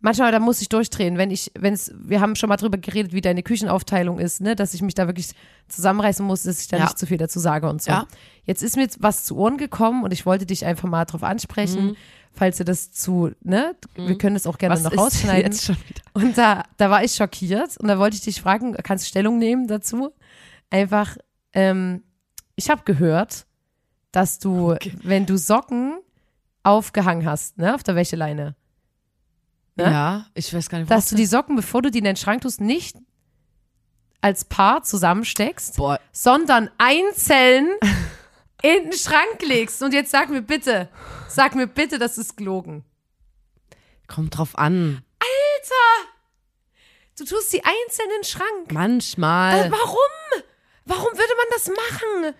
manchmal, 0.00 0.32
da 0.32 0.38
muss 0.38 0.60
ich 0.62 0.68
durchdrehen, 0.68 1.18
wenn 1.18 1.30
ich, 1.30 1.50
wenn 1.58 1.74
es, 1.74 1.92
wir 1.96 2.20
haben 2.20 2.36
schon 2.36 2.48
mal 2.48 2.56
drüber 2.56 2.78
geredet, 2.78 3.12
wie 3.12 3.20
deine 3.20 3.42
Küchenaufteilung 3.42 4.18
ist, 4.18 4.40
ne, 4.40 4.54
dass 4.56 4.74
ich 4.74 4.82
mich 4.82 4.94
da 4.94 5.06
wirklich 5.06 5.30
zusammenreißen 5.68 6.24
muss, 6.24 6.44
dass 6.44 6.60
ich 6.60 6.68
da 6.68 6.76
Ja. 6.78 6.84
nicht 6.84 6.98
zu 6.98 7.06
viel 7.06 7.16
dazu 7.18 7.38
sage 7.40 7.68
und 7.68 7.82
so. 7.82 7.90
Ja. 7.90 8.06
Jetzt 8.44 8.62
ist 8.62 8.76
mir 8.76 8.82
jetzt 8.82 9.02
was 9.02 9.24
zu 9.24 9.36
Ohren 9.36 9.56
gekommen 9.58 10.04
und 10.04 10.12
ich 10.12 10.24
wollte 10.26 10.46
dich 10.46 10.64
einfach 10.64 10.88
mal 10.88 11.04
drauf 11.04 11.22
ansprechen, 11.22 11.86
Mhm. 11.88 11.96
falls 12.32 12.56
du 12.58 12.64
das 12.64 12.92
zu, 12.92 13.30
ne, 13.42 13.74
wir 13.96 14.16
können 14.18 14.34
das 14.34 14.46
auch 14.46 14.58
gerne 14.58 14.74
Was 14.76 14.82
noch 14.84 14.92
ist 14.92 14.98
rausschneiden. 14.98 15.52
jetzt 15.52 15.64
schon 15.64 15.76
wieder? 15.88 16.00
Und 16.14 16.38
da, 16.38 16.64
da 16.76 16.90
war 16.90 17.02
ich 17.04 17.14
schockiert 17.14 17.76
und 17.78 17.88
da 17.88 17.98
wollte 17.98 18.16
ich 18.16 18.22
dich 18.22 18.40
fragen, 18.40 18.74
kannst 18.82 19.04
du 19.04 19.08
Stellung 19.08 19.38
nehmen 19.38 19.66
dazu? 19.66 20.10
Einfach, 20.70 21.16
ähm, 21.52 22.02
ich 22.56 22.70
habe 22.70 22.82
gehört, 22.84 23.46
dass 24.12 24.38
du, 24.38 24.74
wenn 25.02 25.26
du 25.26 25.36
Socken 25.36 25.98
aufgehangen 26.62 27.24
hast, 27.26 27.58
ne, 27.58 27.74
auf 27.74 27.82
der 27.82 27.94
Wäscheleine, 27.94 28.54
Ne? 29.78 29.84
Ja, 29.84 30.26
ich 30.34 30.52
weiß 30.52 30.68
gar 30.68 30.78
nicht, 30.78 30.90
dass 30.90 31.08
du 31.08 31.14
die 31.16 31.26
Socken, 31.26 31.56
bevor 31.56 31.82
du 31.82 31.90
die 31.90 31.98
in 31.98 32.04
den 32.04 32.16
Schrank 32.16 32.42
tust, 32.42 32.60
nicht 32.60 32.96
als 34.20 34.44
Paar 34.44 34.82
zusammensteckst, 34.82 35.76
Boah, 35.76 36.00
sondern 36.12 36.70
einzeln 36.78 37.68
in 38.62 38.84
den 38.84 38.92
Schrank 38.92 39.40
legst. 39.42 39.82
Und 39.82 39.94
jetzt 39.94 40.10
sag 40.10 40.28
mir 40.28 40.42
bitte, 40.42 40.88
sag 41.28 41.54
mir 41.54 41.68
bitte, 41.68 41.98
das 41.98 42.18
ist 42.18 42.36
gelogen. 42.36 42.84
kommt 44.08 44.36
drauf 44.36 44.58
an. 44.58 45.02
Du 47.18 47.24
tust 47.24 47.52
die 47.52 47.62
einzeln 47.64 48.06
in 48.06 48.20
den 48.20 48.24
Schrank. 48.24 48.72
Manchmal. 48.72 49.66
Äh, 49.66 49.70
warum? 49.72 50.42
Warum 50.84 51.12
würde 51.12 51.32
man 51.36 51.46
das 51.52 51.66
machen? 51.66 52.34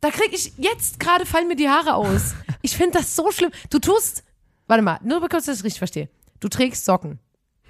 Da 0.00 0.10
krieg 0.10 0.32
ich, 0.32 0.52
jetzt 0.56 0.98
gerade 0.98 1.26
fallen 1.26 1.46
mir 1.46 1.56
die 1.56 1.68
Haare 1.68 1.94
aus. 1.94 2.34
Ich 2.64 2.76
finde 2.76 2.98
das 2.98 3.16
so 3.16 3.32
schlimm. 3.32 3.50
Du 3.70 3.80
tust, 3.80 4.22
warte 4.68 4.84
mal, 4.84 5.00
nur 5.02 5.20
kurz, 5.28 5.46
dass 5.46 5.58
ich 5.58 5.64
richtig 5.64 5.78
verstehe. 5.80 6.08
Du 6.42 6.48
trägst 6.48 6.84
Socken. 6.84 7.20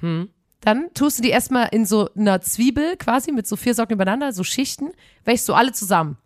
Hm. 0.01 0.31
Dann 0.61 0.89
tust 0.95 1.19
du 1.19 1.23
die 1.23 1.31
erstmal 1.31 1.69
in 1.73 1.85
so 1.85 2.09
einer 2.17 2.41
Zwiebel 2.41 2.97
quasi 2.97 3.33
mit 3.33 3.47
so 3.47 3.57
vier 3.57 3.75
Socken 3.75 3.95
übereinander, 3.95 4.33
so 4.33 4.45
Schichten, 4.45 4.93
wäschst 5.25 5.47
du 5.49 5.55
alle 5.55 5.73
zusammen. 5.73 6.17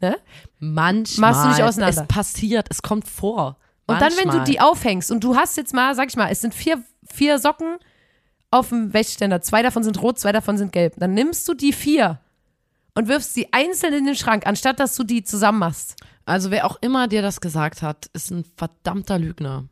Ne? 0.00 0.16
Manchmal. 0.58 1.32
Machst 1.32 1.44
du 1.44 1.48
nicht 1.50 1.62
auseinander. 1.62 2.02
Es 2.02 2.08
passiert, 2.08 2.68
es 2.70 2.80
kommt 2.80 3.06
vor. 3.06 3.58
Und 3.86 4.00
dann, 4.00 4.12
wenn 4.16 4.30
du 4.30 4.42
die 4.44 4.58
aufhängst 4.58 5.10
und 5.10 5.22
du 5.22 5.36
hast 5.36 5.56
jetzt 5.58 5.74
mal, 5.74 5.94
sag 5.94 6.08
ich 6.08 6.16
mal, 6.16 6.30
es 6.30 6.40
sind 6.40 6.54
vier, 6.54 6.82
vier 7.04 7.38
Socken 7.38 7.76
auf 8.50 8.70
dem 8.70 8.94
Wäscheständer, 8.94 9.42
zwei 9.42 9.62
davon 9.62 9.82
sind 9.82 10.00
rot, 10.00 10.18
zwei 10.18 10.32
davon 10.32 10.56
sind 10.56 10.72
gelb, 10.72 10.94
dann 10.96 11.12
nimmst 11.12 11.46
du 11.46 11.52
die 11.52 11.74
vier 11.74 12.20
und 12.94 13.08
wirfst 13.08 13.34
sie 13.34 13.52
einzeln 13.52 13.92
in 13.92 14.06
den 14.06 14.16
Schrank, 14.16 14.46
anstatt 14.46 14.80
dass 14.80 14.94
du 14.94 15.04
die 15.04 15.24
zusammen 15.24 15.58
machst. 15.58 15.96
Also 16.24 16.50
wer 16.50 16.64
auch 16.66 16.76
immer 16.80 17.08
dir 17.08 17.20
das 17.20 17.40
gesagt 17.40 17.82
hat, 17.82 18.06
ist 18.14 18.30
ein 18.30 18.44
verdammter 18.56 19.18
Lügner. 19.18 19.64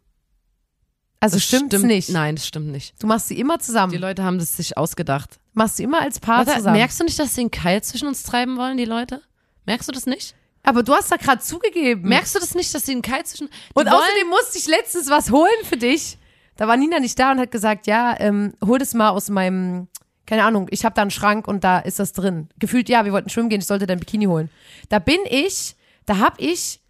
Also 1.20 1.36
Das 1.36 1.44
stimmt's 1.44 1.66
stimmt 1.76 1.86
nicht. 1.86 2.08
Nein, 2.08 2.36
das 2.36 2.46
stimmt 2.46 2.68
nicht. 2.68 2.94
Du 3.02 3.06
machst 3.06 3.28
sie 3.28 3.38
immer 3.38 3.58
zusammen. 3.58 3.92
Die 3.92 3.98
Leute 3.98 4.24
haben 4.24 4.38
das 4.38 4.56
sich 4.56 4.76
ausgedacht. 4.78 5.38
machst 5.52 5.76
sie 5.76 5.82
immer 5.84 6.00
als 6.00 6.18
Paar 6.18 6.46
Warte, 6.46 6.58
zusammen. 6.58 6.76
merkst 6.78 6.98
du 6.98 7.04
nicht, 7.04 7.18
dass 7.18 7.34
sie 7.34 7.42
einen 7.42 7.50
Keil 7.50 7.82
zwischen 7.82 8.08
uns 8.08 8.22
treiben 8.22 8.56
wollen, 8.56 8.76
die 8.78 8.86
Leute? 8.86 9.20
Merkst 9.66 9.86
du 9.88 9.92
das 9.92 10.06
nicht? 10.06 10.34
Aber 10.62 10.82
du 10.82 10.94
hast 10.94 11.10
da 11.12 11.16
gerade 11.16 11.40
zugegeben. 11.42 12.08
Merkst 12.08 12.34
du 12.34 12.38
das 12.38 12.54
nicht, 12.54 12.74
dass 12.74 12.86
sie 12.86 12.92
einen 12.92 13.02
Keil 13.02 13.24
zwischen. 13.24 13.48
Und 13.74 13.86
wollen, 13.86 13.88
außerdem 13.88 14.28
musste 14.28 14.58
ich 14.58 14.66
letztens 14.66 15.08
was 15.10 15.30
holen 15.30 15.50
für 15.64 15.76
dich. 15.76 16.16
Da 16.56 16.66
war 16.68 16.76
Nina 16.76 17.00
nicht 17.00 17.18
da 17.18 17.32
und 17.32 17.38
hat 17.40 17.50
gesagt, 17.50 17.86
ja, 17.86 18.14
ähm, 18.18 18.52
hol 18.64 18.78
das 18.78 18.92
mal 18.92 19.10
aus 19.10 19.30
meinem, 19.30 19.88
keine 20.26 20.44
Ahnung, 20.44 20.68
ich 20.70 20.84
habe 20.84 20.94
da 20.94 21.02
einen 21.02 21.10
Schrank 21.10 21.48
und 21.48 21.64
da 21.64 21.78
ist 21.78 21.98
das 21.98 22.12
drin. 22.12 22.48
Gefühlt, 22.58 22.88
ja, 22.90 23.04
wir 23.06 23.12
wollten 23.12 23.30
schwimmen 23.30 23.48
gehen, 23.48 23.60
ich 23.60 23.66
sollte 23.66 23.86
dein 23.86 23.98
Bikini 24.00 24.26
holen. 24.26 24.50
Da 24.90 24.98
bin 24.98 25.18
ich, 25.30 25.76
da 26.04 26.18
hab 26.18 26.38
ich 26.40 26.80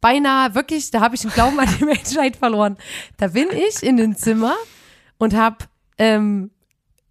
beinahe 0.00 0.54
wirklich, 0.54 0.90
da 0.90 1.00
habe 1.00 1.14
ich 1.14 1.22
den 1.22 1.30
Glauben 1.30 1.58
an 1.58 1.68
die 1.78 1.84
Menschheit 1.84 2.36
verloren. 2.36 2.76
Da 3.16 3.28
bin 3.28 3.48
ich 3.52 3.82
in 3.82 3.96
den 3.96 4.16
Zimmer 4.16 4.54
und 5.18 5.34
hab 5.34 5.68
ähm, 5.98 6.50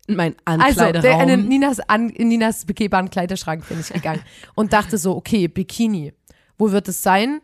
mein 0.07 0.35
also 0.45 0.81
Ankleideraum. 0.81 1.27
der, 1.27 1.33
in, 1.35 1.47
Ninas 1.47 1.79
an, 1.79 2.09
in 2.09 2.29
Ninas 2.29 2.65
begehbaren 2.65 3.09
Kleiderschrank 3.09 3.67
bin 3.67 3.79
ich 3.79 3.89
gegangen 3.89 4.21
und 4.55 4.73
dachte 4.73 4.97
so, 4.97 5.15
okay, 5.15 5.47
Bikini, 5.47 6.13
wo 6.57 6.71
wird 6.71 6.87
es 6.87 7.03
sein? 7.03 7.41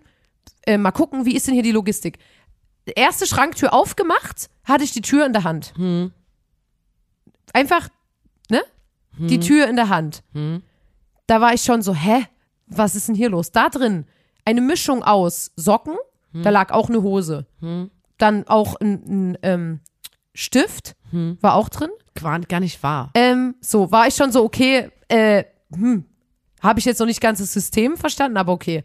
Äh, 0.65 0.77
mal 0.77 0.91
gucken, 0.91 1.25
wie 1.25 1.36
ist 1.36 1.47
denn 1.47 1.53
hier 1.53 1.63
die 1.63 1.71
Logistik? 1.71 2.17
Erste 2.95 3.25
Schranktür 3.25 3.73
aufgemacht, 3.73 4.49
hatte 4.63 4.84
ich 4.84 4.91
die 4.91 5.01
Tür 5.01 5.25
in 5.25 5.34
der 5.34 5.43
Hand. 5.43 5.73
Hm. 5.75 6.12
Einfach, 7.53 7.89
ne? 8.49 8.62
Die 9.17 9.39
Tür 9.39 9.67
in 9.67 9.75
der 9.75 9.89
Hand. 9.89 10.23
Hm. 10.34 10.62
Da 11.25 11.39
war 11.39 11.53
ich 11.53 11.62
schon 11.62 11.81
so, 11.81 11.95
hä? 11.95 12.27
Was 12.67 12.95
ist 12.95 13.08
denn 13.08 13.15
hier 13.15 13.29
los? 13.29 13.51
Da 13.51 13.69
drin 13.69 14.05
eine 14.45 14.62
Mischung 14.62 15.03
aus 15.03 15.51
Socken, 15.55 15.97
Da 16.34 16.49
lag 16.49 16.71
auch 16.71 16.89
eine 16.89 17.01
Hose. 17.01 17.45
Dann 18.17 18.47
auch 18.47 18.75
ein, 18.79 19.31
ein 19.31 19.38
ähm, 19.41 19.79
Stift 20.34 20.95
war 21.41 21.55
auch 21.55 21.69
drin. 21.69 21.89
War 22.19 22.39
gar 22.41 22.60
nicht 22.60 22.81
wahr. 22.84 23.12
Ähm, 23.13 23.55
so, 23.62 23.91
war 23.91 24.08
ich 24.08 24.15
schon 24.15 24.31
so, 24.31 24.43
okay, 24.43 24.89
äh, 25.08 25.45
hm, 25.73 26.05
habe 26.62 26.79
ich 26.79 26.86
jetzt 26.86 26.99
noch 26.99 27.05
nicht 27.05 27.21
ganz 27.21 27.39
das 27.39 27.53
System 27.53 27.97
verstanden, 27.97 28.38
aber 28.38 28.51
okay. 28.51 28.84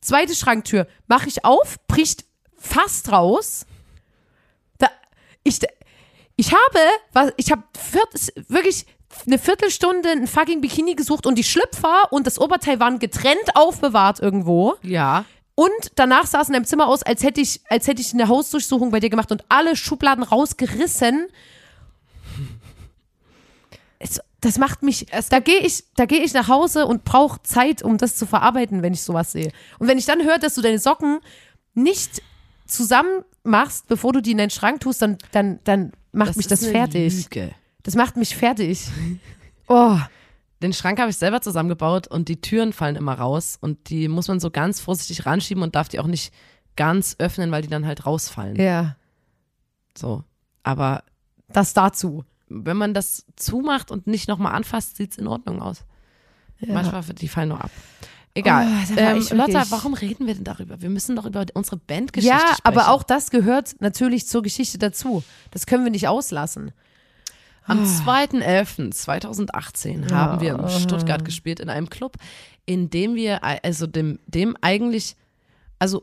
Zweite 0.00 0.34
Schranktür, 0.34 0.86
mache 1.06 1.28
ich 1.28 1.44
auf, 1.44 1.78
bricht 1.86 2.24
fast 2.56 3.12
raus. 3.12 3.66
Da, 4.78 4.88
ich, 5.44 5.60
ich 6.36 6.52
habe, 6.52 6.78
was, 7.12 7.32
ich 7.36 7.52
habe 7.52 7.62
wirklich 8.48 8.86
eine 9.26 9.38
Viertelstunde 9.38 10.10
ein 10.10 10.26
fucking 10.26 10.60
Bikini 10.60 10.94
gesucht 10.94 11.26
und 11.26 11.36
die 11.36 11.44
Schlüpfer 11.44 12.12
und 12.12 12.26
das 12.26 12.38
Oberteil 12.38 12.80
waren 12.80 12.98
getrennt 12.98 13.54
aufbewahrt 13.54 14.20
irgendwo. 14.20 14.76
Ja. 14.82 15.24
Und 15.54 15.92
danach 15.96 16.26
sah 16.26 16.40
es 16.40 16.48
in 16.48 16.54
deinem 16.54 16.64
Zimmer 16.64 16.86
aus, 16.86 17.02
als 17.02 17.22
hätte 17.22 17.40
ich, 17.40 17.60
als 17.68 17.86
hätte 17.86 18.00
ich 18.00 18.14
eine 18.14 18.28
Hausdurchsuchung 18.28 18.90
bei 18.90 19.00
dir 19.00 19.10
gemacht 19.10 19.30
und 19.30 19.44
alle 19.48 19.76
Schubladen 19.76 20.24
rausgerissen. 20.24 21.26
Es, 23.98 24.20
das 24.40 24.56
macht 24.58 24.82
mich. 24.82 25.06
da 25.28 25.38
gehe 25.40 25.58
ich, 25.58 25.84
da 25.96 26.06
gehe 26.06 26.22
ich 26.22 26.32
nach 26.32 26.48
Hause 26.48 26.86
und 26.86 27.04
brauche 27.04 27.42
Zeit, 27.42 27.82
um 27.82 27.98
das 27.98 28.16
zu 28.16 28.24
verarbeiten, 28.24 28.82
wenn 28.82 28.94
ich 28.94 29.02
sowas 29.02 29.32
sehe. 29.32 29.52
Und 29.78 29.88
wenn 29.88 29.98
ich 29.98 30.06
dann 30.06 30.24
höre, 30.24 30.38
dass 30.38 30.54
du 30.54 30.62
deine 30.62 30.78
Socken 30.78 31.20
nicht 31.74 32.22
zusammen 32.66 33.24
machst, 33.42 33.86
bevor 33.88 34.12
du 34.12 34.22
die 34.22 34.30
in 34.32 34.38
deinen 34.38 34.50
Schrank 34.50 34.80
tust, 34.80 35.02
dann, 35.02 35.18
dann, 35.32 35.58
dann 35.64 35.92
macht 36.12 36.30
Das 36.30 36.36
mich 36.36 36.46
ist 36.46 36.52
das 36.52 36.62
eine 36.62 36.72
fertig. 36.72 37.24
Lüge. 37.24 37.50
Das 37.82 37.94
macht 37.94 38.16
mich 38.16 38.36
fertig. 38.36 38.88
Oh. 39.68 39.96
Den 40.62 40.72
Schrank 40.74 40.98
habe 41.00 41.10
ich 41.10 41.16
selber 41.16 41.40
zusammengebaut 41.40 42.06
und 42.06 42.28
die 42.28 42.40
Türen 42.40 42.72
fallen 42.74 42.96
immer 42.96 43.14
raus 43.14 43.56
und 43.60 43.88
die 43.88 44.08
muss 44.08 44.28
man 44.28 44.40
so 44.40 44.50
ganz 44.50 44.78
vorsichtig 44.80 45.24
ranschieben 45.24 45.62
und 45.62 45.74
darf 45.74 45.88
die 45.88 45.98
auch 46.00 46.06
nicht 46.06 46.34
ganz 46.76 47.16
öffnen, 47.18 47.50
weil 47.50 47.62
die 47.62 47.68
dann 47.68 47.86
halt 47.86 48.04
rausfallen. 48.04 48.56
Ja. 48.56 48.96
So. 49.96 50.22
Aber 50.62 51.02
Das 51.48 51.72
dazu. 51.72 52.24
wenn 52.48 52.76
man 52.76 52.92
das 52.92 53.24
zumacht 53.36 53.90
und 53.90 54.06
nicht 54.06 54.28
nochmal 54.28 54.52
anfasst, 54.54 54.96
sieht 54.96 55.12
es 55.12 55.18
in 55.18 55.26
Ordnung 55.26 55.62
aus. 55.62 55.84
Manchmal 56.66 57.02
die 57.02 57.28
fallen 57.28 57.48
nur 57.48 57.64
ab. 57.64 57.70
Egal. 58.34 58.66
Oh, 58.66 58.92
ähm, 58.96 59.16
ich 59.18 59.30
Lotta, 59.30 59.64
warum 59.70 59.94
reden 59.94 60.26
wir 60.26 60.34
denn 60.34 60.44
darüber? 60.44 60.80
Wir 60.80 60.90
müssen 60.90 61.16
doch 61.16 61.24
über 61.26 61.46
unsere 61.54 61.78
Bandgeschichte 61.78 62.36
Ja, 62.36 62.40
sprechen. 62.40 62.60
aber 62.64 62.90
auch 62.90 63.02
das 63.02 63.30
gehört 63.30 63.76
natürlich 63.80 64.26
zur 64.28 64.42
Geschichte 64.42 64.78
dazu. 64.78 65.24
Das 65.50 65.66
können 65.66 65.84
wir 65.84 65.90
nicht 65.90 66.06
auslassen. 66.06 66.72
Am 67.70 67.84
2.11.2018 67.84 70.12
haben 70.12 70.40
wir 70.40 70.58
in 70.58 70.68
Stuttgart 70.68 71.24
gespielt 71.24 71.60
in 71.60 71.68
einem 71.68 71.88
Club, 71.88 72.16
in 72.66 72.90
dem 72.90 73.14
wir, 73.14 73.44
also 73.44 73.86
dem, 73.86 74.18
dem 74.26 74.56
eigentlich, 74.60 75.14
also 75.78 76.02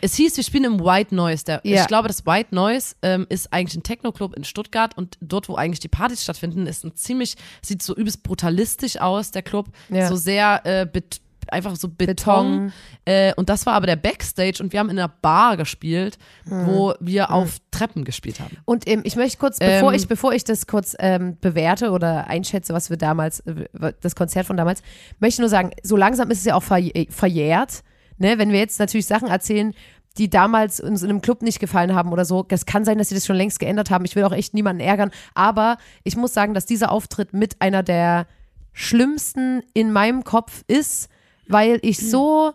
es 0.00 0.14
hieß, 0.14 0.36
wir 0.36 0.44
spielen 0.44 0.64
im 0.64 0.80
White 0.80 1.14
Noise. 1.14 1.44
Der, 1.44 1.60
Ja. 1.64 1.82
Ich 1.82 1.88
glaube, 1.88 2.08
das 2.08 2.26
White 2.26 2.54
Noise 2.54 2.94
ähm, 3.02 3.26
ist 3.28 3.52
eigentlich 3.52 3.76
ein 3.76 3.82
Techno-Club 3.82 4.36
in 4.36 4.44
Stuttgart 4.44 4.96
und 4.96 5.18
dort, 5.20 5.48
wo 5.48 5.56
eigentlich 5.56 5.80
die 5.80 5.88
Partys 5.88 6.22
stattfinden, 6.22 6.66
ist 6.66 6.84
ein 6.84 6.94
ziemlich, 6.94 7.34
sieht 7.62 7.82
so 7.82 7.94
übelst 7.94 8.22
brutalistisch 8.22 9.00
aus, 9.00 9.30
der 9.30 9.42
Club. 9.42 9.68
Ja. 9.88 10.08
So 10.08 10.16
sehr 10.16 10.60
äh, 10.64 10.86
bet 10.86 11.20
einfach 11.52 11.76
so 11.76 11.88
Beton. 11.88 12.06
Beton. 12.06 12.72
Äh, 13.04 13.32
und 13.36 13.48
das 13.48 13.66
war 13.66 13.74
aber 13.74 13.86
der 13.86 13.96
Backstage 13.96 14.62
und 14.62 14.72
wir 14.72 14.80
haben 14.80 14.90
in 14.90 14.98
einer 14.98 15.08
Bar 15.08 15.56
gespielt, 15.56 16.18
Hm. 16.48 16.66
wo 16.66 16.94
wir 17.00 17.30
auf 17.30 17.58
Treppen 17.70 18.04
gespielt 18.04 18.40
haben. 18.40 18.56
Und 18.64 18.88
ähm, 18.88 19.02
ich 19.04 19.16
möchte 19.16 19.38
kurz, 19.38 19.58
bevor 19.58 19.92
Ähm, 19.92 19.96
ich, 19.98 20.08
bevor 20.08 20.32
ich 20.32 20.44
das 20.44 20.66
kurz 20.66 20.96
ähm, 20.98 21.36
bewerte 21.40 21.90
oder 21.90 22.26
einschätze, 22.28 22.72
was 22.74 22.90
wir 22.90 22.96
damals, 22.96 23.40
äh, 23.40 23.92
das 24.00 24.14
Konzert 24.16 24.46
von 24.46 24.56
damals, 24.56 24.82
möchte 25.20 25.34
ich 25.36 25.40
nur 25.40 25.48
sagen, 25.48 25.70
so 25.82 25.96
langsam 25.96 26.30
ist 26.30 26.38
es 26.38 26.44
ja 26.44 26.54
auch 26.54 26.62
verj 26.62 26.90
äh, 26.94 27.06
verjährt. 27.10 27.82
Ne? 28.18 28.38
Wenn 28.38 28.50
wir 28.50 28.58
jetzt 28.58 28.78
natürlich 28.80 29.06
Sachen 29.06 29.28
erzählen, 29.28 29.74
die 30.18 30.30
damals 30.30 30.80
uns 30.80 31.02
in 31.02 31.10
einem 31.10 31.20
Club 31.20 31.42
nicht 31.42 31.60
gefallen 31.60 31.94
haben 31.94 32.10
oder 32.10 32.24
so, 32.24 32.42
das 32.42 32.64
kann 32.64 32.86
sein, 32.86 32.96
dass 32.96 33.10
sie 33.10 33.14
das 33.14 33.26
schon 33.26 33.36
längst 33.36 33.60
geändert 33.60 33.90
haben. 33.90 34.06
Ich 34.06 34.16
will 34.16 34.24
auch 34.24 34.32
echt 34.32 34.54
niemanden 34.54 34.80
ärgern. 34.80 35.10
Aber 35.34 35.76
ich 36.04 36.16
muss 36.16 36.32
sagen, 36.32 36.54
dass 36.54 36.64
dieser 36.64 36.90
Auftritt 36.90 37.34
mit 37.34 37.60
einer 37.60 37.82
der 37.82 38.26
schlimmsten 38.72 39.62
in 39.74 39.92
meinem 39.92 40.24
Kopf 40.24 40.62
ist, 40.68 41.08
weil 41.48 41.78
ich 41.82 41.98
so, 41.98 42.52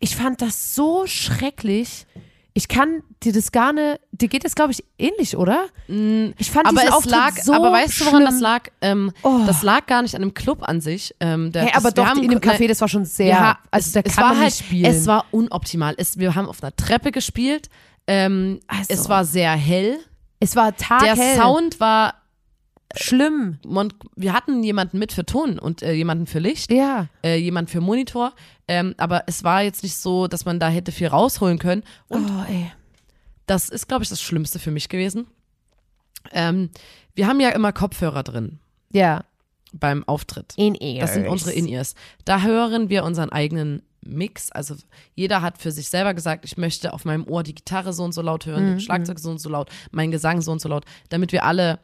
ich 0.00 0.16
fand 0.16 0.42
das 0.42 0.74
so 0.74 1.06
schrecklich. 1.06 2.06
Ich 2.52 2.68
kann 2.68 3.02
dir 3.22 3.34
das 3.34 3.52
gar 3.52 3.74
nicht, 3.74 4.00
dir 4.12 4.28
geht 4.28 4.44
das, 4.46 4.54
glaube 4.54 4.72
ich, 4.72 4.82
ähnlich, 4.98 5.36
oder? 5.36 5.66
Ich 6.38 6.50
fand 6.50 6.66
aber 6.66 6.76
diesen 6.80 6.88
es 6.88 6.94
Auftritt 6.94 7.12
lag, 7.12 7.36
so 7.36 7.52
aber 7.52 7.70
weißt 7.70 8.00
du, 8.00 8.04
woran 8.06 8.22
schlimm. 8.22 8.30
das 8.32 8.40
lag? 8.40 8.62
Ähm, 8.80 9.12
Oh. 9.22 9.40
Das 9.46 9.62
lag 9.62 9.84
gar 9.86 10.00
nicht 10.00 10.14
an 10.14 10.22
dem 10.22 10.32
Club 10.32 10.66
an 10.66 10.80
sich. 10.80 11.14
Ähm, 11.20 11.52
der, 11.52 11.64
Hey, 11.64 11.72
das, 11.74 11.76
aber 11.84 11.88
wir 11.90 12.02
doch, 12.02 12.06
haben- 12.06 12.22
in 12.22 12.30
dem 12.30 12.40
Café, 12.40 12.60
Nein, 12.60 12.68
das 12.68 12.80
war 12.80 12.88
schon 12.88 13.04
sehr, 13.04 13.26
ja, 13.28 13.58
also 13.70 13.86
es, 13.88 13.92
da 13.92 14.00
es 14.00 14.14
kann 14.16 14.22
war 14.24 14.30
man 14.30 14.38
halt, 14.38 14.46
nicht 14.54 14.64
spielen. 14.64 14.84
Es 14.86 15.06
war 15.06 15.26
unoptimal. 15.32 15.94
Es, 15.98 16.18
wir 16.18 16.34
haben 16.34 16.48
auf 16.48 16.62
einer 16.62 16.74
Treppe 16.74 17.12
gespielt. 17.12 17.68
Ähm, 18.06 18.60
Also. 18.68 18.84
Es 18.88 19.08
war 19.10 19.26
sehr 19.26 19.52
hell. 19.52 19.98
es 20.40 20.56
war 20.56 20.72
Der 20.72 20.78
taghell. 20.78 21.36
Sound 21.36 21.78
war. 21.78 22.14
Schlimm. 22.94 23.58
Mon 23.66 23.92
wir 24.14 24.32
hatten 24.32 24.62
jemanden 24.62 24.98
mit 24.98 25.12
für 25.12 25.24
Ton 25.26 25.58
und 25.58 25.82
äh, 25.82 25.92
jemanden 25.92 26.26
für 26.26 26.38
Licht, 26.38 26.70
Ja. 26.70 27.08
äh, 27.24 27.36
jemanden 27.36 27.70
für 27.70 27.80
Monitor. 27.80 28.32
Ähm, 28.68 28.94
aber 28.98 29.24
es 29.26 29.44
war 29.44 29.62
jetzt 29.62 29.82
nicht 29.82 29.96
so, 29.96 30.26
dass 30.28 30.44
man 30.44 30.60
da 30.60 30.68
hätte 30.68 30.92
viel 30.92 31.08
rausholen 31.08 31.58
können. 31.58 31.82
Und 32.08 32.30
oh, 32.30 32.44
ey. 32.48 32.70
das 33.46 33.68
ist, 33.68 33.88
glaube 33.88 34.02
ich, 34.04 34.08
das 34.08 34.20
Schlimmste 34.22 34.58
für 34.58 34.70
mich 34.70 34.88
gewesen. 34.88 35.26
Ähm, 36.32 36.70
wir 37.14 37.26
haben 37.26 37.40
ja 37.40 37.50
immer 37.50 37.72
Kopfhörer 37.72 38.22
drin 38.22 38.58
Ja. 38.92 39.24
beim 39.72 40.02
Auftritt. 40.08 40.54
In-Ears. 40.56 41.00
Das 41.00 41.14
sind 41.14 41.28
unsere 41.28 41.52
In-Ears. 41.52 41.94
Da 42.24 42.42
hören 42.42 42.88
wir 42.88 43.04
unseren 43.04 43.30
eigenen 43.30 43.82
Mix. 44.04 44.50
Also 44.52 44.74
jeder 45.14 45.42
hat 45.42 45.58
für 45.58 45.70
sich 45.72 45.88
selber 45.88 46.14
gesagt, 46.14 46.44
ich 46.44 46.56
möchte 46.56 46.92
auf 46.92 47.04
meinem 47.04 47.26
Ohr 47.26 47.42
die 47.42 47.54
Gitarre 47.54 47.92
so 47.92 48.04
und 48.04 48.12
so 48.12 48.22
laut 48.22 48.46
hören, 48.46 48.64
Mhm, 48.64 48.68
den 48.70 48.80
Schlagzeug 48.80 49.18
so 49.18 49.30
und 49.30 49.38
so 49.38 49.48
laut, 49.48 49.68
meinen 49.90 50.10
Gesang 50.12 50.40
so 50.42 50.52
und 50.52 50.60
so 50.60 50.68
laut, 50.68 50.84
damit 51.08 51.32
wir 51.32 51.44
alle 51.44 51.78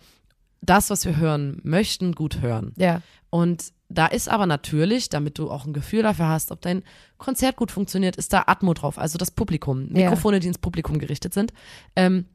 das, 0.63 0.89
was 0.91 1.05
wir 1.05 1.17
hören 1.17 1.61
möchten, 1.63 2.15
gut 2.15 2.41
hören. 2.41 2.73
Ja. 2.77 3.03
Und 3.31 3.73
da 3.89 4.07
ist 4.07 4.29
aber 4.29 4.47
natürlich, 4.47 5.09
damit 5.09 5.39
du 5.39 5.51
auch 5.51 5.67
ein 5.67 5.73
Gefühl 5.73 6.03
dafür 6.03 6.29
hast, 6.29 6.51
ob 6.51 6.61
dein 6.63 6.83
Konzert 7.19 7.57
gut 7.57 7.71
funktioniert, 7.71 8.17
ist 8.17 8.33
da 8.33 8.45
Atmo 8.47 8.73
drauf, 8.73 8.99
also 8.99 9.19
das 9.19 9.31
Publikum, 9.31 9.89
Ja. 9.95 10.05
Mikrofone, 10.05 10.41
die 10.41 10.49
ins 10.49 10.59
Publikum 10.59 10.99
gerichtet 10.99 11.35
sind. 11.35 11.53
Ähm, 11.97 12.27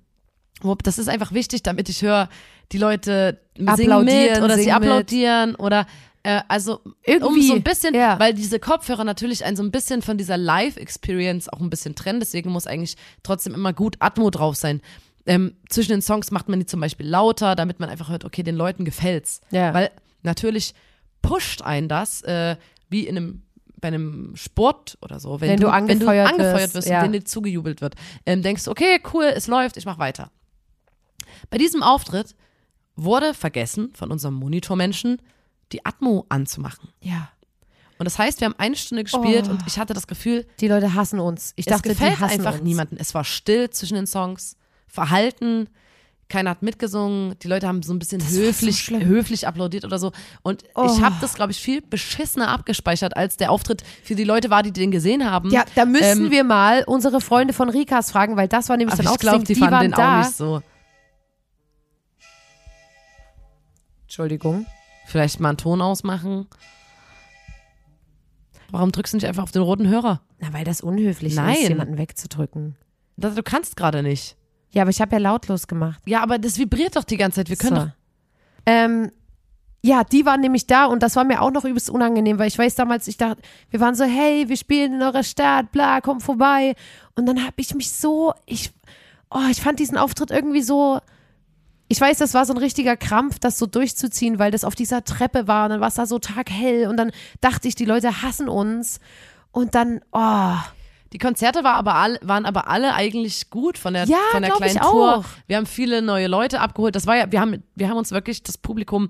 das 0.83 0.97
ist 0.97 1.07
einfach 1.07 1.31
wichtig, 1.33 1.63
damit 1.63 1.87
ich 1.89 2.01
höre, 2.01 2.29
die 2.71 2.77
Leute 2.77 3.39
singen 3.55 3.75
mit 3.77 3.89
Applaudieren, 3.89 4.43
oder 4.43 4.55
sie 4.55 4.63
singen 4.63 4.79
mit. 4.79 4.89
applaudieren 4.89 5.55
oder 5.55 5.87
äh, 6.23 6.41
also 6.47 6.81
um 6.83 6.93
Irgendwie, 7.03 7.47
so 7.47 7.53
ein 7.53 7.63
bisschen, 7.63 7.93
ja. 7.93 8.19
weil 8.19 8.33
diese 8.33 8.59
Kopfhörer 8.59 9.03
natürlich 9.03 9.45
ein 9.45 9.55
so 9.55 9.63
ein 9.63 9.71
bisschen 9.71 10.01
von 10.01 10.17
dieser 10.17 10.37
Live-Experience 10.37 11.47
auch 11.49 11.61
ein 11.61 11.69
bisschen 11.69 11.95
trennen, 11.95 12.19
deswegen 12.19 12.49
muss 12.49 12.67
eigentlich 12.67 12.97
trotzdem 13.23 13.53
immer 13.53 13.71
gut 13.71 13.97
Atmo 13.99 14.29
drauf 14.29 14.55
sein. 14.55 14.81
Ähm, 15.27 15.55
zwischen 15.69 15.91
den 15.91 16.01
Songs 16.01 16.31
macht 16.31 16.49
man 16.49 16.59
die 16.59 16.65
zum 16.65 16.79
Beispiel 16.79 17.07
lauter, 17.07 17.55
damit 17.55 17.79
man 17.79 17.89
einfach 17.89 18.09
hört, 18.09 18.25
okay, 18.25 18.43
den 18.43 18.55
Leuten 18.55 18.85
gefällt's. 18.85 19.41
Ja. 19.51 19.73
Weil 19.73 19.91
natürlich 20.23 20.73
pusht 21.21 21.61
einen 21.61 21.89
das, 21.89 22.21
äh, 22.23 22.55
wie 22.89 23.05
in 23.07 23.17
einem 23.17 23.41
bei 23.79 23.89
einem 23.89 24.35
Sport 24.35 24.97
oder 25.01 25.19
so, 25.19 25.39
wenn, 25.39 25.49
Wenn 25.51 25.59
du 25.59 25.69
angefeuert 25.69 26.29
angefeuert 26.29 26.61
wirst, 26.61 26.73
wirst 26.73 26.87
ja. 26.89 26.97
und 26.99 27.05
wenn 27.05 27.11
dir 27.11 27.23
zugejubelt 27.25 27.79
wird, 27.79 27.93
ähm, 28.25 28.41
denkst 28.41 28.63
du, 28.63 28.71
okay, 28.71 28.99
cool, 29.13 29.25
es 29.25 29.45
läuft, 29.45 29.77
ich 29.77 29.85
mach 29.85 29.99
weiter. 29.99 30.31
Bei 31.51 31.59
diesem 31.59 31.83
Auftritt 31.83 32.35
wurde 32.95 33.35
vergessen 33.35 33.91
von 33.93 34.09
unserem 34.11 34.33
Monitormenschen, 34.33 35.21
die 35.71 35.85
Atmo 35.85 36.25
anzumachen. 36.29 36.89
Ja. 37.01 37.29
Und 37.99 38.05
das 38.05 38.17
heißt, 38.17 38.39
wir 38.41 38.45
haben 38.45 38.55
eine 38.57 38.75
Stunde 38.75 39.03
gespielt 39.03 39.45
Oh. 39.47 39.51
und 39.51 39.61
ich 39.67 39.77
hatte 39.77 39.93
das 39.93 40.07
Gefühl, 40.07 40.45
Die 40.59 40.67
Leute 40.67 40.93
hassen 40.95 41.19
uns. 41.19 41.53
Ich 41.55 41.67
es 41.67 41.71
dachte, 41.71 41.89
gefällt 41.89 42.17
die 42.17 42.19
hassen 42.19 42.39
einfach 42.39 42.53
uns. 42.55 42.63
niemanden. 42.63 42.97
Es 42.97 43.13
war 43.13 43.23
still 43.23 43.69
zwischen 43.69 43.95
den 43.95 44.07
Songs, 44.07 44.55
verhalten, 44.88 45.69
keiner 46.30 46.50
hat 46.50 46.62
mitgesungen, 46.62 47.36
die 47.41 47.47
Leute 47.47 47.67
haben 47.67 47.82
so 47.84 47.93
ein 47.93 48.00
bisschen 48.00 48.21
war 48.21 48.28
so 48.30 48.41
höflich, 48.41 48.89
höflich 48.89 49.47
applaudiert 49.47 49.86
oder 49.86 49.97
so. 49.97 50.12
Und 50.41 50.63
Oh. 50.76 50.86
ich 50.93 51.02
habe 51.02 51.15
das, 51.21 51.36
glaube 51.36 51.54
ich, 51.54 51.60
viel 51.60 51.82
beschissener 51.82 52.50
abgespeichert, 52.50 53.15
als 53.15 53.38
der 53.38 53.50
Auftritt 53.50 53.82
für 54.04 54.15
die 54.15 54.26
Leute 54.26 54.50
war, 54.50 54.62
die 54.62 54.73
den 54.73 54.91
gesehen 54.91 55.30
haben. 55.30 55.52
Ja, 55.52 55.63
da 55.76 55.86
müssen 55.86 56.26
Ähm, 56.26 56.32
wir 56.32 56.43
mal 56.43 56.84
unsere 56.86 57.21
Freunde 57.21 57.54
von 57.54 57.69
Rikas 57.69 58.12
fragen, 58.12 58.36
weil 58.36 58.50
das 58.50 58.67
war 58.67 58.76
nämlich 58.76 58.93
aber 58.93 59.04
dann 59.04 59.12
auch 59.12 59.15
ich 59.15 59.19
glaube, 59.21 59.39
das 59.39 59.47
die, 59.47 59.54
Ding, 59.54 59.63
fanden 59.63 59.73
waren 59.73 59.84
den 59.84 59.91
da. 59.91 60.19
auch 60.21 60.26
nicht 60.26 60.36
so. 60.36 60.62
Entschuldigung. 64.04 64.65
Vielleicht 65.06 65.39
mal 65.39 65.50
einen 65.50 65.58
Ton 65.58 65.82
ausmachen. 65.82 66.47
Warum 68.69 68.91
drückst 68.91 69.13
du 69.13 69.17
nicht 69.17 69.26
einfach 69.28 69.43
auf 69.43 69.52
den 69.52 69.62
roten 69.62 69.88
Hörer? 69.88 70.21
Na, 70.39 70.52
weil 70.52 70.65
das 70.65 70.82
unhöflich 70.82 71.36
Nein. 71.36 71.56
ist, 71.56 71.69
jemanden 71.69 71.97
wegzudrücken. 71.97 72.76
Das, 73.15 73.36
du 73.36 73.43
kannst 73.43 73.78
gerade 73.78 74.04
nicht. 74.04 74.36
Ja, 74.71 74.84
aber 74.84 74.91
ich 74.91 75.01
habe 75.01 75.15
ja 75.15 75.19
lautlos 75.19 75.67
gemacht. 75.67 75.99
Ja, 76.06 76.21
aber 76.21 76.38
das 76.38 76.58
vibriert 76.58 76.95
doch 76.95 77.03
die 77.03 77.17
ganze 77.17 77.38
Zeit. 77.38 77.49
Wir 77.49 77.56
können 77.58 77.75
So. 77.75 77.86
doch. 77.86 77.91
Ähm, 78.65 79.12
ja, 79.82 80.03
die 80.03 80.25
waren 80.25 80.41
nämlich 80.41 80.68
da 80.68 80.86
und 80.86 81.01
das 81.01 81.15
war 81.15 81.24
mir 81.24 81.41
auch 81.41 81.51
noch 81.51 81.63
übelst 81.63 81.89
unangenehm, 81.89 82.39
weil 82.39 82.47
ich 82.47 82.57
weiß 82.57 82.76
damals, 82.76 83.07
ich 83.07 83.18
dachte, 83.18 83.41
wir 83.70 83.80
waren 83.80 83.95
so, 83.95 84.03
hey, 84.03 84.49
wir 84.49 84.57
spielen 84.57 84.95
in 84.95 85.01
eurer 85.01 85.24
Stadt, 85.24 85.72
bla, 85.72 86.01
komm 86.01 86.20
vorbei. 86.20 86.76
Und 87.15 87.26
dann 87.26 87.43
habe 87.43 87.53
ich 87.57 87.74
mich 87.74 87.91
so, 87.91 88.34
ich, 88.45 88.72
oh, 89.30 89.47
ich 89.49 89.61
fand 89.61 89.80
diesen 89.80 89.97
Auftritt 89.97 90.32
irgendwie 90.32 90.61
so, 90.61 90.99
ich 91.88 92.01
weiß, 92.01 92.18
das 92.18 92.34
war 92.34 92.45
so 92.45 92.53
ein 92.53 92.57
richtiger 92.57 92.97
Krampf, 92.97 93.39
das 93.39 93.57
so 93.57 93.65
durchzuziehen, 93.65 94.39
weil 94.39 94.51
das 94.51 94.65
auf 94.65 94.76
dieser 94.76 95.03
Treppe 95.05 95.47
war 95.47 95.65
und 95.65 95.70
dann 95.72 95.80
war 95.80 95.88
es 95.88 95.95
da 95.95 96.05
so 96.05 96.20
taghell 96.20 96.88
und 96.88 96.97
dann 96.97 97.11
dachte 97.39 97.68
ich, 97.68 97.76
die 97.76 97.86
Leute 97.86 98.22
hassen 98.22 98.49
uns 98.49 98.99
und 99.51 99.74
dann, 99.74 100.01
oh, 100.11 100.55
Die 101.14 101.18
Konzerte 101.18 101.64
war 101.64 101.76
aber 101.76 101.95
all, 101.95 102.20
waren 102.22 102.45
aber 102.45 102.68
alle 102.68 102.93
eigentlich 102.93 103.49
gut 103.49 103.78
von 103.78 103.93
der, 103.93 104.05
Ja, 104.05 104.18
von 104.32 104.41
der 104.41 104.51
kleinen 104.51 104.80
Tour. 104.80 105.18
auch. 105.18 105.26
Wir 105.47 105.58
haben 105.58 105.66
viele 105.66 106.01
neue 106.01 106.28
Leute 106.28 106.60
abgeholt. 106.60 106.95
Das 106.95 107.08
war 107.08 107.16
ja, 107.16 107.32
wir 107.32 107.39
haben, 107.41 107.64
wir 107.76 107.89
haben 107.89 107.97
uns 107.97 108.12
wirklich, 108.12 108.43
das 108.43 108.58
Publikum, 108.58 109.10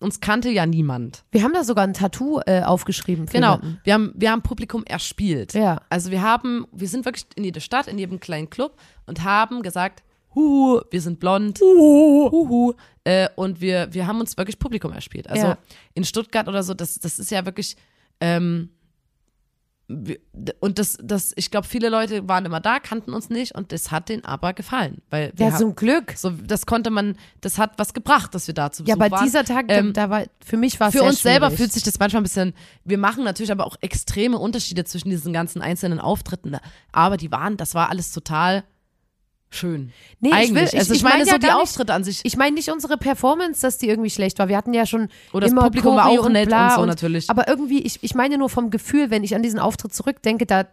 uns 0.00 0.20
kannte 0.20 0.50
ja 0.50 0.66
niemand. 0.66 1.24
Wir 1.30 1.42
haben 1.42 1.54
da 1.54 1.64
sogar 1.64 1.84
ein 1.84 1.94
Tattoo 1.94 2.40
äh, 2.46 2.62
aufgeschrieben. 2.62 3.24
Genau. 3.26 3.54
jemanden. 3.54 3.80
Wir 3.84 3.94
haben, 3.94 4.12
wir 4.16 4.30
haben 4.30 4.42
Publikum 4.42 4.84
erspielt. 4.84 5.54
Ja. 5.54 5.80
Also 5.88 6.10
wir 6.10 6.20
haben, 6.20 6.66
wir 6.72 6.88
sind 6.88 7.06
wirklich 7.06 7.24
in 7.36 7.44
jede 7.44 7.60
Stadt, 7.60 7.86
in 7.88 7.98
jedem 7.98 8.20
kleinen 8.20 8.50
Club 8.50 8.76
und 9.06 9.24
haben 9.24 9.62
gesagt, 9.62 10.02
huhu, 10.34 10.80
wir 10.90 11.00
sind 11.00 11.20
blond, 11.20 11.60
huhu, 11.60 12.74
äh, 13.04 13.28
und 13.36 13.60
wir, 13.60 13.88
wir 13.94 14.06
haben 14.06 14.20
uns 14.20 14.36
wirklich 14.36 14.58
Publikum 14.58 14.92
erspielt. 14.92 15.30
Also 15.30 15.46
Ja. 15.46 15.58
in 15.94 16.04
Stuttgart 16.04 16.48
oder 16.48 16.62
so, 16.62 16.74
das, 16.74 16.98
das 16.98 17.18
ist 17.18 17.30
ja 17.30 17.44
wirklich, 17.46 17.76
ähm, 18.20 18.70
und 20.60 20.78
das, 20.78 20.96
das, 21.02 21.32
ich 21.36 21.50
glaube, 21.50 21.66
viele 21.66 21.90
Leute 21.90 22.26
waren 22.26 22.46
immer 22.46 22.60
da, 22.60 22.78
kannten 22.80 23.12
uns 23.12 23.28
nicht 23.28 23.54
und 23.54 23.70
das 23.70 23.90
hat 23.90 24.08
denen 24.08 24.24
aber 24.24 24.54
gefallen, 24.54 25.02
weil 25.10 25.30
wir 25.36 25.46
Ja, 25.46 25.52
haben, 25.52 25.58
zum 25.60 25.74
Glück. 25.74 26.14
so, 26.16 26.30
das 26.30 26.64
konnte 26.64 26.88
man, 26.90 27.16
das 27.42 27.58
hat 27.58 27.72
was 27.78 27.92
gebracht, 27.92 28.34
dass 28.34 28.46
wir 28.46 28.54
da 28.54 28.72
zu 28.72 28.82
Ja, 28.84 28.94
Besuch 28.94 29.04
aber 29.06 29.16
waren. 29.16 29.24
dieser 29.26 29.44
Tag, 29.44 29.66
Ähm, 29.68 29.92
da, 29.92 30.08
war, 30.08 30.24
für 30.42 30.56
mich 30.56 30.80
war 30.80 30.88
es 30.88 30.94
für 30.94 31.02
uns 31.02 31.20
selber 31.22 31.46
schwierig. 31.48 31.58
fühlt 31.58 31.72
sich 31.74 31.82
das 31.82 31.98
manchmal 31.98 32.20
ein 32.20 32.24
bisschen, 32.24 32.54
wir 32.84 32.96
machen 32.98 33.24
natürlich 33.24 33.52
aber 33.52 33.66
auch 33.66 33.76
extreme 33.82 34.38
Unterschiede 34.38 34.84
zwischen 34.84 35.10
diesen 35.10 35.34
ganzen 35.34 35.60
einzelnen 35.60 36.00
Auftritten, 36.00 36.56
aber 36.92 37.18
die 37.18 37.30
waren, 37.30 37.58
das 37.58 37.74
war 37.74 37.90
alles 37.90 38.10
total 38.12 38.64
schön. 39.54 39.92
Nee, 40.20 40.28
ich 40.28 40.34
Eigentlich. 40.34 40.54
will- 40.54 40.68
ich- 40.72 40.78
also 40.78 40.92
ich, 40.92 40.98
ich 40.98 41.04
meine 41.04 41.16
mein 41.18 41.24
so 41.26 41.32
ja 41.32 41.38
die 41.38 41.46
gar 41.46 41.54
nicht- 41.54 41.62
Auftritte 41.62 41.92
an 41.94 42.04
sich. 42.04 42.20
Ich 42.24 42.36
meine 42.36 42.54
nicht 42.54 42.68
unsere 42.70 42.96
Performance, 42.98 43.60
dass 43.62 43.78
die 43.78 43.88
irgendwie 43.88 44.10
schlecht 44.10 44.38
war. 44.38 44.48
Wir 44.48 44.56
hatten 44.56 44.74
ja 44.74 44.86
schon 44.86 45.08
das 45.32 45.50
immer 45.50 45.62
Publikum 45.62 45.96
war 45.96 46.06
auch 46.08 46.28
nett 46.28 46.52
und 46.52 46.70
so 46.76 46.84
natürlich. 46.86 47.30
Aber 47.30 47.48
irgendwie, 47.48 47.80
ich, 47.82 47.98
ich 48.02 48.14
meine 48.14 48.38
nur 48.38 48.50
vom 48.50 48.70
Gefühl, 48.70 49.10
wenn 49.10 49.24
ich 49.24 49.34
an 49.34 49.42
diesen 49.42 49.58
Auftritt 49.58 49.94
zurückdenke, 49.94 50.46
da, 50.46 50.66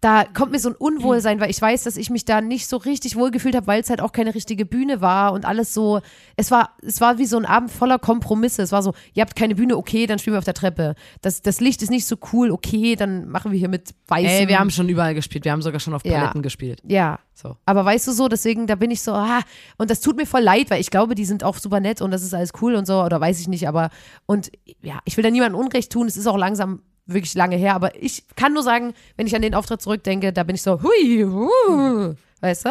da 0.00 0.24
kommt 0.24 0.52
mir 0.52 0.58
so 0.58 0.68
ein 0.68 0.74
Unwohlsein, 0.74 1.40
weil 1.40 1.50
ich 1.50 1.60
weiß, 1.60 1.84
dass 1.84 1.96
ich 1.96 2.10
mich 2.10 2.24
da 2.24 2.40
nicht 2.40 2.68
so 2.68 2.76
richtig 2.76 3.16
wohlgefühlt 3.16 3.56
habe, 3.56 3.66
weil 3.66 3.80
es 3.80 3.90
halt 3.90 4.00
auch 4.00 4.12
keine 4.12 4.34
richtige 4.34 4.66
Bühne 4.66 5.00
war 5.00 5.32
und 5.32 5.44
alles 5.44 5.72
so. 5.72 6.00
Es 6.36 6.50
war, 6.50 6.76
es 6.82 7.00
war 7.00 7.18
wie 7.18 7.26
so 7.26 7.36
ein 7.38 7.46
Abend 7.46 7.70
voller 7.70 7.98
Kompromisse. 7.98 8.62
Es 8.62 8.72
war 8.72 8.82
so, 8.82 8.94
ihr 9.14 9.22
habt 9.22 9.36
keine 9.36 9.54
Bühne, 9.54 9.76
okay, 9.76 10.06
dann 10.06 10.18
spielen 10.18 10.34
wir 10.34 10.38
auf 10.38 10.44
der 10.44 10.54
Treppe. 10.54 10.94
Das, 11.22 11.42
das 11.42 11.60
Licht 11.60 11.82
ist 11.82 11.90
nicht 11.90 12.06
so 12.06 12.16
cool, 12.32 12.50
okay, 12.50 12.94
dann 12.94 13.28
machen 13.28 13.52
wir 13.52 13.58
hier 13.58 13.68
mit 13.68 13.94
weißem. 14.08 14.26
Ey, 14.28 14.48
wir 14.48 14.58
haben 14.58 14.70
schon 14.70 14.88
überall 14.88 15.14
gespielt, 15.14 15.44
wir 15.44 15.52
haben 15.52 15.62
sogar 15.62 15.80
schon 15.80 15.94
auf 15.94 16.04
Ja. 16.04 16.18
Paletten 16.18 16.42
gespielt. 16.42 16.82
Ja. 16.86 17.18
So. 17.34 17.56
Aber 17.66 17.84
weißt 17.84 18.06
du 18.08 18.12
so, 18.12 18.28
deswegen, 18.28 18.66
da 18.66 18.76
bin 18.76 18.90
ich 18.90 19.02
so, 19.02 19.12
ah, 19.12 19.40
und 19.76 19.90
das 19.90 20.00
tut 20.00 20.16
mir 20.16 20.26
voll 20.26 20.40
leid, 20.40 20.70
weil 20.70 20.80
ich 20.80 20.90
glaube, 20.90 21.14
die 21.14 21.24
sind 21.26 21.44
auch 21.44 21.56
super 21.58 21.80
nett 21.80 22.00
und 22.00 22.10
das 22.10 22.22
ist 22.22 22.32
alles 22.32 22.52
cool 22.62 22.74
und 22.74 22.86
so, 22.86 23.02
oder 23.02 23.20
weiß 23.20 23.40
ich 23.40 23.48
nicht, 23.48 23.68
aber, 23.68 23.90
und 24.24 24.50
ja, 24.82 25.00
ich 25.04 25.16
will 25.16 25.24
da 25.24 25.30
niemandem 25.30 25.60
Unrecht 25.60 25.92
tun, 25.92 26.06
es 26.06 26.16
ist 26.16 26.26
auch 26.26 26.38
langsam 26.38 26.80
wirklich 27.06 27.34
lange 27.34 27.56
her, 27.56 27.74
aber 27.74 28.00
ich 28.02 28.24
kann 28.36 28.52
nur 28.52 28.62
sagen, 28.62 28.92
wenn 29.16 29.26
ich 29.26 29.34
an 29.36 29.42
den 29.42 29.54
Auftritt 29.54 29.80
zurückdenke, 29.82 30.32
da 30.32 30.42
bin 30.42 30.54
ich 30.56 30.62
so, 30.62 30.82
hui, 30.82 31.22
hu, 31.24 32.14
weißt 32.40 32.66
du? 32.66 32.70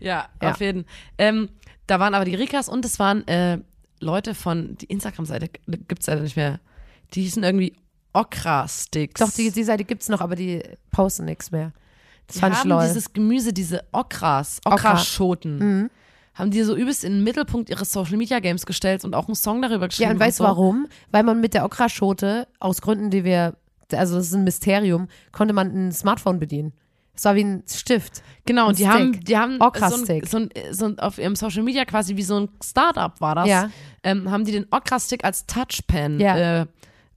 Ja, 0.00 0.28
Ja. 0.42 0.50
auf 0.50 0.60
jeden. 0.60 0.86
Ähm, 1.18 1.48
da 1.86 2.00
waren 2.00 2.14
aber 2.14 2.24
die 2.24 2.34
Rikas 2.34 2.68
und 2.68 2.84
es 2.84 2.98
waren 2.98 3.26
äh, 3.28 3.58
Leute 4.00 4.34
von, 4.34 4.76
die 4.78 4.86
Instagram-Seite 4.86 5.48
gibt 5.88 6.00
es 6.00 6.06
leider 6.06 6.22
nicht 6.22 6.36
mehr. 6.36 6.58
Die 7.14 7.22
hießen 7.22 7.42
irgendwie 7.44 7.74
Okra-Sticks. 8.12 9.20
Doch, 9.20 9.30
die, 9.30 9.50
die 9.50 9.64
Seite 9.64 9.84
gibt's 9.84 10.08
noch, 10.08 10.20
aber 10.20 10.36
die 10.36 10.62
posten 10.90 11.24
nichts 11.26 11.50
mehr. 11.52 11.72
Das 12.26 12.34
Die 12.34 12.40
fand 12.40 12.54
ich 12.54 12.60
haben 12.60 12.70
lol. 12.70 12.82
dieses 12.82 13.12
Gemüse, 13.12 13.52
diese 13.52 13.84
Okras, 13.92 14.60
Okra. 14.64 14.74
Okraschoten, 14.74 15.58
Mhm. 15.58 15.90
haben 16.34 16.50
die 16.50 16.62
so 16.62 16.74
übelst 16.74 17.04
in 17.04 17.12
den 17.12 17.24
Mittelpunkt 17.24 17.70
ihres 17.70 17.92
Social 17.92 18.16
Media 18.16 18.40
Games 18.40 18.66
gestellt 18.66 19.04
und 19.04 19.14
auch 19.14 19.28
einen 19.28 19.36
Song 19.36 19.62
darüber 19.62 19.88
geschrieben. 19.88 20.08
Ja, 20.08 20.14
und 20.14 20.20
weißt 20.20 20.40
du 20.40 20.44
so. 20.44 20.48
warum? 20.48 20.88
Weil 21.12 21.22
man 21.22 21.40
mit 21.40 21.54
der 21.54 21.64
Okraschote, 21.64 22.48
aus 22.58 22.82
Gründen, 22.82 23.10
die 23.10 23.22
wir, 23.24 23.54
also 23.92 24.16
das 24.16 24.26
ist 24.26 24.34
ein 24.34 24.44
Mysterium, 24.44 25.08
konnte 25.32 25.54
man 25.54 25.68
ein 25.88 25.92
Smartphone 25.92 26.38
bedienen. 26.38 26.72
Es 27.14 27.24
war 27.24 27.34
wie 27.34 27.44
ein 27.44 27.62
Stift. 27.66 28.22
Genau, 28.44 28.64
Ein 28.64 28.68
und 28.68 28.78
die 28.78 28.86
haben, 28.88 29.20
die 29.24 29.36
haben 29.38 29.58
so, 29.58 29.94
ein, 30.12 30.22
so, 30.26 30.36
ein, 30.36 30.50
so 30.70 30.84
ein, 30.84 30.98
auf 30.98 31.16
ihrem 31.18 31.34
Social 31.34 31.62
Media 31.62 31.86
quasi 31.86 32.14
wie 32.16 32.22
so 32.22 32.40
ein 32.40 32.48
Startup 32.62 33.18
war 33.22 33.34
das, 33.36 33.48
Ja. 33.48 33.70
ähm, 34.02 34.30
haben 34.30 34.44
die 34.44 34.52
den 34.52 34.66
Okra-Stick 34.70 35.24
als 35.24 35.46
Touchpen 35.46 36.20
Ja. 36.20 36.60
äh, 36.62 36.66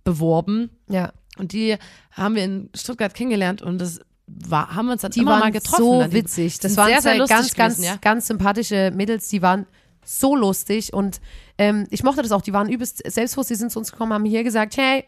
beworben. 0.05 0.69
Ja. 0.87 1.11
Und 1.37 1.51
die 1.53 1.75
haben 2.11 2.35
wir 2.35 2.43
in 2.43 2.69
Stuttgart 2.75 3.13
kennengelernt 3.13 3.61
und 3.61 3.79
das 3.79 3.99
war, 4.27 4.73
haben 4.75 4.85
wir 4.87 4.93
uns 4.93 5.01
dann 5.01 5.11
Die 5.11 5.19
immer 5.21 5.31
waren 5.31 5.39
mal 5.41 5.51
getroffen. 5.51 5.83
so. 5.83 6.03
Die 6.03 6.13
witzig. 6.13 6.59
Das 6.59 6.77
waren 6.77 6.87
sehr, 6.87 7.01
sehr 7.01 7.17
lustig 7.17 7.35
ganz, 7.37 7.55
ganz, 7.55 7.75
gewesen, 7.75 7.87
ja. 7.93 7.97
ganz 8.01 8.27
sympathische 8.27 8.91
Mädels. 8.95 9.27
Die 9.29 9.41
waren 9.41 9.65
so 10.05 10.35
lustig 10.35 10.93
und 10.93 11.19
ähm, 11.57 11.87
ich 11.89 12.03
mochte 12.03 12.21
das 12.21 12.31
auch. 12.31 12.41
Die 12.41 12.53
waren 12.53 12.69
übelst 12.69 13.01
selbstbewusst. 13.05 13.49
Die 13.49 13.55
sind 13.55 13.71
zu 13.71 13.79
uns 13.79 13.91
gekommen, 13.91 14.13
haben 14.13 14.25
hier 14.25 14.43
gesagt, 14.43 14.77
hey, 14.77 15.03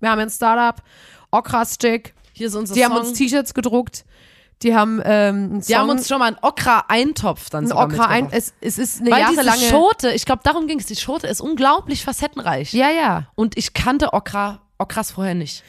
wir 0.00 0.10
haben 0.10 0.20
ein 0.20 0.30
Startup, 0.30 0.82
Okra-Stick. 1.30 2.14
Hier 2.32 2.48
ist 2.48 2.54
unser 2.54 2.74
Die 2.74 2.82
Song. 2.82 2.90
haben 2.92 2.98
uns 3.00 3.12
T-Shirts 3.18 3.54
gedruckt. 3.54 4.04
Die 4.62 4.74
haben 4.74 5.02
ähm, 5.04 5.60
die 5.60 5.76
haben 5.76 5.90
uns 5.90 6.08
schon 6.08 6.18
mal 6.18 6.26
einen 6.28 6.38
Okra-Eintopf 6.40 7.50
dann 7.50 7.64
einen 7.64 7.68
sogar 7.68 7.86
Okra 7.86 8.06
ein. 8.06 8.24
mitgebracht. 8.24 8.52
Es, 8.60 8.76
es 8.76 8.78
ist 8.78 9.00
eine 9.02 9.10
Weil 9.10 9.24
diese 9.26 9.34
jahrelange. 9.42 9.68
Schote, 9.68 10.10
ich 10.12 10.24
glaube, 10.24 10.40
darum 10.44 10.66
ging 10.66 10.78
es. 10.78 10.86
Die 10.86 10.96
Schote 10.96 11.26
ist 11.26 11.40
unglaublich 11.42 12.02
facettenreich. 12.04 12.72
ja, 12.72 12.90
ja. 12.90 13.26
Und 13.34 13.58
ich 13.58 13.74
kannte 13.74 14.14
Okra, 14.14 14.62
Okras 14.78 15.10
vorher 15.10 15.34
nicht. 15.34 15.62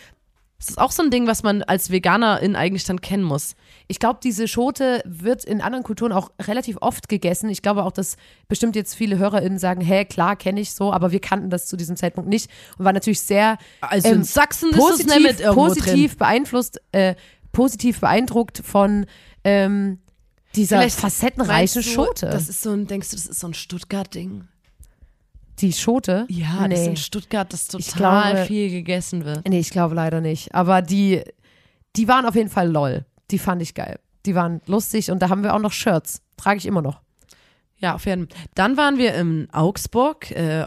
Das 0.57 0.69
ist 0.69 0.77
auch 0.79 0.91
so 0.91 1.03
ein 1.03 1.11
Ding, 1.11 1.27
was 1.27 1.43
man 1.43 1.63
als 1.63 1.91
Veganerin 1.91 2.55
eigentlich 2.55 2.85
dann 2.85 3.01
kennen 3.01 3.23
muss. 3.23 3.55
Ich 3.87 3.99
glaube, 3.99 4.19
diese 4.21 4.47
Schote 4.47 5.01
wird 5.05 5.45
in 5.45 5.61
anderen 5.61 5.83
Kulturen 5.83 6.11
auch 6.11 6.31
relativ 6.41 6.77
oft 6.81 7.07
gegessen. 7.07 7.49
Ich 7.49 7.61
glaube 7.61 7.83
auch, 7.83 7.91
dass 7.91 8.17
bestimmt 8.47 8.75
jetzt 8.75 8.95
viele 8.95 9.17
HörerInnen 9.17 9.59
sagen, 9.59 9.81
hä, 9.81 10.03
klar, 10.05 10.35
kenne 10.35 10.59
ich 10.59 10.73
so, 10.73 10.91
aber 10.91 11.11
wir 11.11 11.21
kannten 11.21 11.49
das 11.49 11.67
zu 11.67 11.77
diesem 11.77 11.95
Zeitpunkt 11.95 12.29
nicht 12.29 12.49
und 12.77 12.85
war 12.85 12.93
natürlich 12.93 13.21
sehr 13.21 13.57
Also 13.81 14.09
ähm, 14.09 14.15
in 14.15 14.23
Sachsen 14.23 14.71
positiv, 14.71 15.25
ist 15.25 15.39
es 15.39 15.53
positiv 15.53 16.17
beeinflusst, 16.17 16.81
äh, 16.91 17.15
positiv 17.53 18.01
beeindruckt 18.01 18.61
von 18.63 19.05
ähm, 19.43 19.99
dieser 20.55 20.79
Vielleicht 20.79 20.99
facettenreichen 20.99 21.81
du, 21.81 21.87
Schote. 21.87 22.25
Das 22.29 22.49
ist 22.49 22.61
so 22.61 22.71
ein, 22.71 22.87
denkst 22.87 23.09
du, 23.11 23.15
das 23.15 23.25
ist 23.25 23.39
so 23.39 23.47
ein 23.47 23.53
Stuttgart-Ding? 23.53 24.47
die 25.59 25.73
Schote? 25.73 26.25
Ja, 26.29 26.67
das 26.67 26.79
ist 26.79 26.85
nee. 26.85 26.91
in 26.91 26.97
Stuttgart, 26.97 27.51
das 27.51 27.67
total 27.67 28.33
glaube- 28.33 28.45
viel 28.45 28.69
gegessen 28.69 29.25
wird. 29.25 29.47
Nee, 29.47 29.59
ich 29.59 29.69
glaube 29.69 29.95
leider 29.95 30.21
nicht. 30.21 30.53
Aber 30.53 30.81
die, 30.81 31.23
die 31.95 32.07
waren 32.07 32.25
auf 32.25 32.35
jeden 32.35 32.49
Fall 32.49 32.69
lol. 32.69 33.05
Die 33.31 33.39
fand 33.39 33.61
ich 33.61 33.73
geil. 33.73 33.99
Die 34.25 34.35
waren 34.35 34.61
lustig 34.65 35.11
und 35.11 35.21
da 35.21 35.29
haben 35.29 35.43
wir 35.43 35.53
auch 35.53 35.59
noch 35.59 35.71
Shirts. 35.71 36.21
Trage 36.37 36.57
ich 36.57 36.65
immer 36.65 36.81
noch. 36.81 37.01
Ja, 37.77 37.95
auf 37.95 38.05
jeden 38.05 38.29
Fall. 38.29 38.37
Dann 38.55 38.77
waren 38.77 38.97
wir 38.97 39.13
in 39.15 39.47
Augsburg 39.51 40.31
äh, 40.31 40.65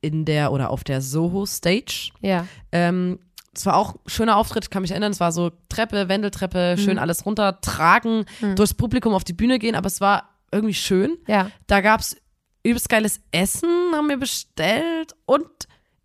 in 0.00 0.24
der 0.24 0.52
oder 0.52 0.70
auf 0.70 0.84
der 0.84 1.00
Soho 1.00 1.46
Stage. 1.46 2.10
Ja. 2.20 2.46
Ähm, 2.72 3.18
es 3.54 3.66
war 3.66 3.76
auch 3.76 3.94
ein 3.94 4.00
schöner 4.06 4.36
Auftritt, 4.36 4.70
kann 4.70 4.82
mich 4.82 4.90
erinnern. 4.90 5.12
Es 5.12 5.20
war 5.20 5.32
so 5.32 5.50
Treppe, 5.68 6.08
Wendeltreppe, 6.08 6.76
schön 6.78 6.98
alles 6.98 7.26
runter, 7.26 7.60
tragen, 7.60 8.24
durchs 8.54 8.74
Publikum 8.74 9.12
auf 9.12 9.24
die 9.24 9.32
Bühne 9.32 9.58
gehen, 9.58 9.74
aber 9.74 9.88
es 9.88 10.00
war 10.00 10.30
irgendwie 10.52 10.74
schön. 10.74 11.18
Ja. 11.26 11.50
Da 11.66 11.80
gab 11.80 12.00
es 12.00 12.16
übelst 12.62 12.88
geiles 12.88 13.20
Essen, 13.32 13.68
haben 13.92 14.08
wir 14.08 14.18
bestellt 14.18 15.14
und 15.26 15.48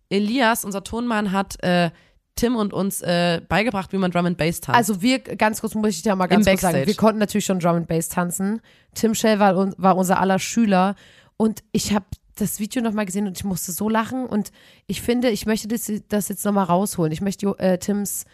Elias, 0.08 0.64
unser 0.64 0.82
Tonmann, 0.82 1.32
hat 1.32 1.62
äh, 1.62 1.90
Tim 2.36 2.54
und 2.54 2.72
uns 2.72 3.00
äh, 3.02 3.40
beigebracht, 3.48 3.92
wie 3.92 3.96
man 3.96 4.10
Drum 4.10 4.26
and 4.26 4.38
Bass 4.38 4.60
tanzt. 4.60 4.76
Also 4.76 5.02
wir, 5.02 5.18
ganz 5.18 5.60
kurz 5.60 5.74
muss 5.74 5.90
ich 5.90 6.02
da 6.02 6.14
mal 6.14 6.26
ganz 6.26 6.46
Im 6.46 6.52
kurz 6.52 6.60
sagen, 6.60 6.86
wir 6.86 6.94
konnten 6.94 7.18
natürlich 7.18 7.46
schon 7.46 7.58
Drum 7.58 7.76
and 7.76 7.88
Bass 7.88 8.08
tanzen. 8.08 8.60
Tim 8.94 9.14
Shell 9.14 9.38
war, 9.38 9.72
war 9.78 9.96
unser 9.96 10.20
aller 10.20 10.38
Schüler 10.38 10.94
und 11.36 11.64
ich 11.72 11.94
habe 11.94 12.04
das 12.36 12.60
Video 12.60 12.82
nochmal 12.82 13.06
gesehen 13.06 13.26
und 13.26 13.38
ich 13.38 13.44
musste 13.44 13.72
so 13.72 13.88
lachen 13.88 14.26
und 14.26 14.52
ich 14.86 15.00
finde, 15.00 15.30
ich 15.30 15.46
möchte 15.46 15.68
das, 15.68 15.90
das 16.08 16.28
jetzt 16.28 16.44
nochmal 16.44 16.66
rausholen. 16.66 17.10
Ich 17.12 17.22
möchte 17.22 17.46
äh, 17.58 17.78
Tims 17.78 18.26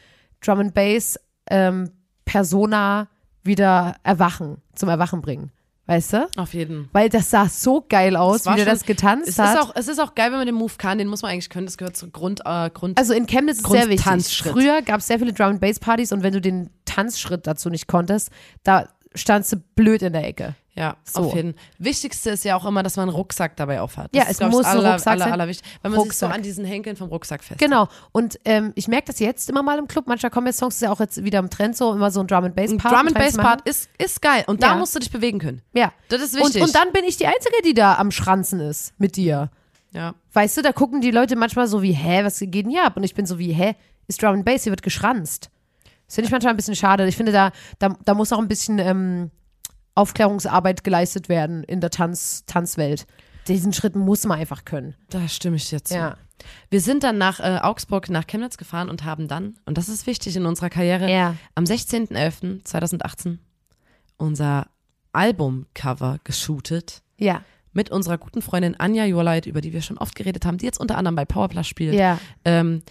Drum 0.44 0.58
and 0.58 0.74
Bass 0.74 1.18
ähm, 1.48 1.90
Persona 2.24 3.08
wieder 3.44 3.96
erwachen, 4.02 4.58
zum 4.74 4.88
Erwachen 4.88 5.22
bringen. 5.22 5.52
Weißt 5.86 6.12
du? 6.12 6.28
auf 6.36 6.54
jeden. 6.54 6.88
Weil 6.92 7.08
das 7.08 7.30
sah 7.30 7.48
so 7.48 7.84
geil 7.88 8.14
aus, 8.16 8.46
wie 8.46 8.54
der 8.54 8.64
das 8.64 8.84
getanzt 8.84 9.28
Es 9.28 9.38
hat. 9.38 9.56
ist, 9.56 9.62
auch, 9.62 9.72
es 9.74 9.88
ist 9.88 9.98
auch 9.98 10.14
geil, 10.14 10.30
wenn 10.30 10.38
man 10.38 10.46
den 10.46 10.54
Move 10.54 10.74
kann, 10.78 10.98
den 10.98 11.08
muss 11.08 11.22
man 11.22 11.32
eigentlich 11.32 11.50
können, 11.50 11.66
das 11.66 11.76
gehört 11.76 11.96
zur 11.96 12.10
Grund, 12.10 12.40
äh, 12.44 12.70
Grund 12.70 12.96
Also 12.98 13.14
in 13.14 13.26
Chemnitz 13.26 13.58
ist 13.58 13.66
es 13.66 13.70
sehr 13.70 13.88
wichtig. 13.88 14.42
Früher 14.44 14.82
gab 14.82 15.00
es 15.00 15.08
sehr 15.08 15.18
viele 15.18 15.32
Drum 15.32 15.48
and 15.48 15.60
Bass 15.60 15.80
Partys 15.80 16.12
und 16.12 16.22
wenn 16.22 16.32
du 16.32 16.40
den 16.40 16.70
Tanzschritt 16.84 17.46
dazu 17.46 17.68
nicht 17.68 17.88
konntest, 17.88 18.30
da 18.62 18.88
standst 19.14 19.52
du 19.52 19.56
blöd 19.74 20.02
in 20.02 20.12
der 20.12 20.26
Ecke. 20.26 20.54
Ja, 20.74 20.96
So. 21.04 21.20
auf 21.24 21.34
jeden 21.34 21.54
Wichtigste 21.78 22.30
ist 22.30 22.44
ja 22.46 22.56
auch 22.56 22.64
immer, 22.64 22.82
dass 22.82 22.96
man 22.96 23.08
einen 23.10 23.14
Rucksack 23.16 23.56
dabei 23.56 23.82
aufhat. 23.82 24.08
Das 24.14 24.18
Ja, 24.18 24.22
ist, 24.30 24.40
es 24.40 24.46
ich, 24.46 24.52
muss 24.52 24.64
ein 24.64 24.78
aller, 24.78 24.92
Rucksack 24.92 25.12
aller, 25.12 25.24
sein. 25.24 25.32
aller 25.34 25.48
wichtig, 25.48 25.68
weil 25.82 25.90
man 25.90 26.00
sich 26.00 26.06
Rucksack. 26.06 26.30
so 26.30 26.34
an 26.34 26.42
diesen 26.42 26.64
Henkeln 26.64 26.96
vom 26.96 27.08
Rucksack 27.10 27.44
fest. 27.44 27.60
Genau. 27.60 27.88
Und 28.12 28.40
ähm, 28.46 28.72
ich 28.74 28.88
merke 28.88 29.08
das 29.08 29.18
jetzt 29.18 29.50
immer 29.50 29.62
mal 29.62 29.78
im 29.78 29.86
Club. 29.86 30.06
Manchmal 30.06 30.30
kommen 30.30 30.46
jetzt 30.46 30.56
Songs, 30.58 30.76
das 30.76 30.82
ist 30.82 30.86
ja 30.86 30.92
auch 30.92 31.00
jetzt 31.00 31.22
wieder 31.22 31.40
im 31.40 31.50
Trend 31.50 31.76
so, 31.76 31.92
immer 31.92 32.10
so 32.10 32.20
ein 32.20 32.26
Drum 32.26 32.44
and 32.44 32.56
Bass 32.56 32.70
Ein 32.70 32.78
Part. 32.78 32.94
Drum 32.94 33.06
and 33.08 33.14
Bass. 33.18 33.36
Part 33.36 33.68
ist, 33.68 33.90
ist 33.98 34.22
geil 34.22 34.44
und 34.46 34.62
da 34.62 34.68
Ja. 34.68 34.76
musst 34.76 34.94
du 34.94 34.98
dich 35.00 35.10
bewegen 35.10 35.40
können. 35.40 35.60
Ja. 35.74 35.92
Das 36.08 36.22
ist 36.22 36.34
Und, 36.34 36.40
wichtig. 36.46 36.62
und 36.62 36.74
dann 36.74 36.90
bin 36.92 37.04
ich 37.04 37.18
die 37.18 37.26
Einzige, 37.26 37.56
die 37.66 37.74
da 37.74 37.96
am 37.96 38.10
Schranzen 38.10 38.60
ist 38.60 38.94
mit 38.98 39.16
dir. 39.16 39.50
ja. 39.92 40.14
Weißt 40.32 40.56
du, 40.56 40.62
da 40.62 40.72
gucken 40.72 41.02
die 41.02 41.10
Leute 41.10 41.36
manchmal 41.36 41.66
so 41.66 41.82
wie, 41.82 41.92
hä, 41.92 42.24
was 42.24 42.38
geht 42.38 42.54
denn 42.54 42.70
hier 42.70 42.86
ab? 42.86 42.96
Und 42.96 43.02
ich 43.02 43.14
bin 43.14 43.26
so 43.26 43.38
wie, 43.38 43.52
hä, 43.52 43.74
ist 44.06 44.22
Drum 44.22 44.32
and 44.36 44.44
Bass, 44.46 44.62
hier 44.62 44.72
wird 44.72 44.82
geschranzt. 44.82 45.50
Das 46.12 46.16
finde 46.16 46.26
ich 46.26 46.32
manchmal 46.32 46.52
ein 46.52 46.56
bisschen 46.58 46.76
schade. 46.76 47.08
Ich 47.08 47.16
finde, 47.16 47.32
da, 47.32 47.52
da, 47.78 47.96
da 48.04 48.12
muss 48.12 48.34
auch 48.34 48.38
ein 48.38 48.46
bisschen 48.46 48.78
ähm, 48.78 49.30
Aufklärungsarbeit 49.94 50.84
geleistet 50.84 51.30
werden 51.30 51.64
in 51.64 51.80
der 51.80 51.88
Tanz, 51.88 52.44
Tanzwelt. 52.44 53.06
Diesen 53.48 53.72
Schritt 53.72 53.96
muss 53.96 54.26
man 54.26 54.38
einfach 54.38 54.66
können. 54.66 54.94
Da 55.08 55.26
stimme 55.26 55.56
ich 55.56 55.70
dir 55.70 55.82
zu. 55.82 55.94
Ja. 55.94 56.18
Wir 56.68 56.82
sind 56.82 57.02
dann 57.02 57.16
nach 57.16 57.40
äh, 57.40 57.60
Augsburg, 57.62 58.10
nach 58.10 58.26
Chemnitz 58.26 58.58
gefahren 58.58 58.90
und 58.90 59.04
haben 59.04 59.26
dann, 59.26 59.54
und 59.64 59.78
das 59.78 59.88
ist 59.88 60.06
wichtig 60.06 60.36
in 60.36 60.44
unserer 60.44 60.68
Karriere, 60.68 61.10
Ja. 61.10 61.34
am 61.54 61.64
16.11.2018 61.64 63.38
unser 64.18 64.66
Albumcover 65.12 66.18
geshootet 66.24 67.00
Ja. 67.16 67.40
mit 67.72 67.90
unserer 67.90 68.18
guten 68.18 68.42
Freundin 68.42 68.78
Anja 68.78 69.06
Jurleit, 69.06 69.46
über 69.46 69.62
die 69.62 69.72
wir 69.72 69.80
schon 69.80 69.96
oft 69.96 70.14
geredet 70.14 70.44
haben, 70.44 70.58
die 70.58 70.66
jetzt 70.66 70.78
unter 70.78 70.98
anderem 70.98 71.14
bei 71.16 71.24
Powerplus 71.24 71.66
spielt. 71.66 71.94
Ja. 71.94 72.18
Ähm, 72.44 72.82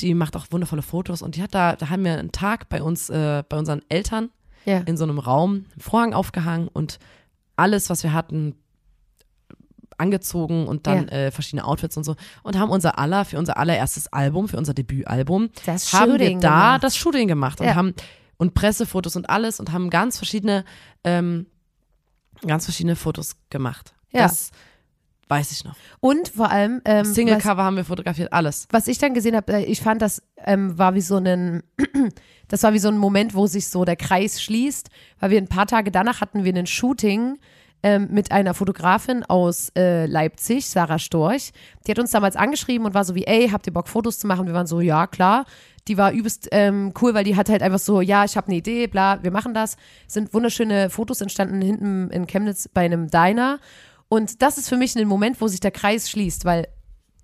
die 0.00 0.14
macht 0.14 0.36
auch 0.36 0.46
wundervolle 0.50 0.82
Fotos 0.82 1.22
und 1.22 1.36
die 1.36 1.42
hat 1.42 1.54
da, 1.54 1.74
da 1.76 1.88
haben 1.90 2.04
wir 2.04 2.18
einen 2.18 2.32
Tag 2.32 2.68
bei 2.68 2.82
uns, 2.82 3.08
äh, 3.10 3.42
bei 3.48 3.56
unseren 3.58 3.82
Eltern 3.88 4.30
Ja. 4.64 4.78
in 4.80 4.96
so 4.96 5.04
einem 5.04 5.18
Raum, 5.18 5.64
einen 5.72 5.80
Vorhang 5.80 6.12
aufgehangen 6.14 6.68
und 6.68 6.98
alles, 7.56 7.88
was 7.88 8.02
wir 8.02 8.12
hatten, 8.12 8.54
angezogen 9.98 10.66
und 10.68 10.86
dann 10.86 11.08
Ja. 11.08 11.12
äh, 11.14 11.30
verschiedene 11.30 11.64
Outfits 11.64 11.96
und 11.96 12.04
so 12.04 12.16
und 12.42 12.58
haben 12.58 12.70
unser 12.70 12.98
aller 12.98 13.24
für 13.24 13.38
unser 13.38 13.56
allererstes 13.56 14.12
Album, 14.12 14.46
für 14.48 14.58
unser 14.58 14.74
Debütalbum, 14.74 15.48
Das 15.64 15.90
haben 15.94 16.12
wir 16.12 16.18
Shooting 16.18 16.40
da 16.40 16.48
gemacht. 16.66 16.84
das 16.84 16.96
Shooting 16.96 17.28
gemacht 17.28 17.60
und 17.60 17.66
Ja. 17.68 17.74
haben 17.76 17.94
und 18.36 18.52
Pressefotos 18.52 19.16
und 19.16 19.30
alles 19.30 19.58
und 19.58 19.72
haben 19.72 19.88
ganz 19.88 20.18
verschiedene 20.18 20.64
ähm, 21.04 21.46
ganz 22.46 22.64
verschiedene 22.66 22.96
Fotos 22.96 23.36
gemacht. 23.48 23.94
Ja. 24.10 24.22
Das 24.24 24.50
weiß 25.28 25.52
ich 25.52 25.64
noch. 25.64 25.74
Und 26.00 26.28
vor 26.28 26.50
allem, 26.50 26.80
ähm, 26.84 27.04
Singlecover 27.04 27.64
haben 27.64 27.76
wir 27.76 27.84
fotografiert, 27.84 28.32
alles. 28.32 28.68
was 28.70 28.88
ich 28.88 28.98
dann 28.98 29.14
gesehen 29.14 29.36
habe, 29.36 29.52
äh, 29.52 29.64
ich 29.64 29.80
fand, 29.80 30.02
das 30.02 30.22
ähm, 30.44 30.78
war 30.78 30.94
wie 30.94 31.00
so 31.00 31.16
ein, 31.16 31.62
das 32.48 32.62
war 32.62 32.72
wie 32.72 32.78
so 32.78 32.88
ein 32.88 32.98
Moment, 32.98 33.34
wo 33.34 33.46
sich 33.46 33.68
so 33.68 33.84
der 33.84 33.96
Kreis 33.96 34.42
schließt, 34.42 34.88
weil 35.20 35.30
wir 35.30 35.38
ein 35.38 35.48
paar 35.48 35.66
Tage 35.66 35.90
danach 35.90 36.20
hatten 36.20 36.44
wir 36.44 36.54
ein 36.54 36.66
Shooting 36.66 37.38
ähm, 37.82 38.08
mit 38.10 38.32
einer 38.32 38.54
Fotografin 38.54 39.22
aus 39.24 39.70
äh, 39.76 40.06
Leipzig, 40.06 40.66
Sarah 40.66 40.98
Storch. 40.98 41.52
Die 41.86 41.90
hat 41.90 41.98
uns 41.98 42.10
damals 42.10 42.36
angeschrieben 42.36 42.86
und 42.86 42.94
war 42.94 43.04
so 43.04 43.14
wie, 43.14 43.24
ey, 43.24 43.48
habt 43.50 43.66
ihr 43.66 43.72
Bock, 43.72 43.88
Fotos 43.88 44.18
zu 44.18 44.26
machen? 44.26 44.46
Wir 44.46 44.54
waren 44.54 44.66
so, 44.66 44.80
ja, 44.80 45.06
klar. 45.06 45.44
Die 45.86 45.96
war 45.96 46.10
übelst 46.10 46.48
ähm, 46.50 46.92
cool, 47.00 47.14
weil 47.14 47.22
die 47.22 47.36
hat 47.36 47.48
halt 47.48 47.62
einfach 47.62 47.78
so, 47.78 48.00
ja, 48.00 48.24
ich 48.24 48.36
habe 48.36 48.48
eine 48.48 48.56
Idee, 48.56 48.88
bla, 48.88 49.22
wir 49.22 49.30
machen 49.30 49.54
das. 49.54 49.76
Sind 50.08 50.34
wunderschöne 50.34 50.90
Fotos 50.90 51.20
entstanden 51.20 51.60
hinten 51.60 52.10
in 52.10 52.26
Chemnitz 52.26 52.68
bei 52.68 52.84
einem 52.84 53.08
Diner. 53.08 53.60
Und 54.08 54.42
das 54.42 54.58
ist 54.58 54.68
für 54.68 54.76
mich 54.76 54.96
ein 54.96 55.08
Moment, 55.08 55.40
wo 55.40 55.48
sich 55.48 55.60
der 55.60 55.70
Kreis 55.70 56.08
schließt, 56.10 56.44
weil 56.44 56.68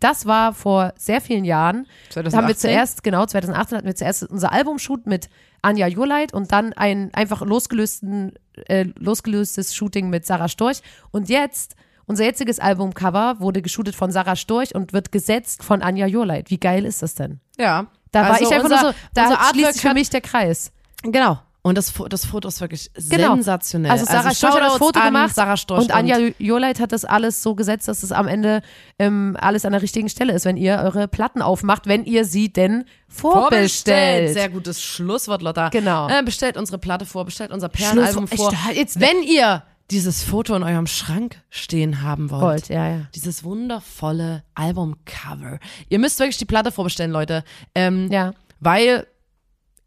das 0.02 0.26
war 0.26 0.52
vor 0.52 0.92
sehr 0.98 1.20
vielen 1.20 1.44
Jahren. 1.44 1.86
Da 2.12 2.16
haben 2.16 2.24
wir 2.24 2.56
2018? 2.56 2.70
zuerst, 2.70 3.04
genau, 3.04 3.24
2018 3.24 3.78
hatten 3.78 3.86
wir 3.86 3.94
zuerst 3.94 4.24
unser 4.24 4.52
Albumshoot 4.52 5.06
mit 5.06 5.28
Anja 5.62 5.86
Jurleit 5.86 6.34
und 6.34 6.50
dann 6.50 6.72
ein 6.72 7.14
einfach 7.14 7.42
losgelösten, 7.42 8.32
äh, 8.66 8.86
losgelöstes 8.98 9.74
Shooting 9.74 10.10
mit 10.10 10.26
Sarah 10.26 10.48
Storch. 10.48 10.82
Und 11.12 11.28
jetzt, 11.28 11.76
unser 12.06 12.24
jetziges 12.24 12.58
Albumcover 12.58 13.36
wurde 13.38 13.62
geshootet 13.62 13.94
von 13.94 14.10
Sarah 14.10 14.34
Storch 14.34 14.74
und 14.74 14.92
wird 14.92 15.12
gesetzt 15.12 15.62
von 15.62 15.82
Anja 15.82 16.06
Jurleit. 16.06 16.50
Wie 16.50 16.58
geil 16.58 16.84
ist 16.84 17.02
das 17.02 17.14
denn? 17.14 17.38
Ja. 17.56 17.86
Da 18.10 18.22
war 18.22 18.32
Also 18.32 18.44
ich 18.44 18.52
einfach 18.52 18.64
unser, 18.64 18.82
nur 18.82 18.92
so, 18.92 18.98
da 19.14 19.24
unser 19.24 19.44
schließt 19.52 19.72
sich 19.74 19.82
für 19.82 19.94
mich 19.94 20.10
der 20.10 20.20
Kreis. 20.20 20.72
Genau. 21.04 21.38
Und 21.64 21.78
das, 21.78 21.92
das 22.08 22.26
Foto 22.26 22.48
ist 22.48 22.60
wirklich 22.60 22.90
Genau. 23.08 23.34
sensationell. 23.34 23.92
Also 23.92 24.04
Sarah 24.04 24.34
Storch 24.34 24.54
hat 24.54 24.62
das 24.62 24.76
Foto 24.78 25.00
gemacht 25.00 25.32
Sarah 25.32 25.56
Storch 25.56 25.82
und 25.82 25.92
Anja 25.92 26.18
Joleit 26.38 26.80
hat 26.80 26.90
das 26.90 27.04
alles 27.04 27.40
so 27.40 27.54
gesetzt, 27.54 27.86
dass 27.86 28.02
es 28.02 28.10
am 28.10 28.26
Ende 28.26 28.62
ähm, 28.98 29.36
alles 29.40 29.64
an 29.64 29.70
der 29.70 29.80
richtigen 29.80 30.08
Stelle 30.08 30.32
ist, 30.32 30.44
wenn 30.44 30.56
ihr 30.56 30.80
eure 30.82 31.06
Platten 31.06 31.40
aufmacht, 31.40 31.86
wenn 31.86 32.04
ihr 32.04 32.24
sie 32.24 32.52
denn 32.52 32.84
vorbestellt. 33.08 34.32
Sehr 34.34 34.48
gutes 34.48 34.82
Schlusswort, 34.82 35.42
Lotta. 35.42 35.68
Genau. 35.68 36.08
Äh, 36.08 36.22
bestellt 36.24 36.56
unsere 36.56 36.78
Platte 36.78 37.06
vor, 37.06 37.24
bestellt 37.24 37.52
unser 37.52 37.68
Perlenalbum 37.68 38.26
vor. 38.28 38.52
Ich- 38.70 38.76
jetzt- 38.76 39.00
Wenn 39.00 39.22
ihr 39.22 39.62
dieses 39.90 40.22
Foto 40.24 40.54
in 40.56 40.62
eurem 40.62 40.86
Schrank 40.86 41.36
stehen 41.50 42.02
haben 42.02 42.30
wollt. 42.30 42.42
Wollt, 42.42 42.68
ja, 42.70 42.88
ja. 42.88 43.00
Dieses 43.14 43.44
wundervolle 43.44 44.42
Albumcover. 44.54 45.58
Ihr 45.88 45.98
müsst 45.98 46.18
wirklich 46.18 46.38
die 46.38 46.44
Platte 46.46 46.72
vorbestellen, 46.72 47.12
Leute. 47.12 47.44
Ähm, 47.74 48.08
Ja. 48.10 48.32
Weil, 48.60 49.06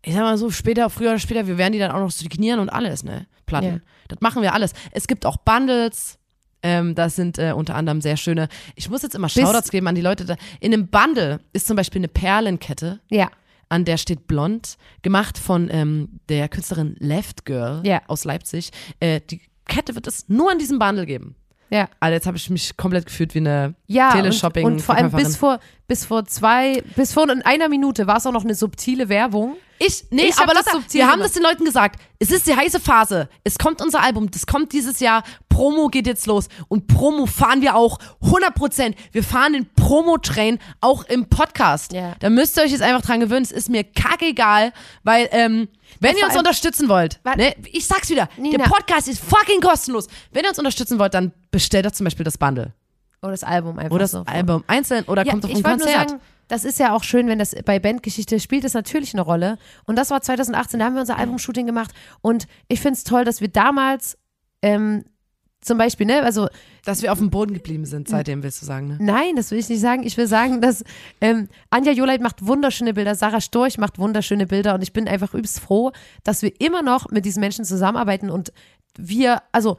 ich 0.06 0.14
sag 0.14 0.22
mal 0.22 0.38
so, 0.38 0.50
später, 0.52 0.90
früher 0.90 1.10
oder 1.10 1.20
später, 1.20 1.48
wir 1.48 1.58
werden 1.58 1.74
die 1.74 1.80
dann 1.80 1.92
auch 1.92 2.00
noch 2.00 2.12
signieren 2.12 2.60
und 2.60 2.70
alles, 2.70 3.04
ne? 3.04 3.28
Platten. 3.46 3.68
Ja. 3.68 3.80
Das 4.08 4.22
machen 4.22 4.42
wir 4.42 4.54
alles. 4.54 4.74
Es 4.92 5.08
gibt 5.08 5.26
auch 5.26 5.38
Bundles. 5.38 6.18
Ähm, 6.64 6.96
das 6.96 7.16
sind 7.16 7.38
äh, 7.38 7.52
unter 7.56 7.76
anderem 7.76 8.02
sehr 8.02 8.18
schöne. 8.18 8.48
Ich 8.76 8.90
muss 8.90 9.04
jetzt 9.04 9.14
immer 9.16 9.30
Shoutouts 9.30 9.70
geben 9.70 9.88
an 9.88 9.94
die 9.96 10.02
Leute. 10.02 10.26
Da. 10.26 10.36
In 10.60 10.74
einem 10.74 10.88
Bundle 10.88 11.40
ist 11.54 11.68
zum 11.68 11.76
Beispiel 11.76 12.00
eine 12.00 12.08
Perlenkette, 12.08 13.00
Ja. 13.12 13.30
an 13.70 13.86
der 13.86 13.98
steht 13.98 14.26
blond, 14.28 14.78
gemacht 15.04 15.38
von 15.38 15.70
ähm, 15.72 16.20
der 16.30 16.50
Künstlerin 16.50 16.96
Left 17.00 17.46
Girl 17.46 17.82
Ja. 17.86 18.02
aus 18.08 18.24
Leipzig. 18.26 18.72
Äh, 19.00 19.22
die 19.30 19.42
Kette 19.66 19.94
wird 19.96 20.08
es 20.08 20.28
nur 20.28 20.52
an 20.52 20.58
diesem 20.60 20.80
Bundle 20.80 21.06
geben. 21.06 21.36
Ja. 21.76 21.90
Also 22.00 22.14
jetzt 22.14 22.28
habe 22.28 22.38
ich 22.38 22.50
mich 22.50 22.78
komplett 22.78 23.06
gefühlt 23.06 23.34
wie 23.36 23.40
eine 23.40 23.76
Ja, 23.88 24.12
Teleshopping. 24.12 24.66
und, 24.66 24.74
und 24.74 24.80
vor 24.82 24.96
allem 24.96 25.12
bis 25.12 25.36
vor, 25.36 25.60
bis 25.88 26.06
vor 26.06 26.26
zwei, 26.26 26.82
bis 26.96 27.14
vor 27.14 27.30
in 27.30 27.42
einer 27.42 27.70
Minute 27.70 28.08
war 28.08 28.18
es 28.18 28.26
auch 28.26 28.32
noch 28.32 28.44
eine 28.44 28.56
subtile 28.56 29.10
Werbung. 29.10 29.56
Ich, 29.78 30.06
nee, 30.10 30.28
Ich 30.28 30.38
aber 30.38 30.54
das 30.54 30.66
subtil 30.68 31.02
wir 31.02 31.12
haben 31.12 31.20
das 31.20 31.34
den 31.34 31.44
Leuten 31.44 31.66
gesagt. 31.66 32.00
Es 32.18 32.32
ist 32.32 32.48
die 32.48 32.56
heiße 32.56 32.80
Phase. 32.80 33.28
Es 33.44 33.58
kommt 33.58 33.82
unser 33.82 34.02
Album. 34.02 34.32
Das 34.32 34.46
kommt 34.46 34.72
dieses 34.72 35.02
Jahr. 35.02 35.24
Promo 35.50 35.90
geht 35.90 36.08
jetzt 36.08 36.28
los. 36.28 36.48
Und 36.70 36.88
Promo 36.88 37.26
fahren 37.26 37.62
wir 37.62 37.76
auch 37.76 38.00
100 38.22 38.56
Prozent. 38.56 38.96
Wir 39.12 39.24
fahren 39.24 39.52
den 39.52 39.68
Promo-Train 39.76 40.60
auch 40.80 41.04
im 41.06 41.28
Podcast. 41.28 41.92
Ja. 41.92 42.16
Da 42.20 42.30
müsst 42.30 42.58
ihr 42.58 42.64
euch 42.64 42.72
jetzt 42.72 42.82
einfach 42.84 43.02
dran 43.02 43.20
gewöhnen. 43.20 43.44
Es 43.44 43.52
ist 43.52 43.70
mir 43.70 43.84
kackegal, 43.84 44.72
weil, 45.04 45.28
ähm, 45.32 45.68
wenn 46.00 46.16
ihr 46.18 46.26
uns 46.26 46.38
unterstützen 46.38 46.90
wollt, 46.90 47.20
ne, 47.38 47.56
ich 47.72 47.86
sag's 47.86 48.10
wieder, 48.10 48.30
Nina. 48.38 48.58
der 48.58 48.66
Podcast 48.66 49.08
ist 49.08 49.20
fucking 49.24 49.62
kostenlos. 49.62 50.08
Wenn 50.32 50.44
ihr 50.44 50.50
uns 50.50 50.60
unterstützen 50.60 51.00
wollt, 51.00 51.14
dann 51.14 51.32
bestellt 51.52 51.86
doch 51.86 51.92
zum 51.92 52.04
Beispiel 52.06 52.24
das 52.24 52.38
Bundle. 52.38 52.74
Oder 53.22 53.32
das 53.32 53.44
Album 53.44 53.80
einfach 53.80 53.92
Oder 53.96 54.04
das 54.04 54.12
so. 54.12 54.24
Album 54.26 54.64
einzeln 54.68 55.04
oder 55.06 55.26
Ja, 55.26 55.32
kommt 55.32 55.46
auf 55.46 55.52
ein 55.52 55.64
Konzert. 55.64 56.10
sagen, 56.10 56.22
das 56.48 56.64
ist 56.64 56.78
ja 56.78 56.94
auch 56.94 57.04
schön, 57.04 57.28
wenn 57.28 57.40
das 57.40 57.56
bei 57.66 57.80
Bandgeschichte 57.80 58.40
spielt, 58.40 58.64
es 58.66 58.74
natürlich 58.76 59.14
eine 59.16 59.22
Rolle. 59.24 59.58
Und 59.86 59.96
das 59.98 60.12
war 60.12 60.22
2018, 60.22 60.80
da 60.80 60.86
haben 60.86 60.94
wir 60.94 61.02
unser 61.02 61.18
Albumshooting 61.18 61.66
gemacht. 61.66 61.92
Und 62.22 62.46
ich 62.68 62.80
finde 62.82 62.98
es 62.98 63.04
toll, 63.04 63.26
dass 63.26 63.42
wir 63.42 63.48
damals 63.48 64.18
ähm, 64.62 65.06
zum 65.66 65.78
Beispiel, 65.78 66.06
ne, 66.06 66.22
also 66.22 66.48
Dass 66.84 67.02
wir 67.02 67.12
auf 67.12 67.18
dem 67.18 67.30
Boden 67.32 67.54
geblieben 67.54 67.86
sind, 67.86 68.08
seitdem 68.08 68.44
willst 68.44 68.62
du 68.62 68.66
sagen, 68.66 68.88
ne? 68.88 68.98
Nein, 69.00 69.36
das 69.36 69.50
will 69.52 69.58
ich 69.58 69.68
nicht 69.68 69.82
sagen. 69.82 70.04
Ich 70.04 70.16
will 70.18 70.28
sagen, 70.28 70.62
dass 70.62 70.84
ähm, 71.22 71.50
Anja 71.72 71.92
Joleit 71.92 72.22
macht 72.22 72.46
wunderschöne 72.46 72.94
Bilder, 72.94 73.16
Sarah 73.16 73.42
Storch 73.42 73.78
macht 73.78 73.98
wunderschöne 73.98 74.46
Bilder 74.46 74.76
und 74.76 74.84
ich 74.84 74.94
bin 74.94 75.08
einfach 75.08 75.34
übelst 75.34 75.60
froh, 75.60 75.92
dass 76.24 76.44
wir 76.44 76.52
immer 76.62 76.84
noch 76.84 77.10
mit 77.10 77.26
diesen 77.26 77.40
Menschen 77.40 77.66
zusammenarbeiten 77.66 78.30
und 78.30 78.54
wir, 78.98 79.42
also 79.52 79.78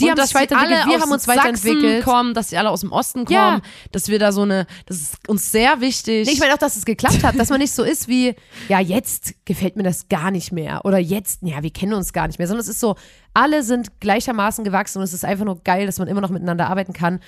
die 0.00 0.08
haben 0.10 0.16
dass 0.16 0.30
sich 0.30 0.36
alle 0.56 0.70
wir 0.70 1.00
haben 1.00 1.10
uns 1.12 1.24
Sachsen 1.24 1.40
weiterentwickelt. 1.40 2.04
kommen, 2.04 2.34
dass 2.34 2.50
sie 2.50 2.58
alle 2.58 2.70
aus 2.70 2.80
dem 2.80 2.92
Osten 2.92 3.24
kommen, 3.24 3.34
Ja. 3.36 3.60
dass 3.92 4.08
wir 4.08 4.18
da 4.18 4.32
so 4.32 4.42
eine, 4.42 4.66
das 4.86 4.98
ist 4.98 5.28
uns 5.28 5.52
sehr 5.52 5.80
wichtig. 5.80 6.26
Nee, 6.26 6.32
ich 6.34 6.40
meine 6.40 6.54
auch, 6.54 6.58
dass 6.58 6.76
es 6.76 6.84
geklappt 6.84 7.22
hat, 7.24 7.38
dass 7.38 7.50
man 7.50 7.58
nicht 7.60 7.72
so 7.74 7.82
ist 7.82 8.08
wie, 8.08 8.34
ja, 8.68 8.80
jetzt 8.80 9.34
gefällt 9.44 9.76
mir 9.76 9.82
das 9.82 10.08
gar 10.08 10.30
nicht 10.30 10.52
mehr 10.52 10.84
oder 10.84 10.98
jetzt, 10.98 11.40
ja, 11.42 11.62
wir 11.62 11.70
kennen 11.72 11.92
uns 11.94 12.12
gar 12.12 12.26
nicht 12.26 12.38
mehr, 12.38 12.48
sondern 12.48 12.62
es 12.62 12.68
ist 12.68 12.80
so, 12.80 12.96
alle 13.34 13.62
sind 13.62 14.00
gleichermaßen 14.00 14.64
gewachsen 14.64 14.98
und 14.98 15.04
es 15.04 15.12
ist 15.12 15.24
einfach 15.24 15.44
nur 15.44 15.62
geil, 15.62 15.86
dass 15.86 15.98
man 15.98 16.08
immer 16.08 16.20
noch 16.20 16.30
miteinander 16.30 16.68
arbeiten 16.68 16.92
kann. 16.92 17.20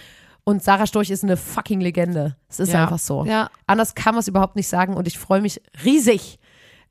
Und 0.47 0.63
Sarah 0.63 0.87
Storch 0.87 1.09
ist 1.09 1.25
eine 1.25 1.39
fucking 1.39 1.81
Legende. 1.81 2.37
Es 2.51 2.61
ist 2.61 2.71
Ja. 2.73 2.83
einfach 2.83 2.99
so. 2.99 3.25
Ja. 3.25 3.49
Anders 3.67 3.95
kann 3.95 4.15
man 4.15 4.21
es 4.21 4.29
überhaupt 4.29 4.57
nicht 4.57 4.69
sagen 4.69 4.95
und 4.95 5.07
ich 5.09 5.19
freue 5.19 5.41
mich 5.41 5.63
riesig, 5.85 6.39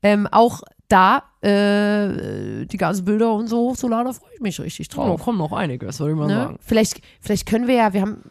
ähm, 0.04 0.28
auch 0.30 0.62
da 0.88 1.24
äh, 1.40 2.66
die 2.66 2.76
ganzen 2.76 3.04
Bilder 3.04 3.32
und 3.32 3.48
so 3.48 3.70
hochzuladen, 3.70 4.06
da 4.06 4.12
freue 4.12 4.34
ich 4.34 4.40
mich 4.40 4.60
richtig 4.60 4.88
oh, 4.92 4.96
drauf. 4.96 5.22
kommen 5.22 5.38
noch 5.38 5.52
einiges, 5.52 5.98
würde 5.98 6.12
ich 6.12 6.18
mal 6.18 6.26
Ne? 6.28 6.56
Vielleicht, 6.60 7.00
vielleicht 7.20 7.46
können 7.46 7.66
wir 7.66 7.74
ja, 7.74 7.92
wir 7.94 8.02
haben, 8.02 8.22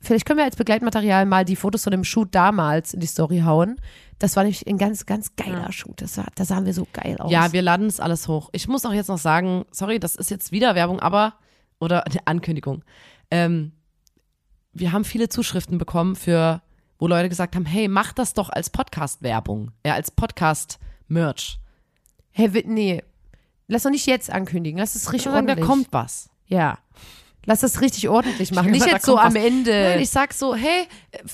vielleicht 0.00 0.24
können 0.24 0.38
wir 0.38 0.44
als 0.44 0.56
Begleitmaterial 0.56 1.26
mal 1.26 1.44
die 1.44 1.56
Fotos 1.56 1.84
von 1.84 1.90
dem 1.90 2.02
Shoot 2.02 2.34
damals 2.34 2.94
in 2.94 3.00
die 3.00 3.06
Story 3.06 3.40
hauen. 3.44 3.76
Das 4.18 4.34
war 4.34 4.44
nämlich 4.44 4.66
ein 4.66 4.78
ganz, 4.78 5.04
ganz 5.04 5.36
geiler 5.36 5.70
Shoot. 5.72 6.00
Das 6.00 6.16
war, 6.16 6.26
da 6.34 6.46
sahen 6.46 6.64
wir 6.64 6.72
so 6.72 6.86
geil 6.90 7.16
aus. 7.18 7.30
Ja, 7.30 7.52
wir 7.52 7.60
laden 7.60 7.86
es 7.86 8.00
alles 8.00 8.28
hoch. 8.28 8.48
Ich 8.52 8.66
muss 8.66 8.86
auch 8.86 8.92
jetzt 8.94 9.08
noch 9.08 9.18
sagen, 9.18 9.66
sorry, 9.70 10.00
das 10.00 10.16
ist 10.16 10.30
jetzt 10.30 10.52
wieder 10.52 10.74
Werbung, 10.74 11.00
aber, 11.00 11.34
oder 11.80 12.06
eine 12.06 12.26
Ankündigung. 12.26 12.82
Ähm, 13.30 13.72
wir 14.72 14.92
haben 14.92 15.04
viele 15.04 15.28
Zuschriften 15.28 15.76
bekommen 15.76 16.16
für, 16.16 16.62
wo 16.98 17.06
Leute 17.06 17.28
gesagt 17.28 17.56
haben, 17.56 17.66
hey, 17.66 17.88
mach 17.88 18.14
das 18.14 18.32
doch 18.32 18.48
als 18.48 18.70
Podcast-Werbung, 18.70 19.72
ja, 19.84 19.94
als 19.94 20.10
Podcast-Merch. 21.08 21.58
Hey, 22.32 22.52
wi- 22.52 22.64
nee. 22.66 23.02
Lass 23.68 23.84
doch 23.84 23.90
nicht 23.90 24.06
jetzt 24.06 24.30
ankündigen. 24.30 24.78
Lass 24.78 24.94
es 24.94 25.12
richtig 25.12 25.30
Da 25.32 25.36
ordentlich. 25.36 25.64
kommt 25.66 25.88
was. 25.92 26.28
Ja. 26.46 26.78
Lass 27.46 27.60
das 27.60 27.80
richtig 27.82 28.08
ordentlich 28.08 28.52
machen. 28.52 28.70
Nicht 28.70 28.86
jetzt 28.86 29.06
da 29.06 29.12
so 29.12 29.18
am 29.18 29.34
was. 29.34 29.42
Ende. 29.42 29.70
Nein, 29.70 30.00
ich 30.00 30.08
sag 30.10 30.32
so, 30.32 30.54
hey, 30.54 30.86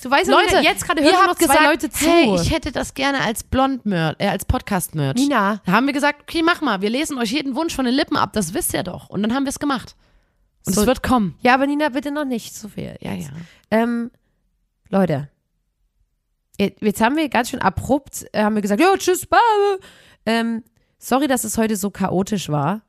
du 0.02 0.10
weißt 0.10 0.28
Leute, 0.28 0.56
Leute, 0.56 0.64
jetzt 0.66 0.84
gerade 0.84 1.02
hören 1.02 1.26
noch 1.26 1.36
zwei 1.36 1.46
gesagt, 1.46 1.64
Leute 1.64 1.90
zu. 1.90 2.04
hey, 2.06 2.34
ich 2.34 2.50
hätte 2.50 2.72
das 2.72 2.94
gerne 2.94 3.20
als 3.20 3.44
Blond-Merch, 3.44 4.16
äh, 4.18 4.26
als 4.28 4.44
Podcast-Merch. 4.44 5.14
Nina. 5.16 5.60
Da 5.64 5.72
haben 5.72 5.86
wir 5.86 5.92
gesagt, 5.92 6.22
okay, 6.22 6.42
mach 6.42 6.60
mal, 6.62 6.80
wir 6.82 6.90
lesen 6.90 7.16
euch 7.18 7.30
jeden 7.32 7.54
Wunsch 7.54 7.74
von 7.74 7.84
den 7.84 7.94
Lippen 7.94 8.16
ab, 8.16 8.32
das 8.32 8.54
wisst 8.54 8.74
ihr 8.74 8.82
doch. 8.82 9.08
Und 9.08 9.22
dann 9.22 9.34
haben 9.34 9.44
wir 9.44 9.50
es 9.50 9.60
gemacht. 9.60 9.94
Und 10.66 10.74
So- 10.74 10.80
es 10.82 10.86
wird 10.88 11.02
kommen. 11.04 11.36
ja, 11.42 11.54
aber 11.54 11.66
Nina, 11.68 11.88
bitte 11.90 12.10
noch 12.10 12.24
nicht 12.24 12.54
so 12.56 12.68
viel. 12.68 12.96
Ja, 13.00 13.12
ja. 13.14 13.28
Ähm, 13.70 14.10
Leute, 14.88 15.28
jetzt 16.60 16.82
jetzt 16.82 17.00
haben 17.00 17.16
wir 17.16 17.28
ganz 17.28 17.50
schön 17.50 17.60
abrupt, 17.60 18.26
äh, 18.32 18.42
haben 18.42 18.54
wir 18.54 18.62
gesagt, 18.62 18.80
ja, 18.80 18.94
tschüss, 18.96 19.26
bye. 19.26 19.38
Ähm, 20.26 20.62
sorry, 20.98 21.26
dass 21.26 21.44
es 21.44 21.56
heute 21.58 21.76
so 21.76 21.90
chaotisch 21.90 22.48
war, 22.48 22.82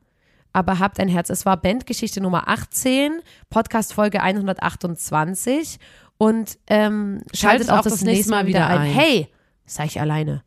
aber 0.53 0.79
habt 0.79 0.99
ein 0.99 1.07
Herz. 1.07 1.29
Es 1.29 1.45
war 1.45 1.57
Bandgeschichte 1.57 2.21
Nummer 2.21 2.47
18, 2.47 3.21
Podcast 3.49 3.93
Folge 3.93 4.21
128 4.21 5.79
Und 6.17 6.57
ähm, 6.67 7.21
schaltet, 7.33 7.69
auch 7.69 7.81
das, 7.81 8.01
nächste 8.01 8.31
Mal 8.31 8.45
wieder 8.45 8.67
ein. 8.67 8.81
Hey, 8.91 9.27
sag 9.65 9.85
ich 9.87 9.99
alleine. 9.99 10.43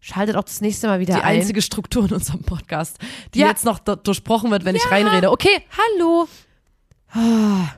Schaltet 0.00 0.36
auch 0.36 0.44
das 0.44 0.60
nächste 0.60 0.86
Mal 0.86 1.00
wieder 1.00 1.14
Die 1.14 1.22
ein. 1.22 1.40
einzige 1.40 1.62
Struktur 1.62 2.04
in 2.04 2.12
unserem 2.12 2.42
Podcast, 2.42 2.98
die 3.34 3.40
Ja. 3.40 3.48
jetzt 3.48 3.64
noch 3.64 3.78
durchbrochen 3.78 4.50
wird, 4.50 4.64
wenn 4.64 4.76
ich 4.76 4.90
reinrede. 4.90 5.30
Okay, 5.30 5.62
Hallo. 5.98 6.28
Ah. 7.10 7.68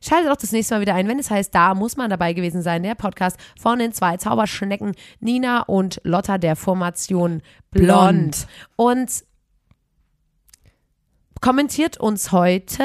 Schaltet 0.00 0.30
auch 0.30 0.36
das 0.36 0.52
nächste 0.52 0.74
Mal 0.74 0.80
wieder 0.80 0.94
ein, 0.94 1.08
wenn 1.08 1.18
es 1.18 1.30
heißt, 1.30 1.54
da 1.54 1.74
muss 1.74 1.96
man 1.96 2.10
dabei 2.10 2.32
gewesen 2.32 2.62
sein. 2.62 2.82
Der 2.82 2.94
Podcast 2.94 3.38
von 3.60 3.78
den 3.78 3.92
zwei 3.92 4.16
Zauberschnecken, 4.16 4.94
Nina 5.20 5.62
und 5.62 6.00
Lotta 6.04 6.38
der 6.38 6.56
Formation 6.56 7.42
Blond. 7.70 7.86
Blond. 7.86 8.46
Und 8.76 9.24
kommentiert 11.40 11.98
uns 11.98 12.32
heute 12.32 12.82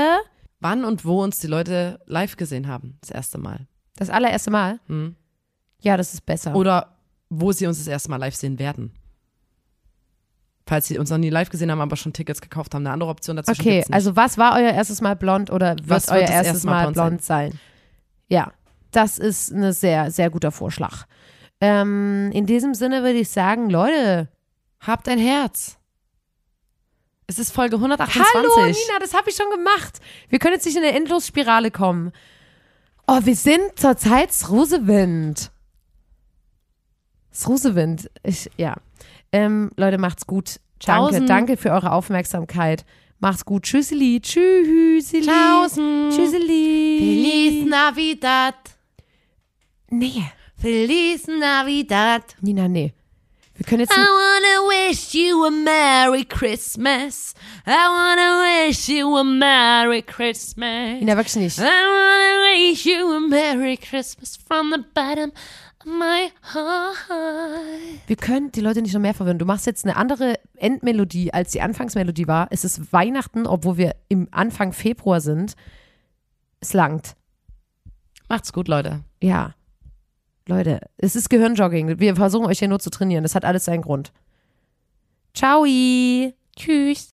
wann 0.63 0.85
und 0.85 1.05
wo 1.05 1.21
uns 1.21 1.39
die 1.39 1.47
Leute 1.47 1.99
live 2.05 2.37
gesehen 2.37 2.67
haben, 2.67 2.97
das 3.01 3.11
erste 3.11 3.37
Mal. 3.37 3.67
das 3.97 4.09
allererste 4.09 4.49
Mal. 4.49 4.79
Hm. 4.87 5.15
Ja, 5.81 5.97
das 5.97 6.13
ist 6.13 6.25
besser. 6.25 6.55
Oder 6.55 6.97
wo 7.29 7.51
sie 7.51 7.67
uns 7.67 7.77
das 7.77 7.87
erste 7.87 8.09
Mal 8.09 8.17
live 8.17 8.35
sehen 8.35 8.57
werden. 8.57 8.93
Falls 10.65 10.87
sie 10.87 10.97
uns 10.97 11.09
noch 11.09 11.17
nie 11.17 11.29
live 11.29 11.49
gesehen 11.49 11.71
haben, 11.71 11.81
aber 11.81 11.95
schon 11.95 12.13
Tickets 12.13 12.39
gekauft 12.39 12.73
haben. 12.73 12.83
Eine 12.85 12.93
andere 12.93 13.09
Option 13.09 13.35
dazwischen 13.35 13.61
Okay, 13.61 13.85
also 13.91 14.15
was 14.15 14.37
war 14.37 14.53
euer 14.55 14.71
erstes 14.71 15.01
Mal 15.01 15.15
blond 15.15 15.51
oder 15.51 15.71
wird 15.71 15.89
Was 15.89 16.07
wird 16.07 16.21
euer 16.21 16.29
erstes 16.29 16.53
erste 16.53 16.67
Mal 16.67 16.73
Mal 16.73 16.91
blond 16.91 16.95
blond 16.95 17.23
sein? 17.23 17.59
Ja, 18.27 18.53
das 18.91 19.19
ist 19.19 19.51
ein 19.51 19.73
sehr, 19.73 20.11
sehr 20.11 20.29
guter 20.29 20.51
Vorschlag. 20.51 21.05
Ähm, 21.59 22.31
in 22.33 22.45
diesem 22.45 22.73
Sinne 22.73 23.03
würde 23.03 23.19
ich 23.19 23.29
sagen, 23.29 23.69
Leute, 23.69 24.29
Habt 24.85 25.07
ein 25.07 25.17
Herz. 25.17 25.77
Es 27.25 27.39
ist 27.39 27.51
Folge 27.51 27.77
128. 27.77 28.33
hallo 28.35 28.65
Nina, 28.65 28.99
das 28.99 29.13
habe 29.13 29.29
ich 29.29 29.35
schon 29.35 29.49
gemacht. 29.49 29.99
Wir 30.27 30.39
können 30.39 30.55
jetzt 30.55 30.65
nicht 30.65 30.75
in 30.75 30.83
eine 30.83 30.93
Endlosspirale 30.93 31.71
kommen. 31.71 32.11
Oh, 33.07 33.19
wir 33.23 33.35
sind 33.35 33.79
zurzeit 33.79 34.29
Rosewind. 34.49 35.51
Rosewind. 37.47 38.11
Ich, 38.23 38.51
ja. 38.57 38.75
Ähm, 39.33 39.71
Leute, 39.75 39.97
macht's 39.97 40.25
gut. 40.27 40.59
Danke, 40.85 41.11
Tschaußen. 41.11 41.27
danke 41.27 41.57
für 41.57 41.71
eure 41.71 41.91
Aufmerksamkeit. 41.91 42.85
Macht's 43.19 43.45
gut. 43.45 43.63
Tschüsseli. 43.63 44.21
Tschüsseli. 44.21 45.25
Tschaußen. 45.25 46.09
Tschüsseli. 46.11 46.97
Feliz 46.99 47.65
Navidad. 47.69 48.55
Nee. 49.89 50.23
Feliz 50.57 51.27
Navidad. 51.27 52.35
Nina, 52.41 52.67
nee. 52.67 52.93
Wir 53.55 53.65
können 53.65 53.81
jetzt. 53.81 53.93
I 53.93 53.97
wanna 53.97 54.67
wish 54.69 55.13
you 55.13 55.45
a 55.45 55.51
Merry 55.51 56.25
Christmas. 56.25 57.33
I 57.67 57.71
wanna 57.71 58.67
wish 58.67 58.89
you 58.89 59.15
a 59.15 59.23
Merry 59.23 60.01
Christmas. 60.01 60.99
Nina, 60.99 61.15
wirklich 61.15 61.35
nicht. 61.35 61.59
I 61.59 61.61
wanna 61.61 62.71
wish 62.71 62.85
you 62.85 63.15
a 63.15 63.19
Merry 63.19 63.77
Christmas 63.77 64.37
from 64.47 64.71
the 64.71 64.83
bottom 64.93 65.31
my 65.85 66.31
heart. 66.53 68.07
Wir 68.07 68.15
können 68.15 68.51
die 68.51 68.61
Leute 68.61 68.81
nicht 68.81 68.93
noch 68.93 69.01
mehr 69.01 69.13
verwirren. 69.13 69.39
Du 69.39 69.45
machst 69.45 69.65
jetzt 69.65 69.85
eine 69.85 69.95
andere 69.95 70.39
Endmelodie, 70.55 71.33
als 71.33 71.51
die 71.51 71.61
Anfangsmelodie 71.61 72.27
war. 72.27 72.47
Es 72.49 72.63
ist 72.63 72.93
Weihnachten, 72.93 73.45
obwohl 73.45 73.77
wir 73.77 73.95
im 74.09 74.27
Anfang 74.31 74.73
Februar 74.73 75.21
sind. 75.21 75.55
Es 76.59 76.73
langt. 76.73 77.15
Macht's 78.29 78.53
gut, 78.53 78.67
Leute. 78.67 79.03
Ja. 79.21 79.53
Leute, 80.47 80.81
es 80.97 81.15
ist 81.15 81.29
Gehirnjogging. 81.29 81.99
Wir 81.99 82.15
versuchen 82.15 82.45
euch 82.45 82.59
hier 82.59 82.67
nur 82.67 82.79
zu 82.79 82.89
trainieren. 82.89 83.23
Das 83.23 83.35
hat 83.35 83.45
alles 83.45 83.65
seinen 83.65 83.81
Grund. 83.81 84.11
Ciao. 85.33 85.65
Tschüss. 86.55 87.11